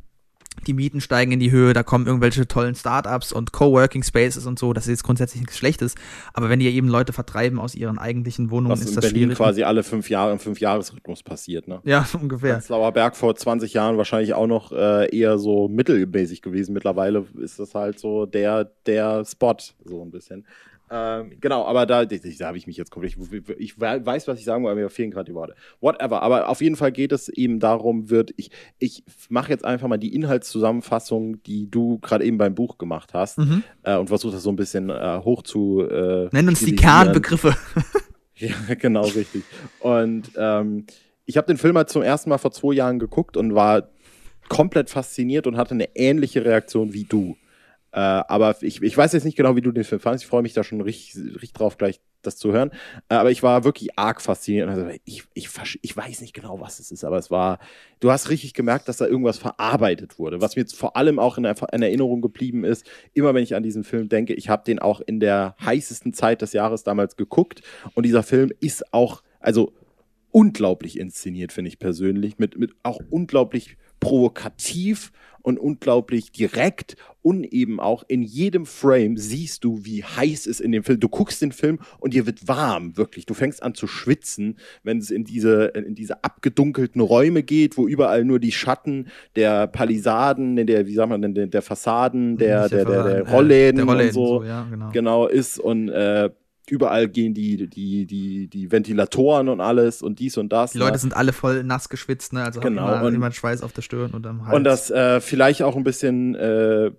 [0.66, 4.58] die Mieten steigen in die Höhe, da kommen irgendwelche tollen Startups und Coworking Spaces und
[4.58, 4.72] so.
[4.72, 5.94] Das ist jetzt grundsätzlich nichts Schlechtes.
[6.34, 9.22] Aber wenn die eben Leute vertreiben aus ihren eigentlichen Wohnungen, Was ist in das Berlin
[9.22, 9.38] schwierig.
[9.38, 11.80] quasi alle fünf Jahre im Fünfjahresrhythmus passiert, ne?
[11.84, 12.54] ja, ungefähr.
[12.54, 16.74] Prenzlauer Berg vor 20 Jahren wahrscheinlich auch noch äh, eher so mittelmäßig gewesen.
[16.74, 20.44] Mittlerweile ist das halt so der, der Spot, so ein bisschen.
[20.92, 22.16] Ähm, genau, aber da, da,
[22.46, 23.16] habe ich mich jetzt komplett.
[23.58, 25.54] Ich, weiß, was ich sagen will, aber mir fehlen gerade die Worte.
[25.80, 26.22] Whatever.
[26.22, 29.98] Aber auf jeden Fall geht es eben darum, wird ich, ich mache jetzt einfach mal
[29.98, 33.62] die Inhaltszusammenfassung, die du gerade eben beim Buch gemacht hast Mhm.
[33.84, 35.82] äh, und versuche das so ein bisschen äh, hoch zu.
[35.82, 36.74] Äh, Nenn uns die.
[36.74, 37.54] Kernbegriffe.
[38.40, 39.42] Ja, genau, richtig.
[39.80, 40.86] Und ähm,
[41.26, 43.90] ich habe den Film halt zum ersten Mal vor zwei Jahren geguckt und war
[44.48, 47.36] komplett fasziniert und hatte eine ähnliche Reaktion wie du.
[47.92, 50.24] Äh, aber ich, ich weiß jetzt nicht genau, wie du den Film fandest.
[50.24, 52.70] Ich freue mich da schon richtig, richtig drauf, gleich das zu hören.
[53.08, 54.68] Äh, aber ich war wirklich arg fasziniert.
[54.68, 55.48] Also, ich, ich,
[55.82, 57.58] ich weiß nicht genau, was es ist, aber es war,
[57.98, 60.40] du hast richtig gemerkt, dass da irgendwas verarbeitet wurde.
[60.40, 63.62] Was mir jetzt vor allem auch in, in Erinnerung geblieben ist, immer wenn ich an
[63.62, 67.62] diesen Film denke, ich habe den auch in der heißesten Zeit des Jahres damals geguckt.
[67.94, 69.72] Und dieser Film ist auch, also
[70.32, 77.80] unglaublich inszeniert, finde ich persönlich, mit, mit auch unglaublich provokativ und unglaublich direkt und eben
[77.80, 81.00] auch in jedem Frame siehst du, wie heiß es in dem Film.
[81.00, 83.26] Du guckst den Film und dir wird warm, wirklich.
[83.26, 87.86] Du fängst an zu schwitzen, wenn es in diese, in diese abgedunkelten Räume geht, wo
[87.86, 92.84] überall nur die Schatten der Palisaden, der, wie sagt man denn, der, Fassaden, der, der,
[92.84, 94.90] der, äh, Rollläden, und so, ja, genau.
[94.92, 96.30] genau ist und äh,
[96.70, 100.72] überall gehen die, die, die, die Ventilatoren und alles und dies und das.
[100.72, 100.98] Die Leute ne?
[100.98, 102.44] sind alle voll nass geschwitzt, ne?
[102.44, 104.56] Also Genau, haben immer, und- immer Schweiß auf der Stirn und am Hals.
[104.56, 106.90] Und das äh, vielleicht auch ein bisschen äh,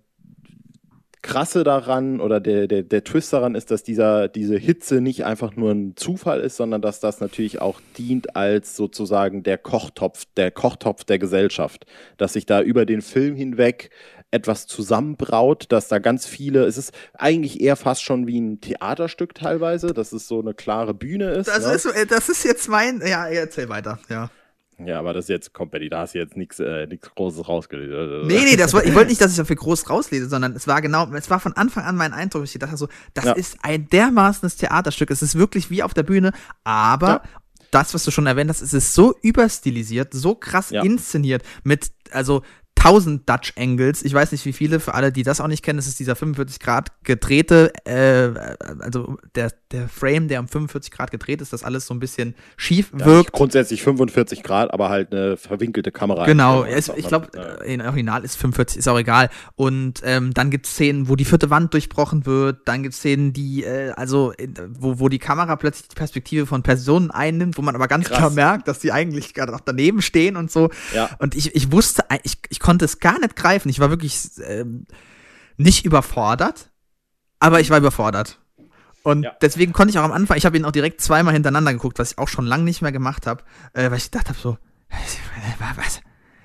[1.22, 5.56] krasse daran oder der, der, der Twist daran ist, dass dieser, diese Hitze nicht einfach
[5.56, 10.52] nur ein Zufall ist, sondern dass das natürlich auch dient als sozusagen der Kochtopf, der
[10.52, 11.86] Kochtopf der Gesellschaft.
[12.18, 13.92] Dass sich da über den Film hinweg
[14.32, 19.36] etwas zusammenbraut, dass da ganz viele, es ist eigentlich eher fast schon wie ein Theaterstück
[19.36, 21.48] teilweise, dass es so eine klare Bühne ist.
[21.48, 21.74] das, ne?
[21.74, 23.02] ist, äh, das ist jetzt mein.
[23.06, 24.30] Ja, erzähl weiter, ja.
[24.84, 28.26] ja, aber das ist jetzt Company, da hast du jetzt nichts äh, nichts Großes rausgelesen.
[28.28, 30.82] Nee, nee, das war, ich wollte nicht, dass ich dafür groß rauslese, sondern es war
[30.82, 33.34] genau, es war von Anfang an mein Eindruck, ich dachte so, das Ja.
[33.34, 36.32] ist ein dermaßenes Theaterstück, es ist wirklich wie auf der Bühne,
[36.64, 37.22] aber Ja.
[37.72, 40.84] das, was du schon erwähnt hast, es ist so überstilisiert, so krass Ja.
[40.84, 42.44] inszeniert mit, also
[42.84, 45.78] 1000 Dutch Angles, ich weiß nicht wie viele, für alle, die das auch nicht kennen,
[45.78, 48.30] das ist dieser 45 Grad gedrehte, äh,
[48.80, 52.36] also der, der Frame, der um 45 Grad gedreht ist, das alles so ein bisschen
[52.58, 53.32] schief Ja, wirkt.
[53.34, 56.26] grundsätzlich 45 Grad, aber halt eine verwinkelte Kamera.
[56.26, 57.54] Genau, Ja, es, sagt ich glaube, Ja.
[57.64, 59.30] in Original ist 45, ist auch egal.
[59.56, 62.62] Und ähm, dann gibt es Szenen, wo die vierte Wand durchbrochen wird.
[62.68, 64.34] Dann gibt es Szenen, die, äh, also,
[64.70, 68.18] wo, wo die Kamera plötzlich die Perspektive von Personen einnimmt, wo man aber ganz Krass.
[68.18, 70.70] klar merkt, dass die eigentlich gerade auch daneben stehen und so.
[70.96, 71.10] Ja.
[71.20, 73.70] Und ich, ich wusste, ich, ich konnte es gar nicht greifen.
[73.70, 74.86] Ich war wirklich ähm,
[75.58, 76.72] nicht überfordert,
[77.40, 78.40] aber ich war überfordert.
[79.04, 79.36] Und Ja.
[79.42, 82.12] deswegen konnte ich auch am Anfang, ich habe ihn auch direkt zweimal hintereinander geguckt, was
[82.12, 83.44] ich auch schon lange nicht mehr gemacht habe,
[83.74, 84.58] äh, weil ich gedacht habe so,
[85.76, 86.02] was?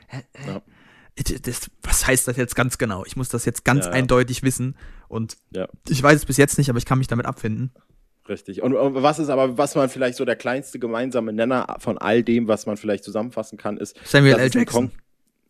[0.09, 0.63] Äh, äh, Ja.
[1.43, 3.03] Das, was heißt das jetzt ganz genau?
[3.07, 3.97] Ich muss das jetzt ganz Ja, ja.
[3.97, 4.77] eindeutig wissen.
[5.09, 5.67] Und Ja.
[5.89, 7.73] ich weiß es bis jetzt nicht, aber ich kann mich damit abfinden.
[8.29, 8.61] Richtig.
[8.63, 12.23] Und, und was ist aber, was man vielleicht so der kleinste gemeinsame Nenner von all
[12.23, 14.51] dem, was man vielleicht zusammenfassen kann, ist Samuel L.
[14.53, 14.91] Jackson.
[14.91, 14.99] Kon-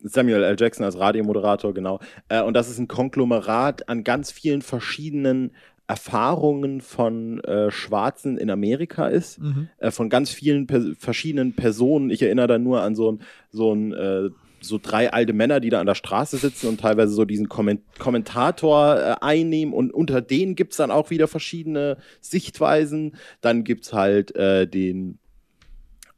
[0.03, 0.55] Samuel L.
[0.59, 1.99] Jackson als Radiomoderator, genau.
[2.29, 5.51] Äh, und das ist ein Konglomerat an ganz vielen verschiedenen
[5.87, 9.69] Erfahrungen von äh, Schwarzen in Amerika ist, Mhm.
[9.77, 12.09] äh, von ganz vielen per verschiedenen Personen.
[12.09, 13.21] Ich erinnere da nur an so ein,
[13.51, 14.29] so ein äh,
[14.59, 17.81] so drei alte Männer, die da an der Straße sitzen und teilweise so diesen Komment
[17.99, 23.15] Kommentator äh, einnehmen und unter denen gibt's dann auch wieder verschiedene Sichtweisen.
[23.41, 25.19] Dann gibt's halt äh, den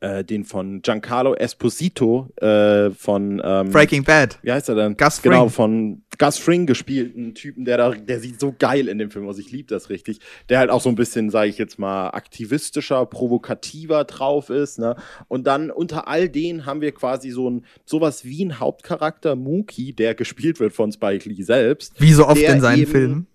[0.02, 4.40] äh, den von Giancarlo Esposito äh, von ähm, Breaking Bad.
[4.42, 4.96] wie heißt er denn?
[4.98, 5.50] Gus Genau, Fring.
[5.50, 9.38] von Gus Fring gespielten Typen, der da, der sieht so geil in dem Film aus.
[9.38, 10.20] Ich liebe das richtig.
[10.50, 14.80] Der halt auch so ein bisschen, sage ich jetzt mal, aktivistischer, provokativer drauf ist.
[14.80, 14.96] Ne?
[15.28, 19.94] Und dann unter all denen haben wir quasi so ein sowas wie ein Hauptcharakter, Mookie,
[19.94, 22.00] der gespielt wird von Spike Lee selbst.
[22.00, 23.28] Wie so oft in seinen Filmen.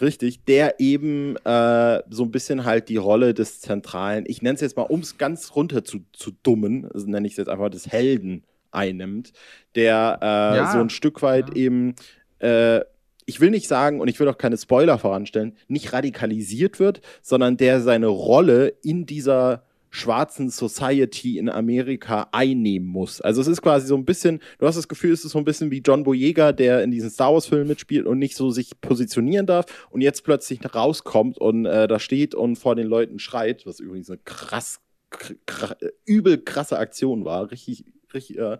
[0.00, 4.60] Richtig, der eben äh, so ein bisschen halt die Rolle des zentralen, ich nenne es
[4.60, 7.68] jetzt mal, um es ganz runter zu, zu dummen, also nenne ich es jetzt einfach
[7.68, 9.32] des Helden einnimmt,
[9.74, 11.56] der äh, Ja, so ein Stück weit ja.
[11.56, 11.94] eben,
[12.38, 12.80] äh,
[13.26, 17.56] ich will nicht sagen, und ich will auch keine Spoiler voranstellen, nicht radikalisiert wird, sondern
[17.56, 23.20] der seine Rolle in dieser schwarzen Society in Amerika einnehmen muss.
[23.20, 25.44] Also es ist quasi so ein bisschen, du hast das Gefühl, es ist so ein
[25.44, 28.80] bisschen wie John Boyega, der in diesen Star Wars Filmen mitspielt und nicht so sich
[28.80, 33.66] positionieren darf und jetzt plötzlich rauskommt und äh, da steht und vor den Leuten schreit,
[33.66, 34.80] was übrigens eine krass,
[35.10, 38.58] kr kr übel krasse Aktion war, richtig, richtig, äh,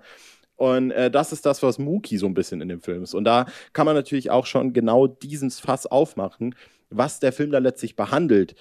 [0.56, 3.14] Und äh, das ist das, was Mookie so ein bisschen in dem Film ist.
[3.14, 6.54] Und da kann man natürlich auch schon genau diesen Fass aufmachen,
[6.90, 8.54] was der Film da letztlich behandelt,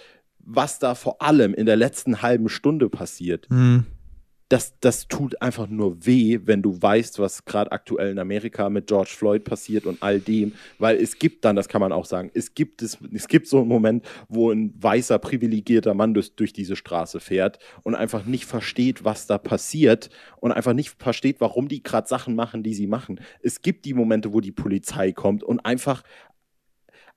[0.48, 3.48] was da vor allem in der letzten halben Stunde passiert.
[3.50, 3.86] Hm.
[4.50, 8.88] Das, das tut einfach nur weh, wenn du weißt, was gerade aktuell in Amerika mit
[8.88, 12.32] George Floyd passiert und all dem, weil es gibt dann, das kann man auch sagen,
[12.34, 16.54] es gibt, es, es gibt so einen Moment, wo ein weißer, privilegierter Mann durch, durch
[16.54, 21.68] diese Straße fährt und einfach nicht versteht, was da passiert und einfach nicht versteht, warum
[21.68, 23.20] die gerade Sachen machen, die sie machen.
[23.42, 26.04] Es gibt die Momente, wo die Polizei kommt und einfach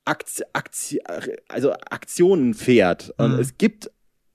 [0.04, 1.00] Akti Akti
[1.48, 3.12] also Aktionen fährt.
[3.18, 3.38] Und Mhm.
[3.38, 3.90] es gibt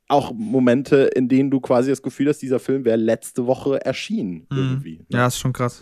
[0.07, 4.45] auch Momente, in denen du quasi das Gefühl hast, dieser Film wäre letzte Woche erschienen.
[4.51, 4.57] Mhm.
[4.57, 4.97] Irgendwie.
[5.09, 5.17] ne?
[5.17, 5.81] Ja, ist schon krass.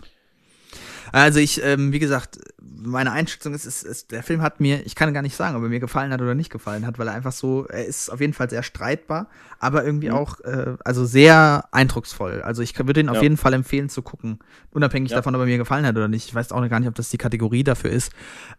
[1.12, 2.38] Also ich, ähm, wie gesagt,
[2.82, 5.62] meine Einschätzung ist, ist, ist, der Film hat mir, ich kann gar nicht sagen, ob
[5.62, 8.20] er mir gefallen hat oder nicht gefallen hat, weil er einfach so, er ist auf
[8.20, 9.28] jeden Fall sehr streitbar,
[9.58, 10.14] aber irgendwie Mhm.
[10.14, 12.42] auch, äh, also sehr eindrucksvoll.
[12.42, 13.22] Also ich würde ihn auf Ja.
[13.22, 14.38] jeden Fall empfehlen zu gucken,
[14.70, 15.18] unabhängig Ja.
[15.18, 16.26] davon, ob er mir gefallen hat oder nicht.
[16.28, 18.12] Ich weiß auch gar nicht, ob das die Kategorie dafür ist.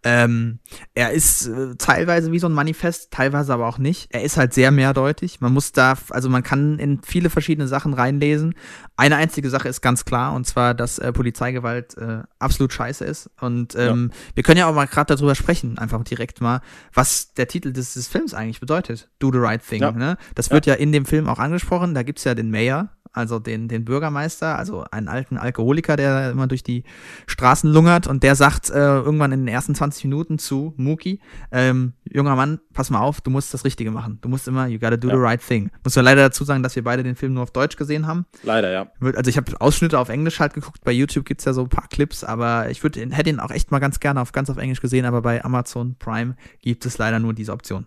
[0.03, 0.60] Ähm,
[0.94, 4.07] er ist äh, teilweise wie so ein Manifest, teilweise aber auch nicht.
[4.14, 5.41] Er ist halt sehr mehrdeutig.
[5.41, 8.53] Man muss da, also man kann in viele verschiedene Sachen reinlesen.
[8.98, 13.30] Eine einzige Sache ist ganz klar, und zwar, dass äh, Polizeigewalt äh, absolut scheiße ist.
[13.41, 13.94] Und ähm,
[14.34, 16.61] wir können ja auch mal gerade darüber sprechen, einfach direkt mal,
[16.93, 19.09] was der Titel des, des Films eigentlich bedeutet.
[19.19, 19.81] Do the right thing.
[19.81, 19.91] Ja.
[19.91, 20.17] Ne?
[20.35, 21.93] Das wird ja in dem Film auch angesprochen.
[21.93, 26.47] Da gibt's ja den Mayor, also den, den Bürgermeister, also einen alten Alkoholiker, der immer
[26.47, 26.84] durch die
[27.27, 31.93] Straßen lungert und der sagt äh, irgendwann in den ersten 20 Minuten zu Mookie, ähm,
[32.03, 34.19] junger Mann, pass mal auf, du musst das Richtige machen.
[34.22, 35.15] Du musst immer, you gotta do Ja.
[35.15, 35.72] the right thing.
[35.84, 38.26] Muss ja leider dazu sagen, dass wir beide den Film nur auf Deutsch gesehen haben.
[38.43, 38.88] Leider, ja.
[38.99, 41.88] Also ich habe Ausschnitte auf Englisch halt geguckt, bei YouTube gibt's ja so ein paar
[41.88, 44.82] Clips, aber ich würde hätte ihn auch echt mal ganz gerne auf ganz auf Englisch
[44.82, 47.86] gesehen, aber bei Amazon Prime gibt es leider nur diese Option.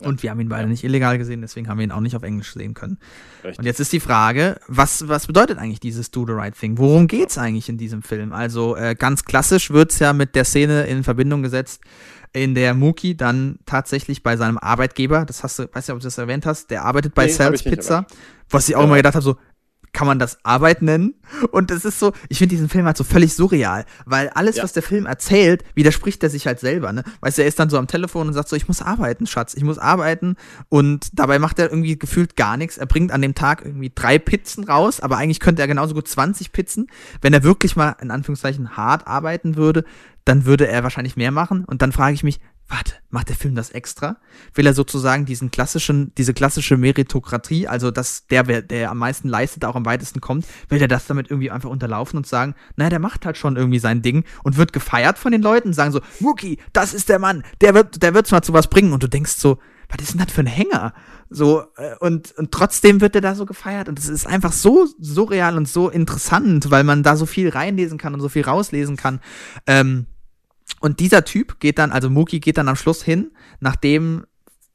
[0.00, 2.22] Und wir haben ihn beide nicht illegal gesehen, deswegen haben wir ihn auch nicht auf
[2.22, 2.96] Englisch sehen können.
[3.44, 3.58] Richtig.
[3.58, 6.78] Und jetzt ist die Frage, was, was bedeutet eigentlich dieses Do the Right Thing?
[6.78, 8.32] Worum geht's eigentlich in diesem Film?
[8.32, 11.82] Also äh, ganz klassisch wird's ja mit der Szene in Verbindung gesetzt,
[12.32, 16.04] in der Mookie dann tatsächlich bei seinem Arbeitgeber, das hast du, weiß nicht, ob du
[16.04, 18.06] das erwähnt hast, der arbeitet bei Nee, Sal's Pizza,
[18.48, 18.86] was ich auch Ja.
[18.86, 19.36] immer gedacht habe, so,
[19.92, 21.14] kann man das Arbeit nennen?
[21.50, 24.62] Und es ist so, ich finde diesen Film halt so völlig surreal, weil alles, Ja.
[24.62, 27.04] was der Film erzählt, widerspricht er sich halt selber, ne?
[27.20, 29.54] Weißt du, er ist dann so am Telefon und sagt so, ich muss arbeiten, Schatz,
[29.54, 30.36] ich muss arbeiten
[30.68, 32.78] und dabei macht er irgendwie gefühlt gar nichts.
[32.78, 36.08] Er bringt an dem Tag irgendwie drei Pizzen raus, aber eigentlich könnte er genauso gut
[36.08, 36.86] 20 Pizzen.
[37.20, 39.84] Wenn er wirklich mal in Anführungszeichen hart arbeiten würde,
[40.24, 42.40] dann würde er wahrscheinlich mehr machen und dann frage ich mich,
[42.70, 44.18] warte, macht der Film das extra?
[44.54, 49.64] Will er sozusagen diesen klassischen, diese klassische Meritokratie, also dass der, der am meisten leistet,
[49.64, 52.98] auch am weitesten kommt, will er das damit irgendwie einfach unterlaufen und sagen, naja, der
[53.00, 56.58] macht halt schon irgendwie sein Ding und wird gefeiert von den Leuten, sagen so, Mookie,
[56.72, 59.32] das ist der Mann, der wird, der wird's mal zu was bringen und du denkst
[59.32, 60.94] so, was ist denn das für ein Hänger?
[61.28, 63.88] So, äh, und, und trotzdem wird er da so gefeiert.
[63.88, 67.98] Und es ist einfach so surreal und so interessant, weil man da so viel reinlesen
[67.98, 69.18] kann und so viel rauslesen kann.
[69.66, 70.06] Ähm,
[70.80, 74.24] und dieser Typ geht dann, also Mookie geht dann am Schluss hin, nachdem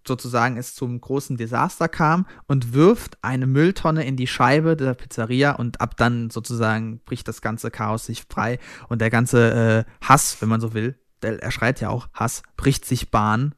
[0.08, 5.54] sozusagen es zum großen Desaster kam und wirft eine Mülltonne in die Scheibe der Pizzeria
[5.54, 10.38] und ab dann sozusagen bricht das ganze Chaos sich frei und der ganze äh, Hass,
[10.42, 13.56] wenn man so will, der, er schreit ja auch Hass, bricht sich Bahn,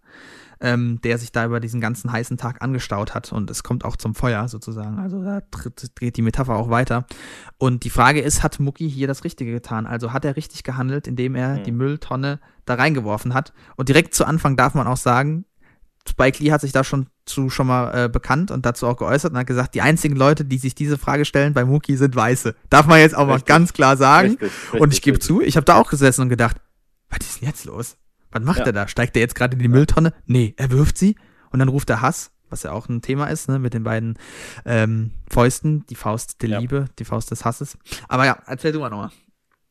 [0.59, 3.95] ähm, der sich da über diesen ganzen heißen Tag angestaut hat und es kommt auch
[3.95, 4.99] zum Feuer sozusagen.
[4.99, 5.41] Also da
[5.99, 7.05] geht die Metapher auch weiter.
[7.57, 9.85] Und die Frage ist, hat Mucki hier das Richtige getan?
[9.85, 11.63] Also hat er richtig gehandelt, indem er Mhm.
[11.63, 13.53] die Mülltonne da reingeworfen hat?
[13.75, 15.45] Und direkt zu Anfang darf man auch sagen,
[16.09, 19.33] Spike Lee hat sich da schon zu schon mal äh, bekannt und dazu auch geäußert
[19.33, 22.55] und hat gesagt, die einzigen Leute, die sich diese Frage stellen bei Mookie, sind Weiße.
[22.69, 23.47] Darf man jetzt auch mal Richtig.
[23.47, 24.29] ganz klar sagen.
[24.29, 26.55] Richtig, richtig, und ich gebe zu, ich habe da auch gesessen und gedacht,
[27.09, 27.97] was ist denn jetzt los?
[28.39, 28.65] Was macht Ja.
[28.67, 28.87] er da?
[28.87, 30.13] Steigt er jetzt gerade in die Mülltonne?
[30.25, 31.15] Nee, er wirft sie
[31.51, 34.17] und dann ruft er Hass, was ja auch ein Thema ist, ne, mit den beiden
[34.65, 36.59] ähm, Fäusten, die Faust der Ja.
[36.59, 37.77] Liebe, die Faust des Hasses.
[38.07, 39.09] Aber ja, erzähl du mal nochmal.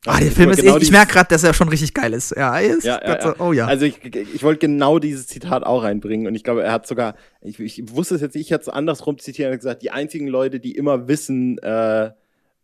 [0.08, 2.12] Ah, der ich Film ist, genau ich, ich merke gerade, dass er schon richtig geil
[2.12, 2.30] ist.
[2.36, 3.66] Ja, er ist Ja, ja, so, oh ja.
[3.66, 7.16] Also ich, ich wollte genau dieses Zitat auch reinbringen und ich glaube, er hat sogar,
[7.40, 9.90] ich, ich wusste es jetzt nicht, ich hätte es andersrum zitiert, er hat gesagt, die
[9.90, 12.12] einzigen Leute, die immer wissen, äh,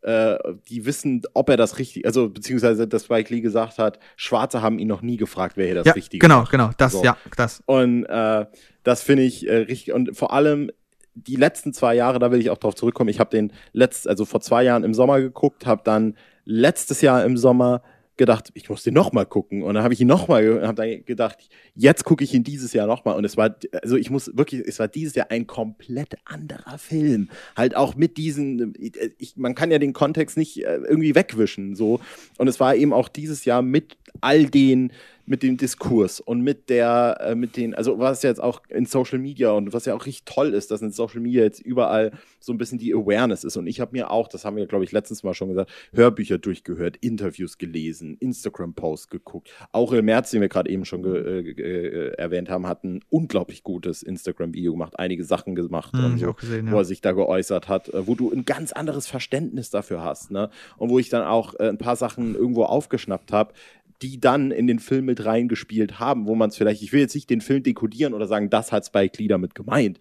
[0.03, 0.37] äh,
[0.69, 4.79] die wissen, ob er das richtig, also beziehungsweise, dass Spike Lee gesagt hat, Schwarze haben
[4.79, 6.51] ihn noch nie gefragt, wer hier das ja, Richtige genau, macht.
[6.51, 7.05] genau, das, So.
[7.05, 7.63] ja, das.
[7.67, 8.47] Und äh,
[8.83, 9.93] das finde ich äh, richtig.
[9.93, 10.71] Und vor allem
[11.15, 13.11] die letzten zwei Jahre, da will ich auch drauf zurückkommen.
[13.11, 17.25] Ich habe den letzt, also vor zwei Jahren im Sommer geguckt, habe dann letztes Jahr
[17.25, 17.83] im Sommer
[18.17, 19.63] gedacht, ich muss den noch mal gucken.
[19.63, 22.73] Und dann habe ich ihn noch mal, habe dann gedacht, jetzt gucke ich ihn dieses
[22.73, 23.13] Jahr noch mal.
[23.13, 27.29] Und es war, also ich muss wirklich, es war dieses Jahr ein komplett anderer Film.
[27.57, 28.75] Halt auch mit diesen,
[29.19, 32.01] ich, man kann ja den Kontext nicht äh, irgendwie wegwischen, so.
[32.39, 34.93] Und es war eben auch dieses Jahr mit all den
[35.33, 39.19] mit dem Diskurs und mit der, äh, mit den, also was jetzt auch in Social
[39.19, 42.53] Media und was ja auch richtig toll ist, dass in Social Media jetzt überall so
[42.53, 43.57] ein bisschen die Awareness ist.
[43.57, 46.37] Und ich habe mir auch, das haben wir, glaube ich, letztens mal schon gesagt, Hörbücher
[46.37, 49.49] durchgehört, Interviews gelesen, Instagram-Posts geguckt.
[49.73, 53.63] Auch im März, den wir gerade eben schon äh, äh, erwähnt haben, hat ein unglaublich
[53.63, 56.83] gutes Instagram-Video gemacht, einige Sachen gemacht, Hm, so, auch gesehen, wo ja.
[56.83, 60.31] er sich da geäußert hat, äh, wo du ein ganz anderes Verständnis dafür hast.
[60.31, 60.51] Ne?
[60.77, 63.55] Und wo ich dann auch äh, ein paar Sachen irgendwo aufgeschnappt habe,
[64.03, 67.15] die dann in den Film mit reingespielt haben, wo man es vielleicht, ich will jetzt
[67.15, 69.99] nicht den Film dekodieren oder sagen, das hat Spike Lee damit gemeint,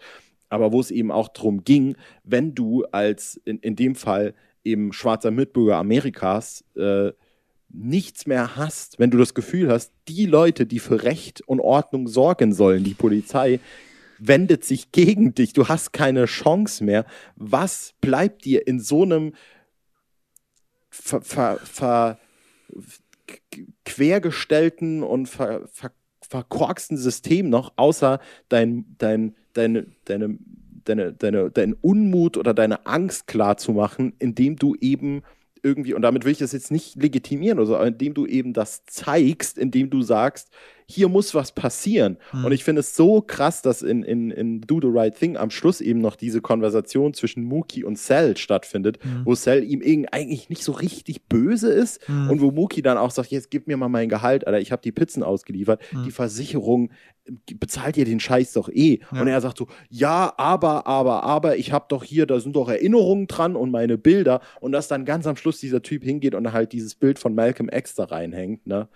[0.50, 4.34] aber wo es eben auch darum ging, wenn du als in, in dem Fall
[4.64, 7.12] eben schwarzer Mitbürger Amerikas äh,
[7.70, 12.08] nichts mehr hast, wenn du das Gefühl hast, die Leute, die für Recht und Ordnung
[12.08, 13.60] sorgen sollen, die Polizei,
[14.18, 17.06] wendet sich gegen dich, du hast keine Chance mehr.
[17.36, 19.34] Was bleibt dir in so einem
[20.90, 22.20] ver, ver, ver,
[23.86, 25.92] quergestellten und ver, ver,
[26.28, 28.20] verkorksten System noch, außer
[28.50, 30.38] dein, dein, deine, deine,
[30.86, 35.24] deine, deine, dein Unmut oder deine Angst klar zu machen, indem du eben
[35.64, 38.54] irgendwie, und damit will ich das jetzt nicht legitimieren oder so, aber indem du eben
[38.54, 40.50] das zeigst, indem du sagst,
[40.92, 42.18] hier muss was passieren.
[42.32, 42.46] Hm.
[42.46, 45.50] Und ich finde es so krass, dass in, in, in Do the Right Thing am
[45.50, 49.22] Schluss eben noch diese Konversation zwischen Mookie und Cell stattfindet, Hm.
[49.26, 52.30] wo Cell ihm irgend- eigentlich nicht so richtig böse ist Hm.
[52.30, 54.82] und wo Mookie dann auch sagt, jetzt gib mir mal mein Gehalt, Alter, ich habe
[54.82, 56.04] die Pizzen ausgeliefert, Hm.
[56.04, 56.92] die Versicherung
[57.26, 59.00] äh, bezahlt ihr den Scheiß doch eh.
[59.14, 59.22] Ja.
[59.22, 62.68] Und er sagt so, ja, aber, aber, aber, ich habe doch hier, da sind doch
[62.70, 66.52] Erinnerungen dran und meine Bilder und dass dann ganz am Schluss dieser Typ hingeht und
[66.52, 68.88] halt dieses Bild von Malcolm X da reinhängt, ne?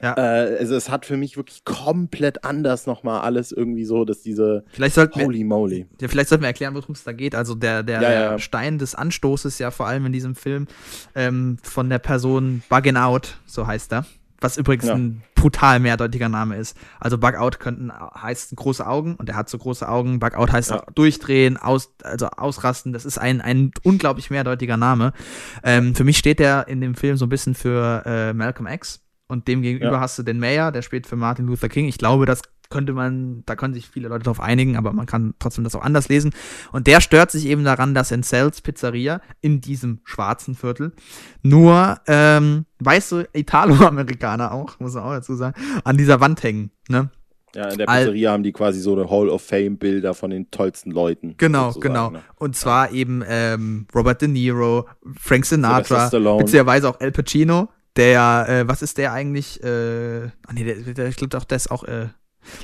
[0.00, 0.14] Ja.
[0.16, 4.64] Äh, also es hat für mich wirklich komplett anders nochmal alles irgendwie so, dass diese
[4.70, 5.86] Vielleicht sollten wir, Holy moly.
[6.00, 7.34] ja, vielleicht sollten wir erklären, worum es da geht.
[7.34, 8.38] Also der, der Ja, ja.
[8.38, 10.66] Stein des Anstoßes ja vor allem in diesem Film
[11.14, 14.06] ähm, von der Person Buggin Out, so heißt er.
[14.40, 14.94] Was übrigens Ja.
[14.94, 16.76] ein brutal mehrdeutiger Name ist.
[17.00, 20.20] Also Bug Out könnten heißt große Augen und er hat so große Augen.
[20.20, 20.76] Bug Out heißt Ja.
[20.80, 22.92] auch durchdrehen, aus, also ausrasten.
[22.92, 25.12] Das ist ein, ein unglaublich mehrdeutiger Name.
[25.64, 29.00] Ähm, für mich steht der in dem Film so ein bisschen für äh, Malcolm X
[29.28, 30.00] und dem gegenüber Ja.
[30.00, 31.86] hast du den Mayor, der spielt für Martin Luther King.
[31.86, 35.34] Ich glaube, das könnte man, da können sich viele Leute darauf einigen, aber man kann
[35.38, 36.32] trotzdem das auch anders lesen.
[36.72, 40.92] Und der stört sich eben daran, dass in Cells Pizzeria in diesem schwarzen Viertel
[41.42, 46.70] nur ähm, weiße Italo-Amerikaner auch, muss man auch dazu sagen, an dieser Wand hängen.
[46.88, 47.10] Ne?
[47.54, 50.50] Ja, in der Pizzeria haben die quasi so eine Hall of Fame Bilder von den
[50.50, 51.34] tollsten Leuten.
[51.38, 52.10] Genau, genau.
[52.10, 52.20] ne?
[52.36, 54.86] Und zwar eben ähm, Robert De Niro,
[55.18, 59.62] Frank Sinatra, beziehungsweise auch Al Pacino, der, äh, was ist der eigentlich?
[59.62, 62.08] Äh, ah nee, der, der, ich glaube auch, der ist auch, äh,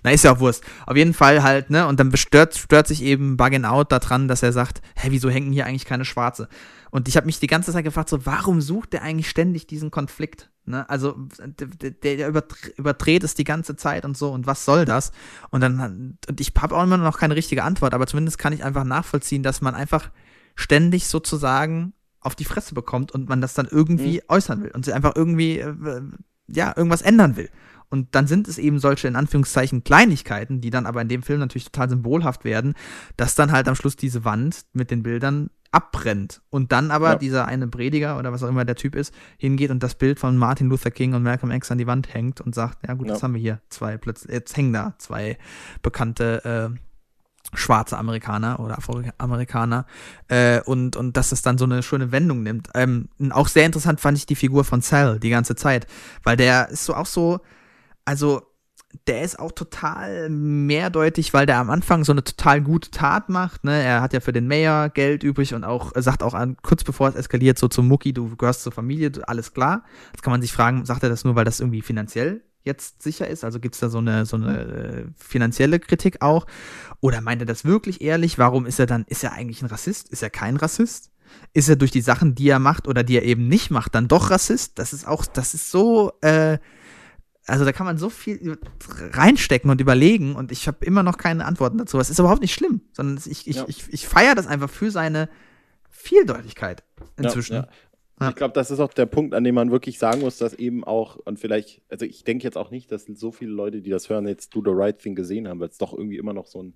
[0.02, 0.64] na, ist ja auch Wurst.
[0.86, 1.86] Auf jeden Fall halt, ne?
[1.86, 5.52] Und dann bestört, stört sich eben Buggin Out daran, dass er sagt, hä, wieso hängen
[5.52, 6.48] hier eigentlich keine Schwarze?
[6.90, 9.90] Und ich habe mich die ganze Zeit gefragt, so, warum sucht der eigentlich ständig diesen
[9.90, 10.50] Konflikt?
[10.64, 10.88] Ne?
[10.88, 14.84] Also, der, der, der überdre- überdreht es die ganze Zeit und so, und was soll
[14.84, 15.10] das?
[15.50, 18.64] Und dann, und ich habe auch immer noch keine richtige Antwort, aber zumindest kann ich
[18.64, 20.10] einfach nachvollziehen, dass man einfach
[20.54, 21.92] ständig sozusagen
[22.24, 25.58] auf die Fresse bekommt und man das dann irgendwie äußern will und sich einfach irgendwie,
[25.60, 26.02] äh,
[26.48, 27.48] ja, irgendwas ändern will.
[27.90, 31.38] Und dann sind es eben solche, in Anführungszeichen, Kleinigkeiten, die dann aber in dem Film
[31.38, 32.74] natürlich total symbolhaft werden,
[33.16, 36.40] dass dann halt am Schluss diese Wand mit den Bildern abbrennt.
[36.50, 37.14] Und dann aber Ja.
[37.16, 40.36] dieser eine Prediger oder was auch immer der Typ ist, hingeht und das Bild von
[40.36, 43.14] Martin Luther King und Malcolm X an die Wand hängt und sagt, ja gut, Ja.
[43.14, 45.36] jetzt haben wir hier zwei plötzlich, jetzt hängen da zwei
[45.82, 46.78] bekannte äh,
[47.56, 49.86] schwarze Amerikaner oder Afroamerikaner
[50.28, 52.68] äh, und, und dass es dann so eine schöne Wendung nimmt.
[52.74, 55.86] Ähm, auch sehr interessant fand ich die Figur von Sal die ganze Zeit,
[56.22, 57.40] weil der ist so auch so,
[58.04, 58.42] also
[59.06, 63.64] der ist auch total mehrdeutig, weil der am Anfang so eine total gute Tat macht.
[63.64, 63.82] Ne?
[63.82, 67.08] Er hat ja für den Mayor Geld übrig und auch sagt auch an, kurz bevor
[67.08, 69.84] es eskaliert, so zum Mucki, du gehörst zur Familie, alles klar.
[70.12, 73.28] Jetzt kann man sich fragen, sagt er das nur, weil das irgendwie finanziell jetzt sicher
[73.28, 73.44] ist?
[73.44, 76.46] Also gibt es da so eine, so eine äh, finanzielle Kritik auch?
[77.00, 78.38] Oder meint er das wirklich ehrlich?
[78.38, 80.08] Warum ist er dann, ist er eigentlich ein Rassist?
[80.08, 81.10] Ist er kein Rassist?
[81.52, 84.08] Ist er durch die Sachen, die er macht oder die er eben nicht macht, dann
[84.08, 84.78] doch Rassist?
[84.78, 86.58] Das ist auch, das ist so, äh,
[87.46, 88.58] also da kann man so viel
[89.12, 91.98] reinstecken und überlegen und ich habe immer noch keine Antworten dazu.
[91.98, 93.64] Es ist überhaupt nicht schlimm, sondern ich, ich, Ja.
[93.68, 95.28] ich, ich feiere das einfach für seine
[95.90, 96.84] Vieldeutigkeit
[97.16, 97.54] inzwischen.
[97.54, 97.68] Ja, ja.
[98.24, 98.30] Ja.
[98.30, 100.84] Ich glaube, das ist auch der Punkt, an dem man wirklich sagen muss, dass eben
[100.84, 104.08] auch, und vielleicht, also ich denke jetzt auch nicht, dass so viele Leute, die das
[104.08, 106.62] hören, jetzt Do the Right Thing gesehen haben, weil es doch irgendwie immer noch so
[106.62, 106.74] ein,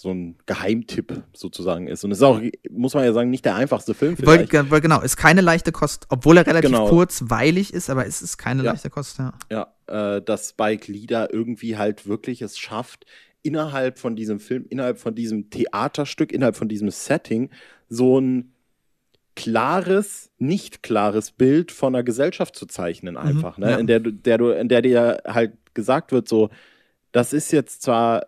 [0.00, 2.04] so ein Geheimtipp sozusagen ist.
[2.04, 2.40] Und es ist auch,
[2.70, 4.48] muss man ja sagen, nicht der einfachste Film vielleicht.
[4.50, 6.88] ge- genau, ist keine leichte Kost, obwohl er relativ Genau.
[6.88, 8.70] kurzweilig ist, aber es ist keine Ja.
[8.72, 9.32] leichte Kost, ja.
[9.50, 9.74] Ja,
[10.16, 13.06] äh, dass Spike Lee da irgendwie halt wirklich es schafft,
[13.42, 17.50] innerhalb von diesem Film, innerhalb von diesem Theaterstück, innerhalb von diesem Setting,
[17.88, 18.52] so ein
[19.38, 23.70] klares, nicht klares Bild von einer Gesellschaft zu zeichnen, einfach, ne?
[23.70, 23.76] ja.
[23.76, 26.50] In der der du, in der dir halt gesagt wird, so,
[27.12, 28.26] das ist jetzt zwar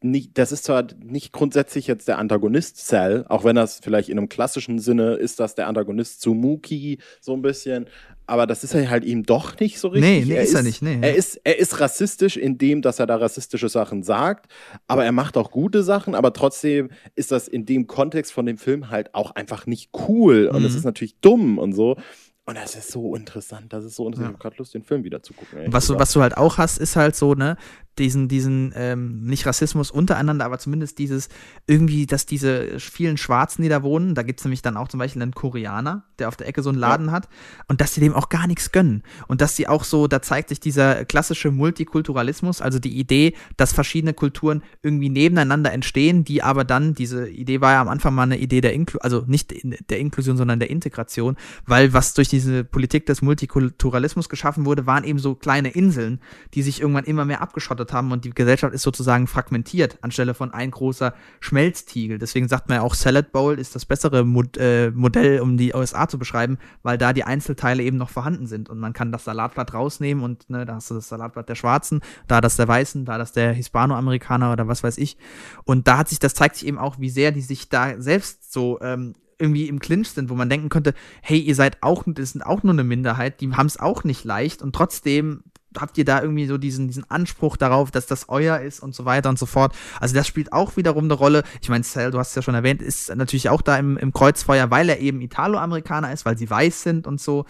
[0.00, 4.16] nicht, das ist zwar nicht grundsätzlich jetzt der Antagonist Cell, auch wenn das vielleicht in
[4.16, 7.86] einem klassischen Sinne ist, das der Antagonist zu Mookie so ein bisschen,
[8.26, 10.26] aber das ist er halt ihm doch nicht so richtig.
[10.26, 10.98] Nee, nee, ist er nicht, nee.
[11.00, 14.50] Er ist, er ist rassistisch in dem, dass er da rassistische Sachen sagt,
[14.86, 18.58] aber er macht auch gute Sachen, aber trotzdem ist das in dem Kontext von dem
[18.58, 20.78] Film halt auch einfach nicht cool und es Mhm.
[20.78, 21.96] ist natürlich dumm und so.
[22.44, 24.30] Und das ist so interessant, das ist so interessant.
[24.30, 24.30] Ja.
[24.30, 25.60] Ich habe gerade Lust, den Film wieder zu gucken.
[25.72, 27.56] Was du, was du halt auch hast, ist halt so, ne,
[27.98, 31.28] diesen, diesen, ähm, nicht Rassismus untereinander, aber zumindest dieses,
[31.66, 35.20] irgendwie, dass diese vielen Schwarzen, die da wohnen, da gibt's nämlich dann auch zum Beispiel
[35.20, 37.28] einen Koreaner, der auf der Ecke so einen Laden hat,
[37.68, 39.02] und dass die dem auch gar nichts gönnen.
[39.28, 43.72] Und dass die auch so, da zeigt sich dieser klassische Multikulturalismus, also die Idee, dass
[43.74, 48.22] verschiedene Kulturen irgendwie nebeneinander entstehen, die aber dann, diese Idee war ja am Anfang mal
[48.22, 51.36] eine Idee der Inklu also nicht in- der Inklusion, sondern der Integration,
[51.66, 56.20] weil was durch diese Politik des Multikulturalismus geschaffen wurde, waren eben so kleine Inseln,
[56.54, 60.52] die sich irgendwann immer mehr abgeschottet haben und die Gesellschaft ist sozusagen fragmentiert, anstelle von
[60.52, 62.18] ein großer Schmelztiegel.
[62.18, 65.74] Deswegen sagt man ja auch, Salad Bowl ist das bessere Mod äh, Modell, um die
[65.74, 69.24] USA zu beschreiben, weil da die Einzelteile eben noch vorhanden sind und man kann das
[69.24, 73.04] Salatblatt rausnehmen und ne, da hast du das Salatblatt der Schwarzen, da das der Weißen,
[73.04, 75.16] da das der Hispanoamerikaner oder was weiß ich.
[75.64, 78.52] Und da hat sich, das zeigt sich eben auch, wie sehr die sich da selbst
[78.52, 82.30] so ähm, irgendwie im Clinch sind, wo man denken könnte, hey, ihr seid auch, das
[82.30, 85.42] sind auch nur eine Minderheit, die haben es auch nicht leicht und trotzdem
[85.78, 89.04] habt ihr da irgendwie so diesen, diesen Anspruch darauf, dass das euer ist und so
[89.04, 89.74] weiter und so fort.
[90.00, 91.42] Also das spielt auch wiederum eine Rolle.
[91.60, 94.12] Ich meine, Cell, du hast es ja schon erwähnt, ist natürlich auch da im, im
[94.12, 97.44] Kreuzfeuer, weil er eben Italo-Amerikaner ist, weil sie weiß sind und so.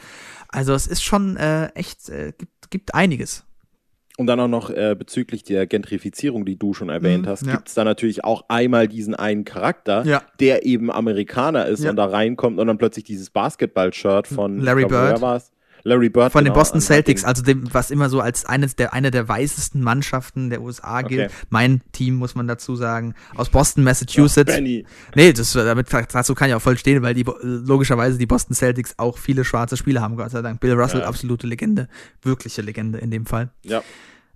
[0.49, 3.45] Also es ist schon äh, echt, äh, gibt, gibt einiges.
[4.19, 7.53] Und dann auch noch äh, bezüglich der Gentrifizierung, die du schon erwähnt Mhm, hast, ja.
[7.53, 10.23] gibt es da natürlich auch einmal diesen einen Charakter, Ja.
[10.39, 11.91] der eben Amerikaner ist Ja.
[11.91, 15.23] und da reinkommt und dann plötzlich dieses Basketball-Shirt von Larry glaub, Bird.
[15.85, 16.33] Larry Bird.
[16.33, 19.11] Von den genau, Boston an- Celtics, also dem, was immer so als eines der, eine
[19.11, 21.27] der weißesten Mannschaften der USA gilt.
[21.31, 21.35] Okay.
[21.51, 24.53] Mein Team, muss man dazu sagen, aus Boston, Massachusetts.
[24.55, 24.87] Benny.
[25.15, 28.95] Nee, das, damit, dazu kann ich auch voll stehen, weil die logischerweise die Boston Celtics
[28.97, 30.61] auch viele schwarze Spieler haben, Gott sei Dank.
[30.61, 31.07] Bill Russell, Ja.
[31.09, 31.89] absolute Legende.
[32.23, 33.51] Wirkliche Legende in dem Fall.
[33.65, 33.83] Ja.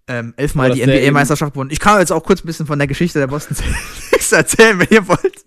[0.08, 1.70] Ähm, elfmal die NBA-Meisterschaft gewonnen.
[1.70, 3.56] Ich kann jetzt auch kurz ein bisschen von der Geschichte der Boston
[4.10, 5.45] Celtics erzählen, wenn ihr wollt.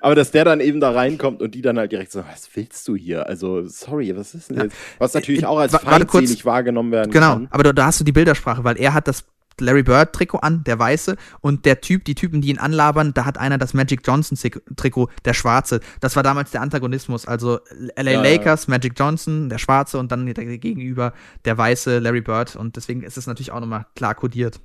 [0.00, 2.86] Aber dass der dann eben da reinkommt und die dann halt direkt so, was willst
[2.88, 3.26] du hier?
[3.26, 4.62] Also, sorry, was ist denn Ja.
[4.64, 4.76] jetzt?
[4.98, 5.84] Was natürlich Äh, auch als kurz.
[5.84, 7.48] feindselig wahrgenommen werden Genau, kann.
[7.50, 9.24] aber da, da hast du die Bildersprache, weil er hat das
[9.60, 13.24] Larry Bird Trikot an, der weiße, und der Typ, die Typen, die ihn anlabern, da
[13.24, 14.36] hat einer das Magic Johnson
[14.74, 15.78] Trikot, der schwarze.
[16.00, 17.60] Das war damals der Antagonismus, also
[17.96, 18.22] LA Ja, ja.
[18.22, 21.12] Lakers, Magic Johnson, der schwarze und dann gegenüber
[21.44, 24.58] der weiße Larry Bird und deswegen ist es natürlich auch nochmal klar kodiert.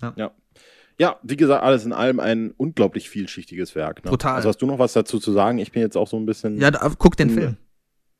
[0.00, 0.14] Ja.
[0.16, 0.30] Ja,
[1.22, 4.04] wie gesagt, alles in allem ein unglaublich vielschichtiges Werk.
[4.04, 4.10] Ne?
[4.10, 4.34] Total.
[4.36, 5.58] Also hast du noch was dazu zu sagen?
[5.58, 6.58] Ich bin jetzt auch so ein bisschen.
[6.60, 7.30] Ja, da, guck den.
[7.30, 7.56] Film.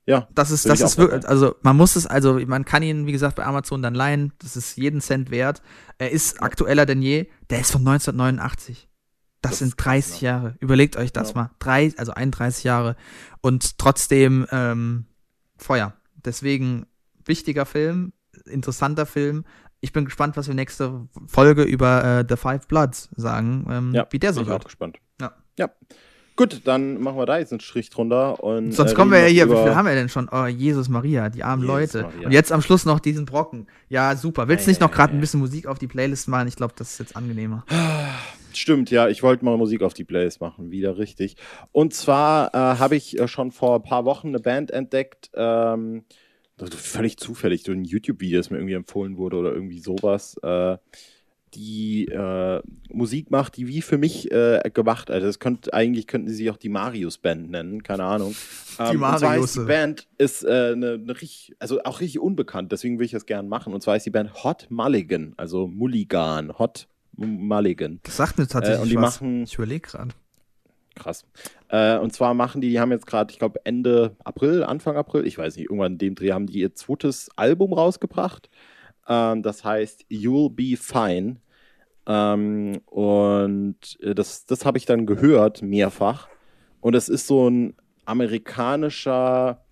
[0.07, 3.13] Ja, Das ist, das ist wirklich, also man muss es, also man kann ihn, wie
[3.13, 4.33] gesagt, bei Amazon dann leihen.
[4.39, 5.63] Das ist jeden Cent wert.
[5.99, 7.27] Er ist aktueller denn je.
[7.51, 8.89] Der ist von 1989.
[9.43, 10.27] Das, Das sind ist krass, 30 ne?
[10.27, 10.57] Jahre.
[10.59, 11.35] Überlegt euch das Ja.
[11.37, 11.51] mal.
[11.61, 12.97] Drei, also 31 Jahre.
[13.41, 15.05] Und trotzdem ähm,
[15.59, 15.95] Feuer.
[16.25, 16.87] Deswegen
[17.25, 18.13] wichtiger Film,
[18.47, 19.45] interessanter Film.
[19.81, 24.07] Ich bin gespannt, was wir nächste Folge über äh, The Five Bloods sagen, ähm, ja
[24.11, 24.65] wie der so bin ich auch wird.
[24.67, 24.99] gespannt.
[25.21, 25.33] Ja.
[25.59, 25.71] Ja.
[26.37, 28.43] Gut, dann machen wir da jetzt einen Strich drunter.
[28.43, 30.29] Und, Sonst äh, kommen wir ja hier, wie viel haben wir denn schon?
[30.33, 32.03] Oh, Jesus Maria, die armen Jesus Leute.
[32.03, 32.27] Maria.
[32.27, 33.67] Und jetzt am Schluss noch diesen Brocken.
[33.91, 34.49] Ja, super.
[34.49, 35.21] Willst du nicht noch gerade Ei, ei, ein ei.
[35.21, 36.49] bisschen Musik auf die Playlist machen?
[36.49, 37.65] Ich glaube, das ist jetzt angenehmer.
[38.55, 41.37] Stimmt, ja, ich wollte mal Musik auf die Playlist machen, wieder richtig.
[41.73, 46.05] Und zwar äh, habe ich äh, schon vor ein paar Wochen eine Band entdeckt, ähm,
[46.69, 50.77] völlig zufällig, durch ein YouTube-Video, das mir irgendwie empfohlen wurde oder irgendwie sowas, äh,
[51.55, 52.61] die äh,
[52.93, 56.51] Musik macht, die wie für mich äh, gemacht, also das könnte, eigentlich könnten sie sich
[56.51, 58.37] auch die Marius-Band nennen, keine Ahnung.
[58.79, 63.11] Ähm, die Band ist äh, eine, eine richtig, also auch richtig unbekannt, deswegen will ich
[63.13, 63.75] das gerne machen.
[63.75, 67.99] Und zwar ist die Band Hot Mulligan, also Mulligan, Hot Mulligan.
[68.05, 69.21] Das sagt mir tatsächlich Äh, und die was.
[69.21, 70.13] machen- ich überlege gerade.
[70.95, 71.25] Krass.
[71.69, 75.27] Äh, und zwar machen die, die haben jetzt gerade, ich glaube, Ende April, Anfang April,
[75.27, 78.51] ich weiß nicht, irgendwann in dem Dreh haben die ihr zweites Album rausgebracht.
[79.09, 81.37] Ähm, das heißt You'll Be Fine.
[82.07, 86.29] Ähm, und äh, das, das habe ich dann gehört, mehrfach.
[86.81, 89.65] Und es ist so ein amerikanischer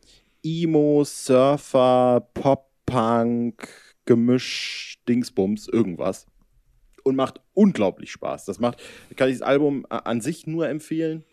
[0.44, 3.68] Emo, Surfer, Pop-Punk,
[4.04, 6.26] Gemisch, Dingsbums, irgendwas.
[7.08, 8.44] Und macht unglaublich Spaß.
[8.44, 8.78] Das macht,
[9.16, 11.24] kann ich das Album äh, an sich nur empfehlen.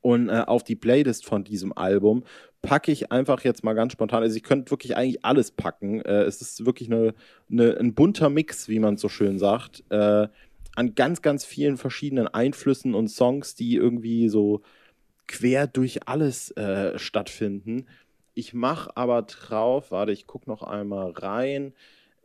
[0.00, 2.22] Und äh, auf die Playlist von diesem Album
[2.62, 4.22] packe ich einfach jetzt mal ganz spontan.
[4.22, 6.00] Also ich könnte wirklich eigentlich alles packen.
[6.00, 7.14] Äh, es ist wirklich eine,
[7.50, 10.28] eine, ein bunter Mix, wie man so schön sagt, äh,
[10.76, 14.62] an ganz, ganz vielen verschiedenen Einflüssen und Songs, die irgendwie so
[15.26, 17.86] quer durch alles äh, stattfinden.
[18.34, 21.72] Ich mache aber drauf, warte, ich gucke noch einmal rein.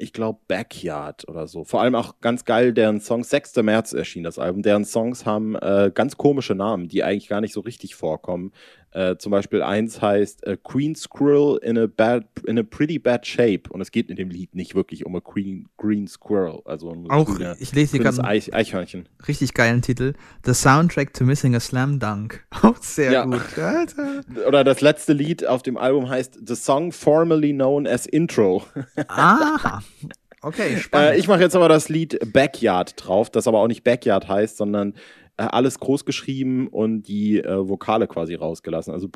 [0.02, 1.64] Ich glaube Backyard oder so.
[1.64, 3.56] Vor allem auch ganz geil, deren Song 6.
[3.58, 4.64] März erschien das Album.
[4.64, 8.52] Deren Songs haben äh, ganz komische Namen, die eigentlich gar nicht so richtig vorkommen.
[8.94, 13.26] Äh, zum Beispiel eins heißt äh, Queen Squirrel in a, bad, in a Pretty Bad
[13.26, 13.62] Shape.
[13.70, 16.62] Und es geht in dem Lied nicht wirklich um a Queen, Green Squirrel.
[16.66, 19.08] Also ein Auch, grüner- ich lese hier gerade Eich, Eichhörnchen.
[19.28, 20.14] richtig geilen Titel.
[20.46, 22.46] The Soundtrack to Missing a Slam Dunk.
[22.62, 23.24] Auch sehr Ja.
[23.26, 23.58] gut.
[23.58, 24.22] Alter.
[24.48, 28.64] Oder das letzte Lied auf dem Album heißt The Song Formerly Known as Intro.
[29.08, 29.82] Aha.
[30.42, 31.12] Okay, spannend.
[31.16, 34.58] Äh, ich mache jetzt aber das Lied Backyard drauf, das aber auch nicht Backyard heißt,
[34.58, 34.96] sondern äh,
[35.48, 38.94] alles groß geschrieben und die äh, Vokale quasi rausgelassen.
[38.94, 39.10] Also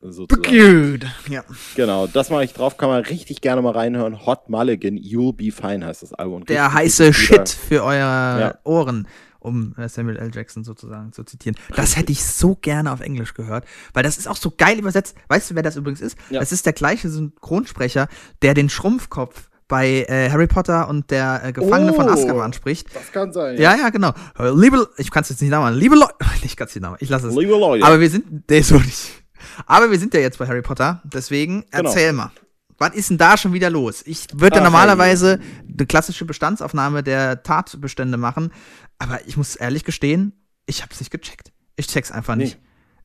[0.00, 1.00] sozusagen.
[1.28, 1.44] Ja.
[1.76, 4.24] Genau, das mache ich drauf, kann man richtig gerne mal reinhören.
[4.26, 6.44] Hot Mulligan, You'll Be Fine heißt das Album.
[6.46, 7.98] Der Richtig, heiße richtig Shit für eure
[8.40, 8.54] Ja.
[8.64, 9.06] Ohren,
[9.40, 10.30] um äh, Samuel L.
[10.34, 11.56] Jackson sozusagen zu zitieren.
[11.76, 15.16] Das hätte ich so gerne auf Englisch gehört, weil das ist auch so geil übersetzt.
[15.28, 16.16] Weißt du, wer das übrigens ist?
[16.30, 16.40] Ja.
[16.40, 18.08] Das ist der gleiche Synchronsprecher,
[18.40, 22.12] der den Schrumpfkopf bei äh, Harry Potter und der äh, Gefangene von Oh.
[22.12, 22.94] Azkaban spricht.
[22.94, 23.56] Das kann sein.
[23.56, 24.10] Ja, ja, genau.
[24.38, 25.76] Äh, Liebe, ich kann es jetzt nicht nachmachen.
[25.76, 26.98] Liebe Leute, ich kann es nicht nachmachen.
[27.02, 27.34] Ich lasse es.
[27.34, 27.86] Liebe Leute.
[27.86, 29.22] Aber wir sind, nee, so nicht.
[29.66, 31.88] Aber wir sind ja jetzt bei Harry Potter, deswegen Genau.
[31.88, 32.30] erzähl mal.
[32.76, 34.02] Was ist denn da schon wieder los?
[34.06, 35.38] Ich würde ja Ach, normalerweise
[35.76, 38.52] eine klassische Bestandsaufnahme der Tatbestände machen,
[38.98, 40.32] aber ich muss ehrlich gestehen,
[40.66, 41.52] ich habe es nicht gecheckt.
[41.76, 42.54] Ich check's einfach Nee.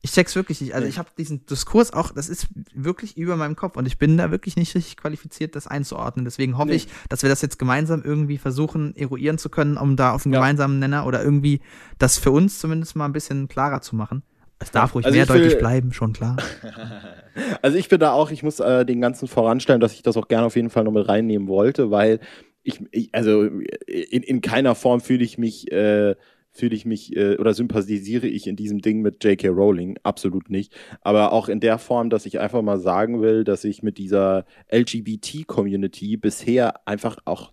[0.06, 0.72] Ich check's wirklich nicht.
[0.72, 4.16] Also ich habe diesen Diskurs auch, das ist wirklich über meinem Kopf und ich bin
[4.16, 6.24] da wirklich nicht richtig qualifiziert, das einzuordnen.
[6.24, 6.76] Deswegen hoffe Nee.
[6.76, 10.32] ich, dass wir das jetzt gemeinsam irgendwie versuchen, eruieren zu können, um da auf einen
[10.34, 10.38] Ja.
[10.40, 11.60] gemeinsamen Nenner oder irgendwie
[11.98, 14.22] das für uns zumindest mal ein bisschen klarer zu machen.
[14.60, 16.36] Es darf ruhig Also mehrdeutig will- bleiben, schon klar.
[17.62, 20.28] Also ich bin da auch, ich muss äh, den ganzen voranstellen, dass ich das auch
[20.28, 22.20] gerne auf jeden Fall noch mit reinnehmen wollte, weil
[22.62, 26.14] ich, ich also in, in keiner Form fühle ich mich, äh,
[26.56, 29.48] fühle ich mich äh, oder sympathisiere ich in diesem Ding mit J.K.
[29.48, 30.74] Rowling, absolut nicht.
[31.00, 34.44] Aber auch in der Form, dass ich einfach mal sagen will, dass ich mit dieser
[34.70, 37.52] LGBT-Community bisher einfach auch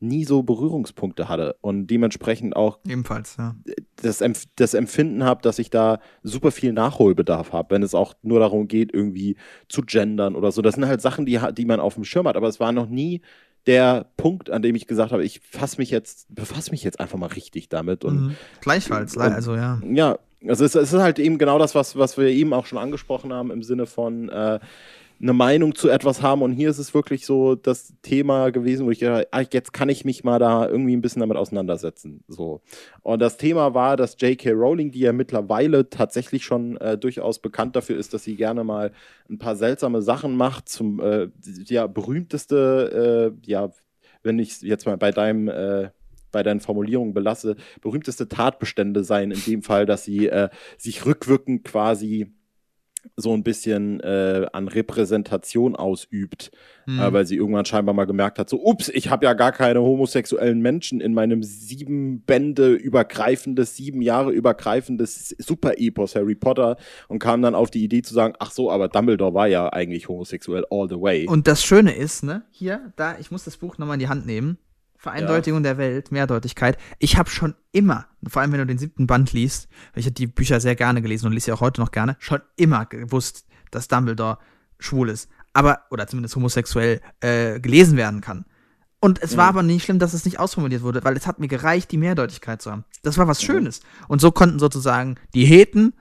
[0.00, 3.54] nie so Berührungspunkte hatte und dementsprechend auch Ebenfalls, ja.
[3.96, 8.14] das, Empf das Empfinden habe, dass ich da super viel Nachholbedarf habe, wenn es auch
[8.22, 9.36] nur darum geht, irgendwie
[9.68, 10.62] zu gendern oder so.
[10.62, 12.88] Das sind halt Sachen, die, die man auf dem Schirm hat, aber es war noch
[12.88, 13.20] nie
[13.66, 17.18] der Punkt, an dem ich gesagt habe, ich fass mich jetzt, befasse mich jetzt einfach
[17.18, 18.04] mal richtig damit.
[18.04, 18.36] Und Mhm.
[18.60, 19.80] Gleichfalls, und- also ja.
[19.84, 22.78] ja, also es, es ist halt eben genau das, was, was wir eben auch schon
[22.78, 24.58] angesprochen haben, im Sinne von äh,
[25.20, 26.42] eine Meinung zu etwas haben.
[26.42, 29.72] Und hier ist es wirklich so das Thema gewesen, wo ich gedacht habe, ah, jetzt
[29.72, 32.24] kann ich mich mal da irgendwie ein bisschen damit auseinandersetzen.
[32.26, 32.62] So.
[33.02, 34.52] Und das Thema war, dass J.K.
[34.52, 38.92] Rowling, die ja mittlerweile tatsächlich schon äh, durchaus bekannt dafür ist, dass sie gerne mal
[39.28, 41.28] ein paar seltsame Sachen macht, zum äh,
[41.66, 43.70] ja, berühmteste, äh, ja,
[44.22, 45.90] wenn ich jetzt mal bei deinem äh,
[46.32, 50.48] bei deinen Formulierungen belasse, berühmteste Tatbestände sein, in dem Fall, dass sie äh,
[50.78, 52.32] sich rückwirkend quasi
[53.16, 56.50] so ein bisschen äh, an Repräsentation ausübt,
[56.86, 56.98] Mhm.
[56.98, 59.80] äh, weil sie irgendwann scheinbar mal gemerkt hat, so, ups, ich habe ja gar keine
[59.82, 66.76] homosexuellen Menschen in meinem sieben Bände übergreifendes, sieben Jahre übergreifendes Super-Epos Harry Potter
[67.08, 70.08] und kam dann auf die Idee zu sagen, ach so, aber Dumbledore war ja eigentlich
[70.08, 71.26] homosexuell all the way.
[71.26, 74.26] Und das Schöne ist, ne, hier, da, ich muss das Buch nochmal in die Hand
[74.26, 74.58] nehmen.
[75.00, 76.76] Vereindeutigung der Welt, Mehrdeutigkeit.
[76.98, 80.26] Ich habe schon immer, vor allem wenn du den siebten Band liest, ich habe die
[80.26, 83.88] Bücher sehr gerne gelesen und lese sie auch heute noch gerne, schon immer gewusst, dass
[83.88, 84.36] Dumbledore
[84.78, 85.30] schwul ist.
[85.54, 88.44] Aber, oder zumindest homosexuell äh, gelesen werden kann.
[89.00, 91.48] Und es war aber nicht schlimm, dass es nicht ausformuliert wurde, weil es hat mir
[91.48, 92.84] gereicht, die Mehrdeutigkeit zu haben.
[93.02, 93.80] Das war was Schönes.
[94.06, 95.94] Und so konnten sozusagen die Heten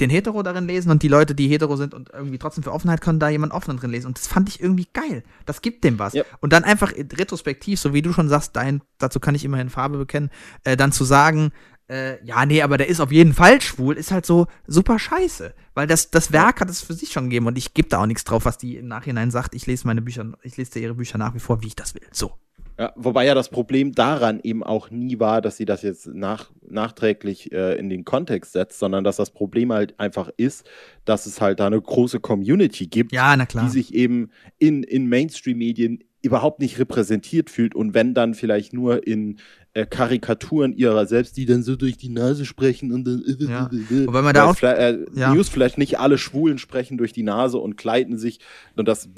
[0.00, 3.00] den Hetero darin lesen und die Leute, die hetero sind und irgendwie trotzdem für Offenheit
[3.00, 4.08] können, da jemand offenen drin lesen.
[4.08, 5.22] Und das fand ich irgendwie geil.
[5.46, 6.12] Das gibt dem was.
[6.12, 6.24] Ja.
[6.40, 9.98] Und dann einfach retrospektiv, so wie du schon sagst, dein, dazu kann ich immerhin Farbe
[9.98, 10.30] bekennen,
[10.64, 11.52] äh, dann zu sagen,
[11.88, 15.54] äh, ja, nee, aber der ist auf jeden Fall schwul, ist halt so super scheiße.
[15.74, 18.06] Weil das, das Werk hat es für sich schon gegeben und ich gebe da auch
[18.06, 19.54] nichts drauf, was die im Nachhinein sagt.
[19.54, 22.06] Ich lese meine Bücher, ich lese ihre Bücher nach wie vor, wie ich das will.
[22.12, 22.32] So.
[22.78, 26.50] Ja, wobei ja das Problem daran eben auch nie war, dass sie das jetzt nach,
[26.68, 30.68] nachträglich äh, in den Kontext setzt, sondern dass das Problem halt einfach ist,
[31.06, 36.04] dass es halt da eine große Community gibt, Ja, die sich eben in, in Mainstream-Medien
[36.22, 39.38] überhaupt nicht repräsentiert fühlt und wenn dann vielleicht nur in
[39.84, 43.68] Karikaturen ihrer selbst, die dann so durch die Nase sprechen und dann äh, Ja.
[43.90, 45.34] äh, Wobei man da auch- äh, ja.
[45.34, 48.38] Newsflash nicht alle Schwulen sprechen durch die Nase und kleiden sich
[48.76, 49.08] und das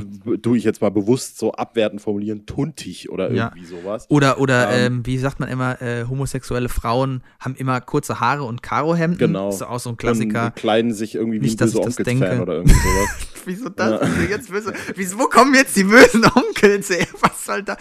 [0.43, 3.53] tue ich jetzt mal bewusst so abwertend formulieren, tuntig oder Ja.
[3.55, 4.07] irgendwie sowas.
[4.09, 8.45] Oder, oder Ähm, ähm, wie sagt man immer, äh, homosexuelle Frauen haben immer kurze Haare
[8.45, 9.19] und Karohemden.
[9.19, 9.47] Genau.
[9.47, 10.47] Das ist auch so ein Klassiker.
[10.47, 12.43] Und kleiden sich irgendwie wie Nicht, ein dass böse Onkels-Fan denke.
[12.43, 13.09] oder irgendwie sowas.
[13.45, 14.01] Wieso das?
[14.03, 14.09] Ja.
[14.29, 17.07] Jetzt böse, wieso, wo kommen jetzt die bösen Onkels her?
[17.21, 17.77] Was soll da?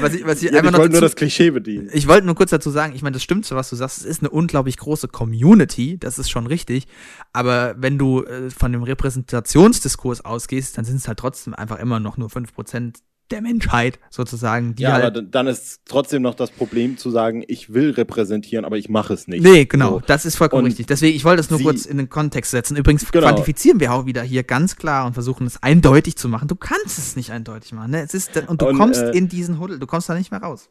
[0.00, 1.90] Was ich, was ich ja, einfach ich wollte nur das Klischee bedienen.
[1.92, 3.98] Ich wollte nur kurz dazu sagen, ich meine, das stimmt so, was du sagst.
[3.98, 6.86] Es ist eine unglaublich große Community, das ist schon richtig.
[7.32, 12.00] Aber wenn du äh, von dem Repräsentationsdiskurs ausgehst, dann sind es halt trotzdem einfach immer
[12.00, 12.96] noch nur 5%
[13.30, 14.74] der Menschheit sozusagen.
[14.74, 18.66] Die ja, halt aber dann ist trotzdem noch das Problem zu sagen, ich will repräsentieren,
[18.66, 19.42] aber ich mache es nicht.
[19.42, 20.02] Nee, genau, so.
[20.06, 20.88] das ist vollkommen und richtig.
[20.88, 22.76] Deswegen, ich wollte es nur sie, kurz in den Kontext setzen.
[22.76, 23.26] Übrigens genau.
[23.26, 26.46] quantifizieren wir auch wieder hier ganz klar und versuchen es eindeutig zu machen.
[26.46, 27.92] Du kannst es nicht eindeutig machen.
[27.92, 28.02] Ne?
[28.02, 30.42] Es ist, und du und, kommst äh, in diesen Huddel, du kommst da nicht mehr
[30.42, 30.68] raus.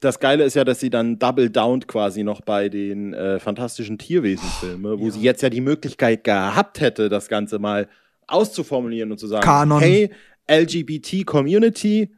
[0.00, 3.98] Das Geile ist ja, dass sie dann double down quasi noch bei den äh, fantastischen
[3.98, 5.10] Tierwesen-Filmen, wo ja.
[5.10, 7.88] sie jetzt ja die Möglichkeit gehabt hätte, das Ganze mal
[8.28, 9.80] auszuformulieren und zu sagen, Kanon.
[9.80, 10.10] hey,
[10.48, 12.14] LGBT-Community,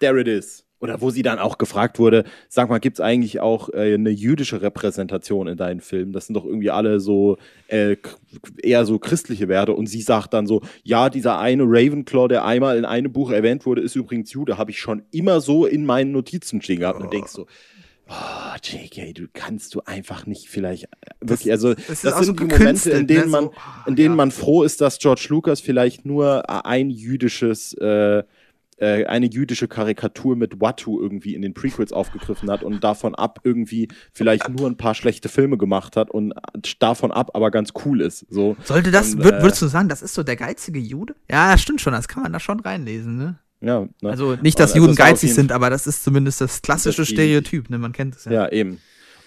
[0.00, 0.63] there it is.
[0.84, 4.10] Oder wo sie dann auch gefragt wurde, sag mal, gibt es eigentlich auch äh, eine
[4.10, 6.12] jüdische Repräsentation in deinen Filmen?
[6.12, 7.38] Das sind doch irgendwie alle so
[7.68, 7.96] äh,
[8.62, 9.72] eher so christliche Werte.
[9.72, 13.64] Und sie sagt dann so, ja, dieser eine Ravenclaw, der einmal in einem Buch erwähnt
[13.64, 17.00] wurde, ist übrigens Jude, habe ich schon immer so in meinen Notizen stehen gehabt.
[17.00, 17.46] Und denkst so,
[18.06, 20.88] Oh, JK, du kannst du einfach nicht vielleicht äh,
[21.22, 23.30] wirklich, also das, das sind so die Momente, in denen ne?
[23.30, 23.50] man,
[23.86, 24.16] in denen ja.
[24.16, 28.22] man froh ist, dass George Lucas vielleicht nur ein jüdisches, äh,
[28.76, 33.40] äh, eine jüdische Karikatur mit Watu irgendwie in den Prequels aufgegriffen hat und davon ab
[33.44, 36.34] irgendwie vielleicht nur ein paar schlechte Filme gemacht hat und
[36.78, 38.26] davon ab aber ganz cool ist.
[38.28, 38.56] So.
[38.64, 41.14] Sollte das, und, würd, äh, würdest du sagen, das ist so der geizige Jude?
[41.30, 43.38] Ja, stimmt schon, das kann man da schon reinlesen, ne?
[43.60, 44.10] Ja, ne?
[44.10, 47.78] Also nicht, dass Juden geizig sind, aber das ist zumindest das klassische das Stereotyp, ne?
[47.78, 48.32] Man kennt es ja.
[48.32, 48.78] Ja, eben.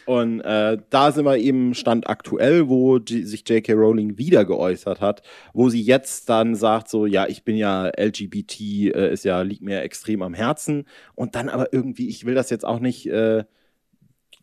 [0.08, 3.74] Und äh, da sind wir eben Stand aktuell, wo G sich J.K.
[3.74, 5.22] Rowling wieder geäußert hat,
[5.52, 9.64] wo sie jetzt dann sagt so, ja, ich bin ja LGBT, äh, ist ja liegt
[9.64, 10.86] mir extrem am Herzen.
[11.14, 13.44] Und dann aber irgendwie, ich will das jetzt auch nicht äh,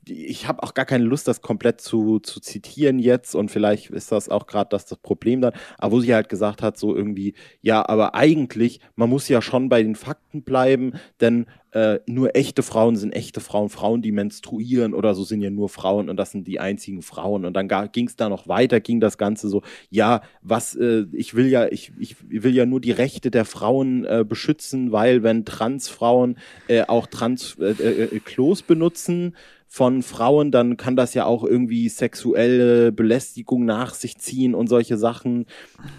[0.07, 4.13] ich habe auch gar keine Lust, das komplett zu, zu zitieren jetzt und vielleicht ist
[4.13, 7.35] das auch gerade das, das Problem dann, aber wo sie halt gesagt hat, so irgendwie,
[7.61, 12.63] ja, aber eigentlich, man muss ja schon bei den Fakten bleiben, denn äh, nur echte
[12.63, 16.31] Frauen sind echte Frauen, Frauen, die menstruieren oder so sind ja nur Frauen und das
[16.31, 17.45] sind die einzigen Frauen.
[17.45, 21.35] Und dann ging es da noch weiter, ging das Ganze so, ja, was, äh, ich
[21.35, 25.45] will ja, ich, ich will ja nur die Rechte der Frauen äh, beschützen, weil wenn
[25.45, 29.35] Transfrauen äh, auch Trans-Klos äh, äh, benutzen,
[29.67, 34.97] von Frauen, dann kann das ja auch irgendwie sexuelle Belästigung nach sich ziehen und solche
[34.97, 35.47] Sachen.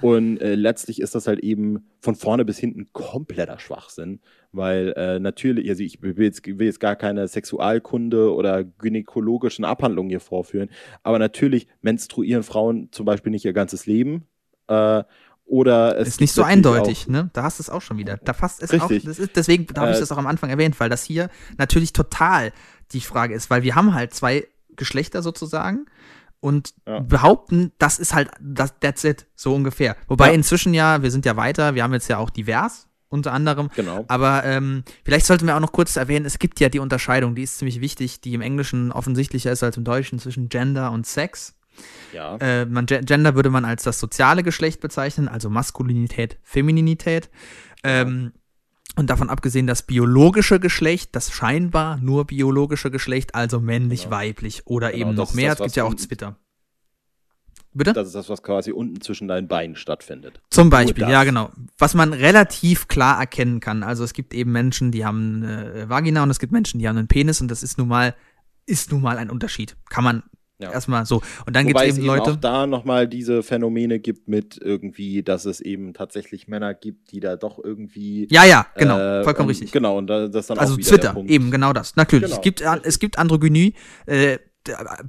[0.01, 4.21] Und äh, letztlich ist das halt eben von vorne bis hinten kompletter Schwachsinn,
[4.53, 10.09] weil äh, natürlich, also ich will jetzt, will jetzt gar keine Sexualkunde oder gynäkologischen Abhandlungen
[10.09, 10.69] hier vorführen,
[11.03, 14.25] aber natürlich menstruieren Frauen zum Beispiel nicht ihr ganzes Leben.
[14.67, 15.03] Äh,
[15.47, 17.29] oder es ist nicht so eindeutig, ne?
[17.33, 18.17] Da hast du es auch schon wieder.
[18.17, 19.05] Da fasst es Richtig.
[19.05, 19.09] auch.
[19.09, 21.29] Ist, deswegen habe ich äh, das auch am Anfang erwähnt, weil das hier
[21.59, 22.51] natürlich total
[22.91, 25.85] die Frage ist, weil wir haben halt zwei Geschlechter sozusagen
[26.39, 26.99] und ja.
[26.99, 29.95] behaupten, das ist halt das that's it, so ungefähr.
[30.07, 30.33] Wobei ja.
[30.33, 33.69] inzwischen ja, wir sind ja weiter, wir haben jetzt ja auch divers unter anderem.
[33.75, 34.05] Genau.
[34.07, 37.43] Aber ähm, vielleicht sollten wir auch noch kurz erwähnen, es gibt ja die Unterscheidung, die
[37.43, 41.55] ist ziemlich wichtig, die im Englischen offensichtlicher ist als im Deutschen zwischen Gender und Sex.
[42.13, 42.37] Ja.
[42.37, 47.29] Äh, man, Gender würde man als das soziale Geschlecht bezeichnen, also Maskulinität, Femininität.
[47.83, 48.33] Ähm,
[48.95, 54.15] und davon abgesehen, das biologische Geschlecht, das scheinbar nur biologische Geschlecht, also männlich, genau.
[54.15, 55.53] weiblich oder genau, eben noch mehr.
[55.53, 56.37] es gibt ja auch Twitter.
[57.73, 57.91] Bitte?
[57.91, 60.41] Das ist das, was quasi unten zwischen deinen Beinen stattfindet.
[60.49, 61.51] Zum Beispiel, ja, genau.
[61.77, 63.83] Was man relativ klar erkennen kann.
[63.83, 66.97] Also es gibt eben Menschen, die haben eine Vagina und es gibt Menschen, die haben
[66.97, 68.15] einen Penis und das ist nun mal,
[68.65, 69.75] ist nun mal ein Unterschied.
[69.89, 70.23] Kann man
[70.57, 70.71] ja.
[70.71, 71.21] Erstmal so.
[71.45, 72.31] Und dann gibt es eben Leute.
[72.31, 77.19] auch da nochmal diese Phänomene gibt mit irgendwie, dass es eben tatsächlich Männer gibt, die
[77.19, 78.27] da doch irgendwie.
[78.31, 78.97] Ja, ja, genau.
[78.97, 79.71] Äh, vollkommen richtig.
[79.73, 81.95] Genau, und das dann also auch wieder Twitter, eben genau das.
[81.97, 82.29] Natürlich.
[82.29, 82.37] Genau.
[82.37, 83.73] Es, gibt, es gibt Androgynie,
[84.05, 84.37] äh,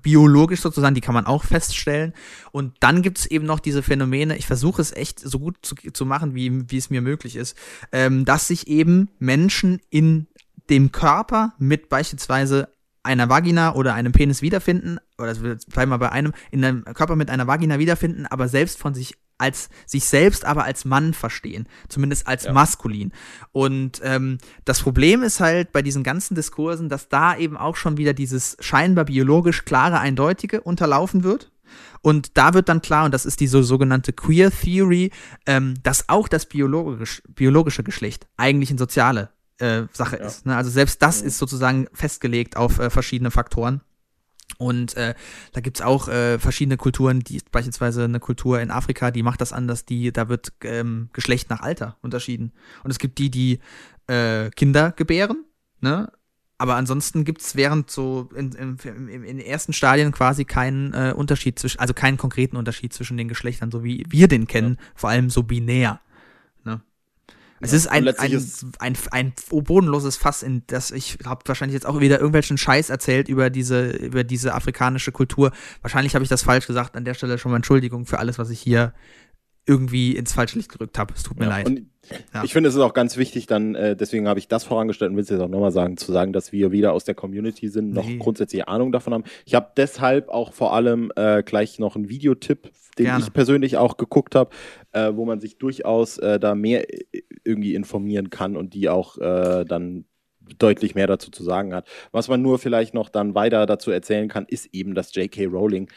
[0.03, 2.13] biologisch sozusagen, die kann man auch feststellen.
[2.53, 5.75] Und dann gibt es eben noch diese Phänomene, ich versuche es echt so gut zu,
[5.77, 7.57] zu machen, wie, wie es mir möglich ist,
[7.93, 10.27] ähm, dass sich eben Menschen in
[10.69, 12.69] dem Körper mit beispielsweise
[13.07, 17.31] einer Vagina oder einem Penis wiederfinden, oder bleiben wir bei einem, in einem Körper mit
[17.31, 22.27] einer Vagina wiederfinden, aber selbst von sich als sich selbst aber als Mann verstehen, zumindest
[22.27, 22.53] als ja.
[22.53, 23.13] maskulin.
[23.53, 27.99] Und ähm, das Problem ist halt bei diesen ganzen Diskursen, dass da eben auch schon
[27.99, 31.53] wieder dieses scheinbar biologisch klare, eindeutige unterlaufen wird.
[32.01, 35.11] Und da wird dann klar, und das ist diese sogenannte Queer Theory,
[35.47, 40.27] ähm, dass auch das biologisch, biologische Geschlecht eigentlich ein soziale äh, Sache ja.
[40.27, 40.47] ist.
[40.47, 40.57] Ne?
[40.57, 41.27] Also selbst das ja.
[41.27, 43.81] ist sozusagen festgelegt auf äh, verschiedene Faktoren.
[44.59, 45.15] Und äh,
[45.53, 49.53] da gibt's auch äh, verschiedene Kulturen, die beispielsweise eine Kultur in Afrika, die macht das
[49.53, 52.53] anders, die, da wird ähm, Geschlecht nach Alter unterschieden.
[52.83, 53.59] Und es gibt die, die
[54.07, 55.45] äh, Kinder gebären,
[55.81, 56.11] ne?
[56.59, 61.13] Aber ansonsten gibt's während so in, in, in, in den ersten Stadien quasi keinen äh,
[61.15, 64.85] Unterschied zwischen, also keinen konkreten Unterschied zwischen den Geschlechtern, so wie wir den kennen, ja.
[64.95, 66.01] vor allem so binär.
[67.61, 71.87] Es ist ein, ein, ist- ein, ein, bodenloses Fass, in das ich habe wahrscheinlich jetzt
[71.87, 75.53] auch wieder irgendwelchen Scheiß erzählt über diese, über diese afrikanische Kultur.
[75.83, 76.97] Wahrscheinlich habe ich das falsch gesagt.
[76.97, 78.93] An der Stelle schon mal Entschuldigung für alles, was ich hier
[79.67, 81.13] irgendwie ins falsche Licht gerückt habe.
[81.15, 81.83] Es tut mir Ja, leid.
[82.33, 82.45] Ja.
[82.45, 85.17] ich finde, es ist auch ganz wichtig, dann, äh, deswegen habe ich das vorangestellt und
[85.17, 87.93] will es jetzt auch nochmal sagen, zu sagen, dass wir weder aus der Community sind,
[87.93, 88.19] noch Nee.
[88.19, 89.25] grundsätzlich Ahnung davon haben.
[89.45, 93.25] Ich habe deshalb auch vor allem äh, gleich noch einen Videotipp, den Gerne.
[93.25, 94.51] ich persönlich auch geguckt habe,
[94.93, 99.19] äh, wo man sich durchaus äh, da mehr äh, irgendwie informieren kann und die auch
[99.19, 100.05] äh, dann
[100.59, 101.89] deutlich mehr dazu zu sagen hat.
[102.13, 105.47] Was man nur vielleicht noch dann weiter dazu erzählen kann, ist eben, dass J.K.
[105.47, 105.89] Rowling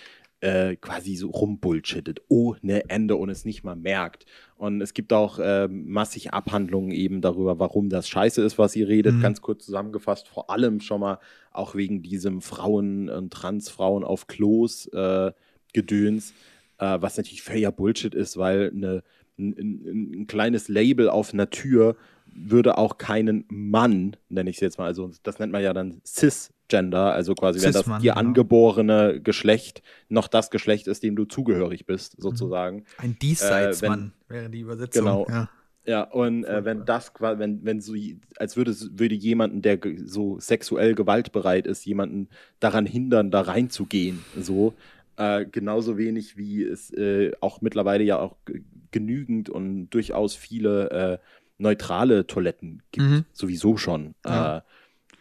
[0.41, 4.25] äh, quasi so rumbullshittet ohne Ende und es nicht mal merkt.
[4.55, 8.83] Und es gibt auch äh, massig Abhandlungen eben darüber, warum das scheiße ist, was sie
[8.83, 9.15] redet.
[9.15, 9.21] Mhm.
[9.21, 11.19] Ganz kurz zusammengefasst, vor allem schon mal
[11.51, 15.31] auch wegen diesem Frauen- und Transfrauen auf Klos äh,
[15.73, 16.33] Gedöns,
[16.77, 19.03] äh, was natürlich völliger Bullshit ist, weil eine,
[19.37, 21.95] ein, ein, ein kleines Label auf einer Tür
[22.41, 26.01] würde auch keinen Mann, nenne ich es jetzt mal, also das nennt man ja dann
[26.05, 28.13] Cisgender, also quasi, wenn das dir genau.
[28.15, 32.21] angeborene Geschlecht noch das Geschlecht ist, dem du zugehörig bist, Mhm.
[32.21, 32.83] sozusagen.
[32.97, 35.03] Ein Diesseitsmann wäre die Übersetzung.
[35.05, 35.27] Genau.
[35.29, 35.49] Ja.
[35.85, 37.93] Ja, und äh, wenn das quasi, wenn, wenn so,
[38.37, 42.27] als würde, würde jemanden, der so sexuell gewaltbereit ist, jemanden
[42.59, 44.75] daran hindern, da reinzugehen, so,
[45.15, 48.61] äh, genauso wenig wie es äh, auch mittlerweile ja auch ge-
[48.91, 51.17] genügend und durchaus viele äh,
[51.59, 53.25] neutrale Toiletten gibt, Mhm.
[53.33, 54.15] sowieso schon.
[54.25, 54.57] Ja.
[54.57, 54.61] Äh,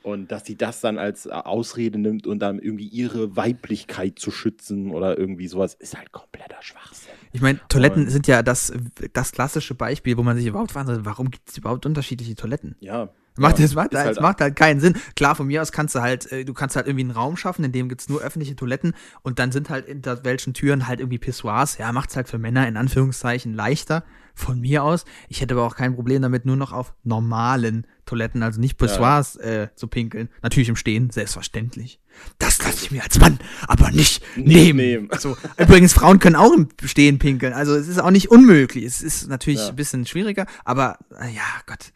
[0.04, 4.30] und dass sie das dann als äh, Ausrede nimmt und dann irgendwie ihre Weiblichkeit zu
[4.30, 7.12] schützen oder irgendwie sowas, ist halt kompletter Schwachsinn.
[7.32, 8.72] Ich meine, Toiletten Und- sind ja das,
[9.12, 12.76] das klassische Beispiel, wo man sich überhaupt fragt, warum gibt es überhaupt unterschiedliche Toiletten?
[12.80, 13.10] Ja.
[13.38, 14.94] Macht, ja, das, macht, ist das halt- macht halt keinen Sinn.
[15.16, 17.64] Klar, von mir aus kannst du halt, äh, du kannst halt irgendwie einen Raum schaffen,
[17.64, 21.18] in dem gibt's nur öffentliche Toiletten und dann sind halt hinter welchen Türen halt irgendwie
[21.18, 21.78] Pissoirs.
[21.78, 24.04] Ja, macht's halt für Männer in Anführungszeichen leichter.
[24.34, 25.04] Von mir aus.
[25.28, 29.34] Ich hätte aber auch kein Problem damit, nur noch auf normalen Toiletten, also nicht Pissoirs,
[29.34, 30.28] äh, zu pinkeln.
[30.42, 31.98] Natürlich im Stehen, selbstverständlich.
[32.38, 34.76] Das lasse ich mir als Mann aber nicht nehmen.
[34.76, 35.08] nehmen.
[35.18, 35.36] So.
[35.56, 37.52] Übrigens, Frauen können auch im Stehen pinkeln.
[37.52, 38.84] Also es ist auch nicht unmöglich.
[38.84, 39.70] Es ist natürlich Ja.
[39.70, 41.92] ein bisschen schwieriger, aber äh, ja, Gott.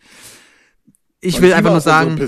[1.24, 2.19] Ich will einfach nur sagen,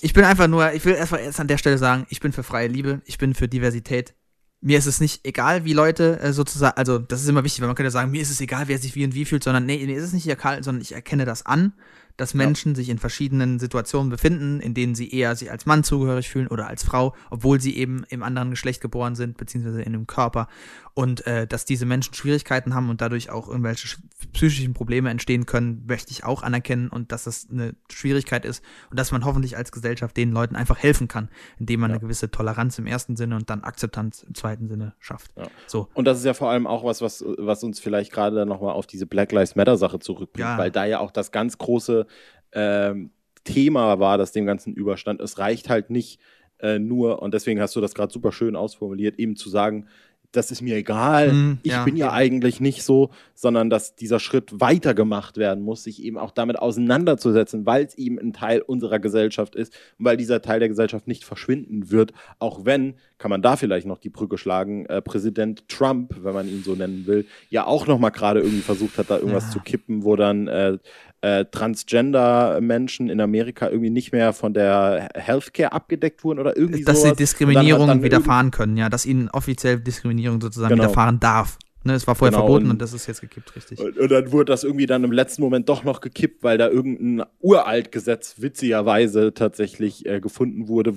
[0.00, 2.42] ich bin einfach nur, ich will erstmal erst an der Stelle sagen, ich bin für
[2.42, 4.14] freie Liebe, ich bin für Diversität.
[4.62, 7.68] Mir ist es nicht egal, wie Leute äh, sozusagen, also das ist immer wichtig, weil
[7.68, 9.84] man könnte sagen, mir ist es egal, wer sich wie und wie fühlt, sondern nee,
[9.84, 11.74] mir ist es nicht egal, sondern ich erkenne das an,
[12.16, 16.28] dass Menschen sich in verschiedenen Situationen befinden, in denen sie eher sich als Mann zugehörig
[16.28, 20.06] fühlen oder als Frau, obwohl sie eben im anderen Geschlecht geboren sind, beziehungsweise in einem
[20.06, 20.48] Körper.
[21.00, 23.98] Und äh, dass diese Menschen Schwierigkeiten haben und dadurch auch irgendwelche sch-
[24.32, 28.98] psychischen Probleme entstehen können, möchte ich auch anerkennen und dass das eine Schwierigkeit ist und
[28.98, 31.94] dass man hoffentlich als Gesellschaft den Leuten einfach helfen kann, indem man Ja.
[31.94, 35.30] eine gewisse Toleranz im ersten Sinne und dann Akzeptanz im zweiten Sinne schafft.
[35.36, 35.46] Ja.
[35.66, 35.88] So.
[35.94, 38.74] Und das ist ja vor allem auch was, was, was uns vielleicht gerade dann nochmal
[38.74, 40.58] auf diese Black Lives Matter Sache zurückbringt, Ja.
[40.58, 42.06] weil da ja auch das ganz große
[42.52, 43.10] ähm,
[43.44, 45.20] Thema war, das dem Ganzen überstand.
[45.20, 46.20] Es reicht halt nicht
[46.58, 49.86] äh, nur, und deswegen hast du das gerade super schön ausformuliert, eben zu sagen,
[50.32, 54.20] das ist mir egal, Mm, ich ja, bin ja eigentlich nicht so, sondern dass dieser
[54.20, 58.98] Schritt weitergemacht werden muss, sich eben auch damit auseinanderzusetzen, weil es eben ein Teil unserer
[58.98, 63.42] Gesellschaft ist und weil dieser Teil der Gesellschaft nicht verschwinden wird, auch wenn, kann man
[63.42, 67.26] da vielleicht noch die Brücke schlagen, äh, Präsident Trump, wenn man ihn so nennen will,
[67.50, 69.50] ja auch noch mal gerade irgendwie versucht hat, da irgendwas Ja.
[69.50, 70.78] zu kippen, wo dann äh,
[71.22, 76.96] äh, Transgender-Menschen in Amerika irgendwie nicht mehr von der Healthcare abgedeckt wurden oder irgendwie dass
[76.96, 77.02] sowas.
[77.02, 80.84] sie Und dann Diskriminierung dann widerfahren können, ja, dass ihnen offiziell Diskriminierung sozusagen Genau.
[80.84, 81.58] widerfahren darf.
[81.82, 83.78] Ne, es war vorher Genau, verboten und- und, das ist jetzt gekippt, richtig.
[83.78, 86.68] Und, und dann wurde das irgendwie dann im letzten Moment doch noch gekippt, weil da
[86.68, 90.94] irgendein uralt Gesetz witzigerweise tatsächlich äh, gefunden wurde,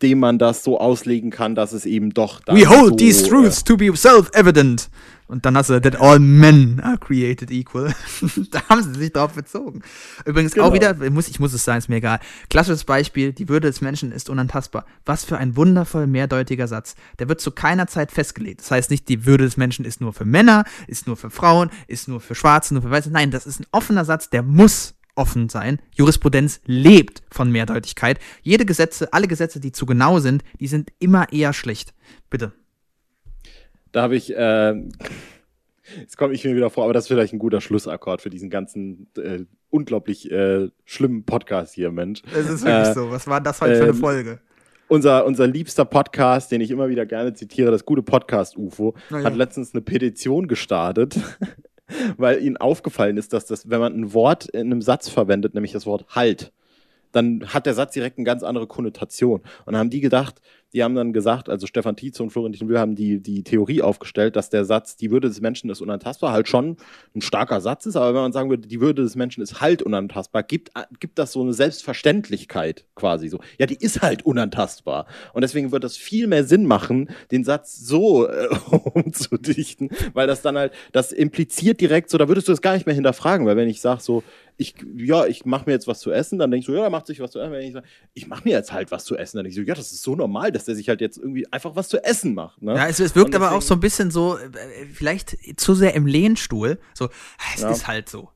[0.00, 3.64] dem man das so auslegen kann, dass es eben doch We hold so, these truths
[3.64, 4.90] to be self-evident.
[5.32, 7.94] Und dann hast du that all men are created equal.
[8.50, 9.80] da haben sie sich drauf bezogen.
[10.26, 10.74] Übrigens auch Genau.
[10.74, 12.20] wieder, muss, ich muss es sagen, ist mir egal.
[12.50, 14.84] Klassisches Beispiel, die Würde des Menschen ist unantastbar.
[15.06, 16.96] Was für ein wundervoll mehrdeutiger Satz.
[17.18, 18.60] Der wird zu keiner Zeit festgelegt.
[18.60, 21.70] Das heißt nicht, die Würde des Menschen ist nur für Männer, ist nur für Frauen,
[21.86, 23.10] ist nur für Schwarze, nur für Weiße.
[23.10, 25.80] Nein, das ist ein offener Satz, der muss offen sein.
[25.94, 28.18] Jurisprudenz lebt von Mehrdeutigkeit.
[28.42, 31.94] Jede Gesetze, alle Gesetze, die zu genau sind, die sind immer eher schlecht.
[32.28, 32.52] Bitte.
[33.92, 34.74] Da habe ich, äh,
[36.00, 38.48] jetzt komme ich mir wieder vor, aber das ist vielleicht ein guter Schlussakkord für diesen
[38.50, 42.22] ganzen äh, unglaublich äh, schlimmen Podcast hier, Mensch.
[42.34, 43.10] Es ist wirklich Äh, so.
[43.10, 44.40] Was war das heute für eine ähm, Folge?
[44.88, 49.24] Unser, unser liebster Podcast, den ich immer wieder gerne zitiere, das gute Podcast-UFO, Na ja.
[49.24, 51.18] hat letztens eine Petition gestartet,
[52.16, 55.72] weil ihnen aufgefallen ist, dass das, wenn man ein Wort in einem Satz verwendet, nämlich
[55.72, 56.52] das Wort halt,
[57.12, 59.40] dann hat der Satz direkt eine ganz andere Konnotation.
[59.40, 60.40] Und dann haben die gedacht,
[60.72, 64.36] die haben dann gesagt, also Stefan Tietze und Florentin Will haben die, die Theorie aufgestellt,
[64.36, 66.76] dass der Satz, die Würde des Menschen ist unantastbar, halt schon
[67.14, 69.82] ein starker Satz ist, aber wenn man sagen würde, die Würde des Menschen ist halt
[69.82, 73.40] unantastbar, gibt, gibt das so eine Selbstverständlichkeit quasi so.
[73.58, 75.06] Ja, die ist halt unantastbar.
[75.34, 78.48] Und deswegen wird das viel mehr Sinn machen, den Satz so äh,
[78.94, 82.86] umzudichten, weil das dann halt, das impliziert direkt so, da würdest du das gar nicht
[82.86, 84.22] mehr hinterfragen, weil wenn ich sage so,
[84.56, 86.90] ich, ja, ich mache mir jetzt was zu essen, dann denke ich so, ja, er
[86.90, 87.52] macht sich was zu essen.
[87.52, 89.68] Wenn ich sage, ich mache mir jetzt halt was zu essen, dann denke ich so,
[89.68, 92.34] ja, das ist so normal, dass der sich halt jetzt irgendwie einfach was zu essen
[92.34, 92.62] macht.
[92.62, 92.74] Ne?
[92.74, 96.06] Ja, es, es wirkt aber auch so ein bisschen so, äh, vielleicht zu sehr im
[96.06, 96.78] Lehnstuhl.
[96.94, 97.08] So,
[97.54, 97.70] es ja.
[97.70, 98.30] ist halt so.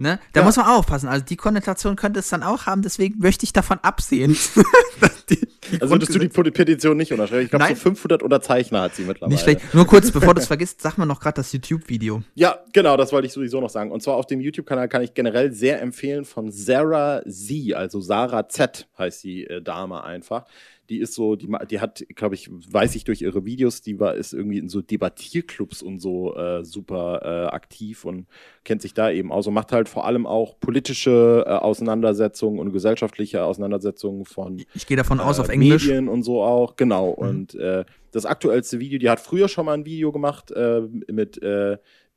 [0.00, 0.18] Ne?
[0.32, 0.46] Da ja.
[0.46, 1.08] muss man aufpassen.
[1.08, 4.34] Also die Konnotation könnte es dann auch haben, deswegen möchte ich davon absehen.
[5.28, 7.42] die, die also würdest du die Petition nicht unterschreiben?
[7.42, 9.34] Ich glaube, so 500 Unterzeichner hat sie mittlerweile.
[9.34, 9.74] Nicht schlecht.
[9.74, 12.22] Nur kurz, bevor du es vergisst, sag mal noch gerade das YouTube-Video.
[12.34, 13.90] Ja, genau, das wollte ich sowieso noch sagen.
[13.90, 18.48] Und zwar auf dem YouTube-Kanal kann ich generell sehr empfehlen von Sarah Z, also Sarah
[18.48, 20.46] Z heißt die äh, Dame einfach
[20.90, 24.16] die ist so, die, die hat, glaube ich, weiß ich durch ihre Videos, die war,
[24.16, 28.26] ist irgendwie in so Debattierclubs und so äh, super äh, aktiv und
[28.64, 32.72] kennt sich da eben aus und macht halt vor allem auch politische äh, Auseinandersetzungen und
[32.72, 35.86] gesellschaftliche Auseinandersetzungen von Ich gehe davon aus auf äh, Englisch.
[35.86, 37.12] Medien und so auch, genau.
[37.12, 37.28] Mhm.
[37.28, 41.40] Und äh, das aktuellste Video, die hat früher schon mal ein Video gemacht äh, mit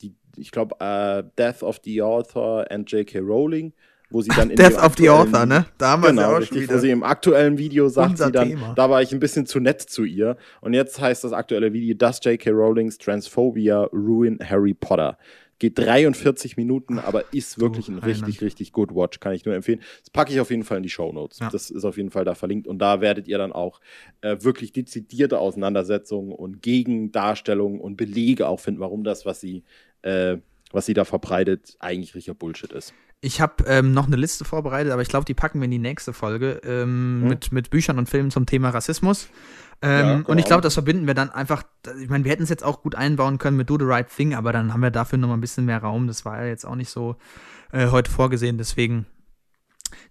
[0.01, 0.75] die, ich glaube,
[1.37, 3.19] Death of the Author and J.K.
[3.19, 3.71] Rowling
[4.13, 5.65] wo sie dann in Death of the Author, ne?
[5.79, 6.75] Da haben wir genau, ja auch richtig, schon wieder.
[6.75, 8.73] Wo sie im aktuellen Video sagt sie dann, Thema.
[8.75, 10.37] da war ich ein bisschen zu nett zu ihr.
[10.61, 12.51] Und jetzt heißt das aktuelle Video, Does J.K.
[12.51, 15.17] Rowling's Transphobia Ruin Harry Potter?
[15.57, 19.81] Geht 43 Minuten, aber ist wirklich ein richtig, richtig good watch, kann ich nur empfehlen.
[20.01, 21.39] Das packe ich auf jeden Fall in die Show Notes.
[21.39, 21.49] Ja.
[21.49, 23.79] Das ist auf jeden Fall da verlinkt und da werdet ihr dann auch
[24.21, 29.63] äh, wirklich dezidierte Auseinandersetzungen und Gegendarstellungen und Belege auch finden, warum das, was sie,
[30.03, 30.37] äh,
[30.71, 32.93] was sie da verbreitet, eigentlich richtiger Bullshit ist.
[33.23, 35.79] Ich habe ähm, noch eine Liste vorbereitet, aber ich glaube, die packen wir in die
[35.79, 37.29] nächste Folge ähm, hm.
[37.29, 39.29] mit, mit Büchern und Filmen zum Thema Rassismus.
[39.81, 41.63] Ähm, ja, und ich glaube, das verbinden wir dann einfach.
[42.01, 44.33] Ich meine, wir hätten es jetzt auch gut einbauen können mit Do the Right Thing,
[44.33, 46.07] aber dann haben wir dafür noch mal ein bisschen mehr Raum.
[46.07, 47.15] Das war ja jetzt auch nicht so
[47.71, 48.57] äh, heute vorgesehen.
[48.57, 49.05] Deswegen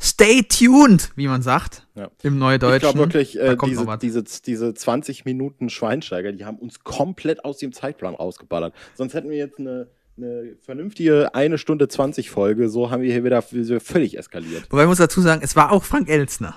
[0.01, 2.11] stay tuned, wie man sagt ja.
[2.23, 2.89] im Neudeutschen.
[2.89, 3.57] Ich glaube wirklich, äh,
[4.01, 8.75] diese, diese, diese 20 Minuten Schweinsteiger, die haben uns komplett aus dem Zeitplan rausgeballert.
[8.95, 13.25] Sonst hätten wir jetzt eine eine vernünftige eine Stunde 20 Folge, so haben wir hier
[13.25, 14.67] wieder völlig eskaliert.
[14.71, 16.55] Wobei ich muss dazu sagen, es war auch Frank Elzner.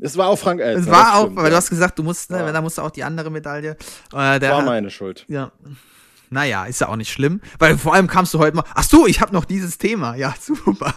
[0.00, 0.82] Es war auch Frank Elzner.
[0.82, 1.50] Es war auch, stimmt, weil ja.
[1.50, 2.52] du hast gesagt, du musst, ne, ja.
[2.52, 3.76] da musst du auch die andere Medaille.
[4.12, 5.24] Äh, der, war meine Schuld.
[5.28, 5.52] Ja.
[6.30, 9.06] Naja, ist ja auch nicht schlimm, weil vor allem kamst du heute mal, ach so,
[9.06, 10.16] ich habe noch dieses Thema.
[10.16, 10.94] Ja, super.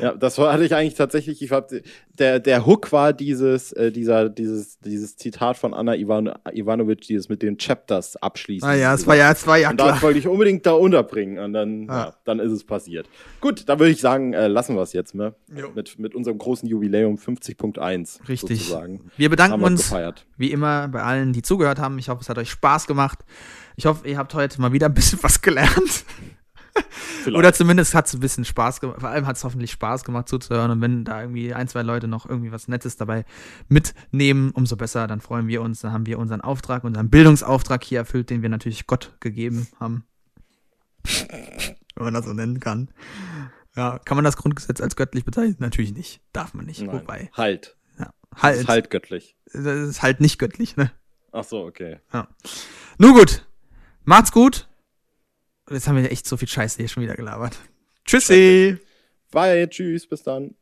[0.00, 1.42] Ja, das hatte ich eigentlich tatsächlich.
[1.42, 1.70] Ich hab,
[2.18, 7.28] der, der Hook war dieses, äh, dieser, dieses, dieses Zitat von Anna Ivan, Ivanovic, dieses
[7.28, 8.68] mit den Chapters abschließen.
[8.68, 9.92] Ah ja, es war ja, es war ja und klar.
[9.92, 11.94] Das wollte ich unbedingt da unterbringen und dann, ah.
[11.94, 13.08] ja, dann ist es passiert.
[13.40, 15.34] Gut, dann würde ich sagen, äh, lassen wir es jetzt, ne?
[15.74, 18.28] Mit, mit unserem großen Jubiläum 50.1.
[18.28, 18.60] Richtig.
[18.60, 19.10] Sozusagen.
[19.16, 20.26] Wir bedanken wir uns gefeiert.
[20.36, 21.98] wie immer bei allen, die zugehört haben.
[21.98, 23.20] Ich hoffe, es hat euch Spaß gemacht.
[23.76, 26.04] Ich hoffe, ihr habt heute mal wieder ein bisschen was gelernt.
[27.26, 29.00] Oder zumindest hat es ein bisschen Spaß gemacht.
[29.00, 30.70] Vor allem hat es hoffentlich Spaß gemacht zuzuhören.
[30.70, 33.24] Und wenn da irgendwie ein, zwei Leute noch irgendwie was Nettes dabei
[33.68, 35.06] mitnehmen, umso besser.
[35.06, 35.80] Dann freuen wir uns.
[35.80, 40.04] Dann haben wir unseren Auftrag, unseren Bildungsauftrag hier erfüllt, den wir natürlich Gott gegeben haben.
[41.94, 42.90] wenn man das so nennen kann.
[43.76, 45.56] Ja, kann man das Grundgesetz als göttlich bezeichnen?
[45.58, 46.20] Natürlich nicht.
[46.32, 46.82] Darf man nicht.
[46.82, 46.92] Nein.
[47.00, 47.30] Wobei.
[47.34, 47.76] Halt.
[47.98, 48.54] Ja, halt.
[48.54, 49.36] Das ist halt göttlich.
[49.52, 50.92] Das ist halt nicht göttlich, ne?
[51.32, 52.00] Ach so, okay.
[52.12, 52.28] Ja.
[52.98, 53.46] Nun gut.
[54.04, 54.68] Macht's gut.
[55.72, 57.58] Jetzt haben wir echt so viel Scheiße hier schon wieder gelabert.
[58.04, 58.76] Tschüssi.
[59.30, 60.54] Bye, tschüss, bis dann.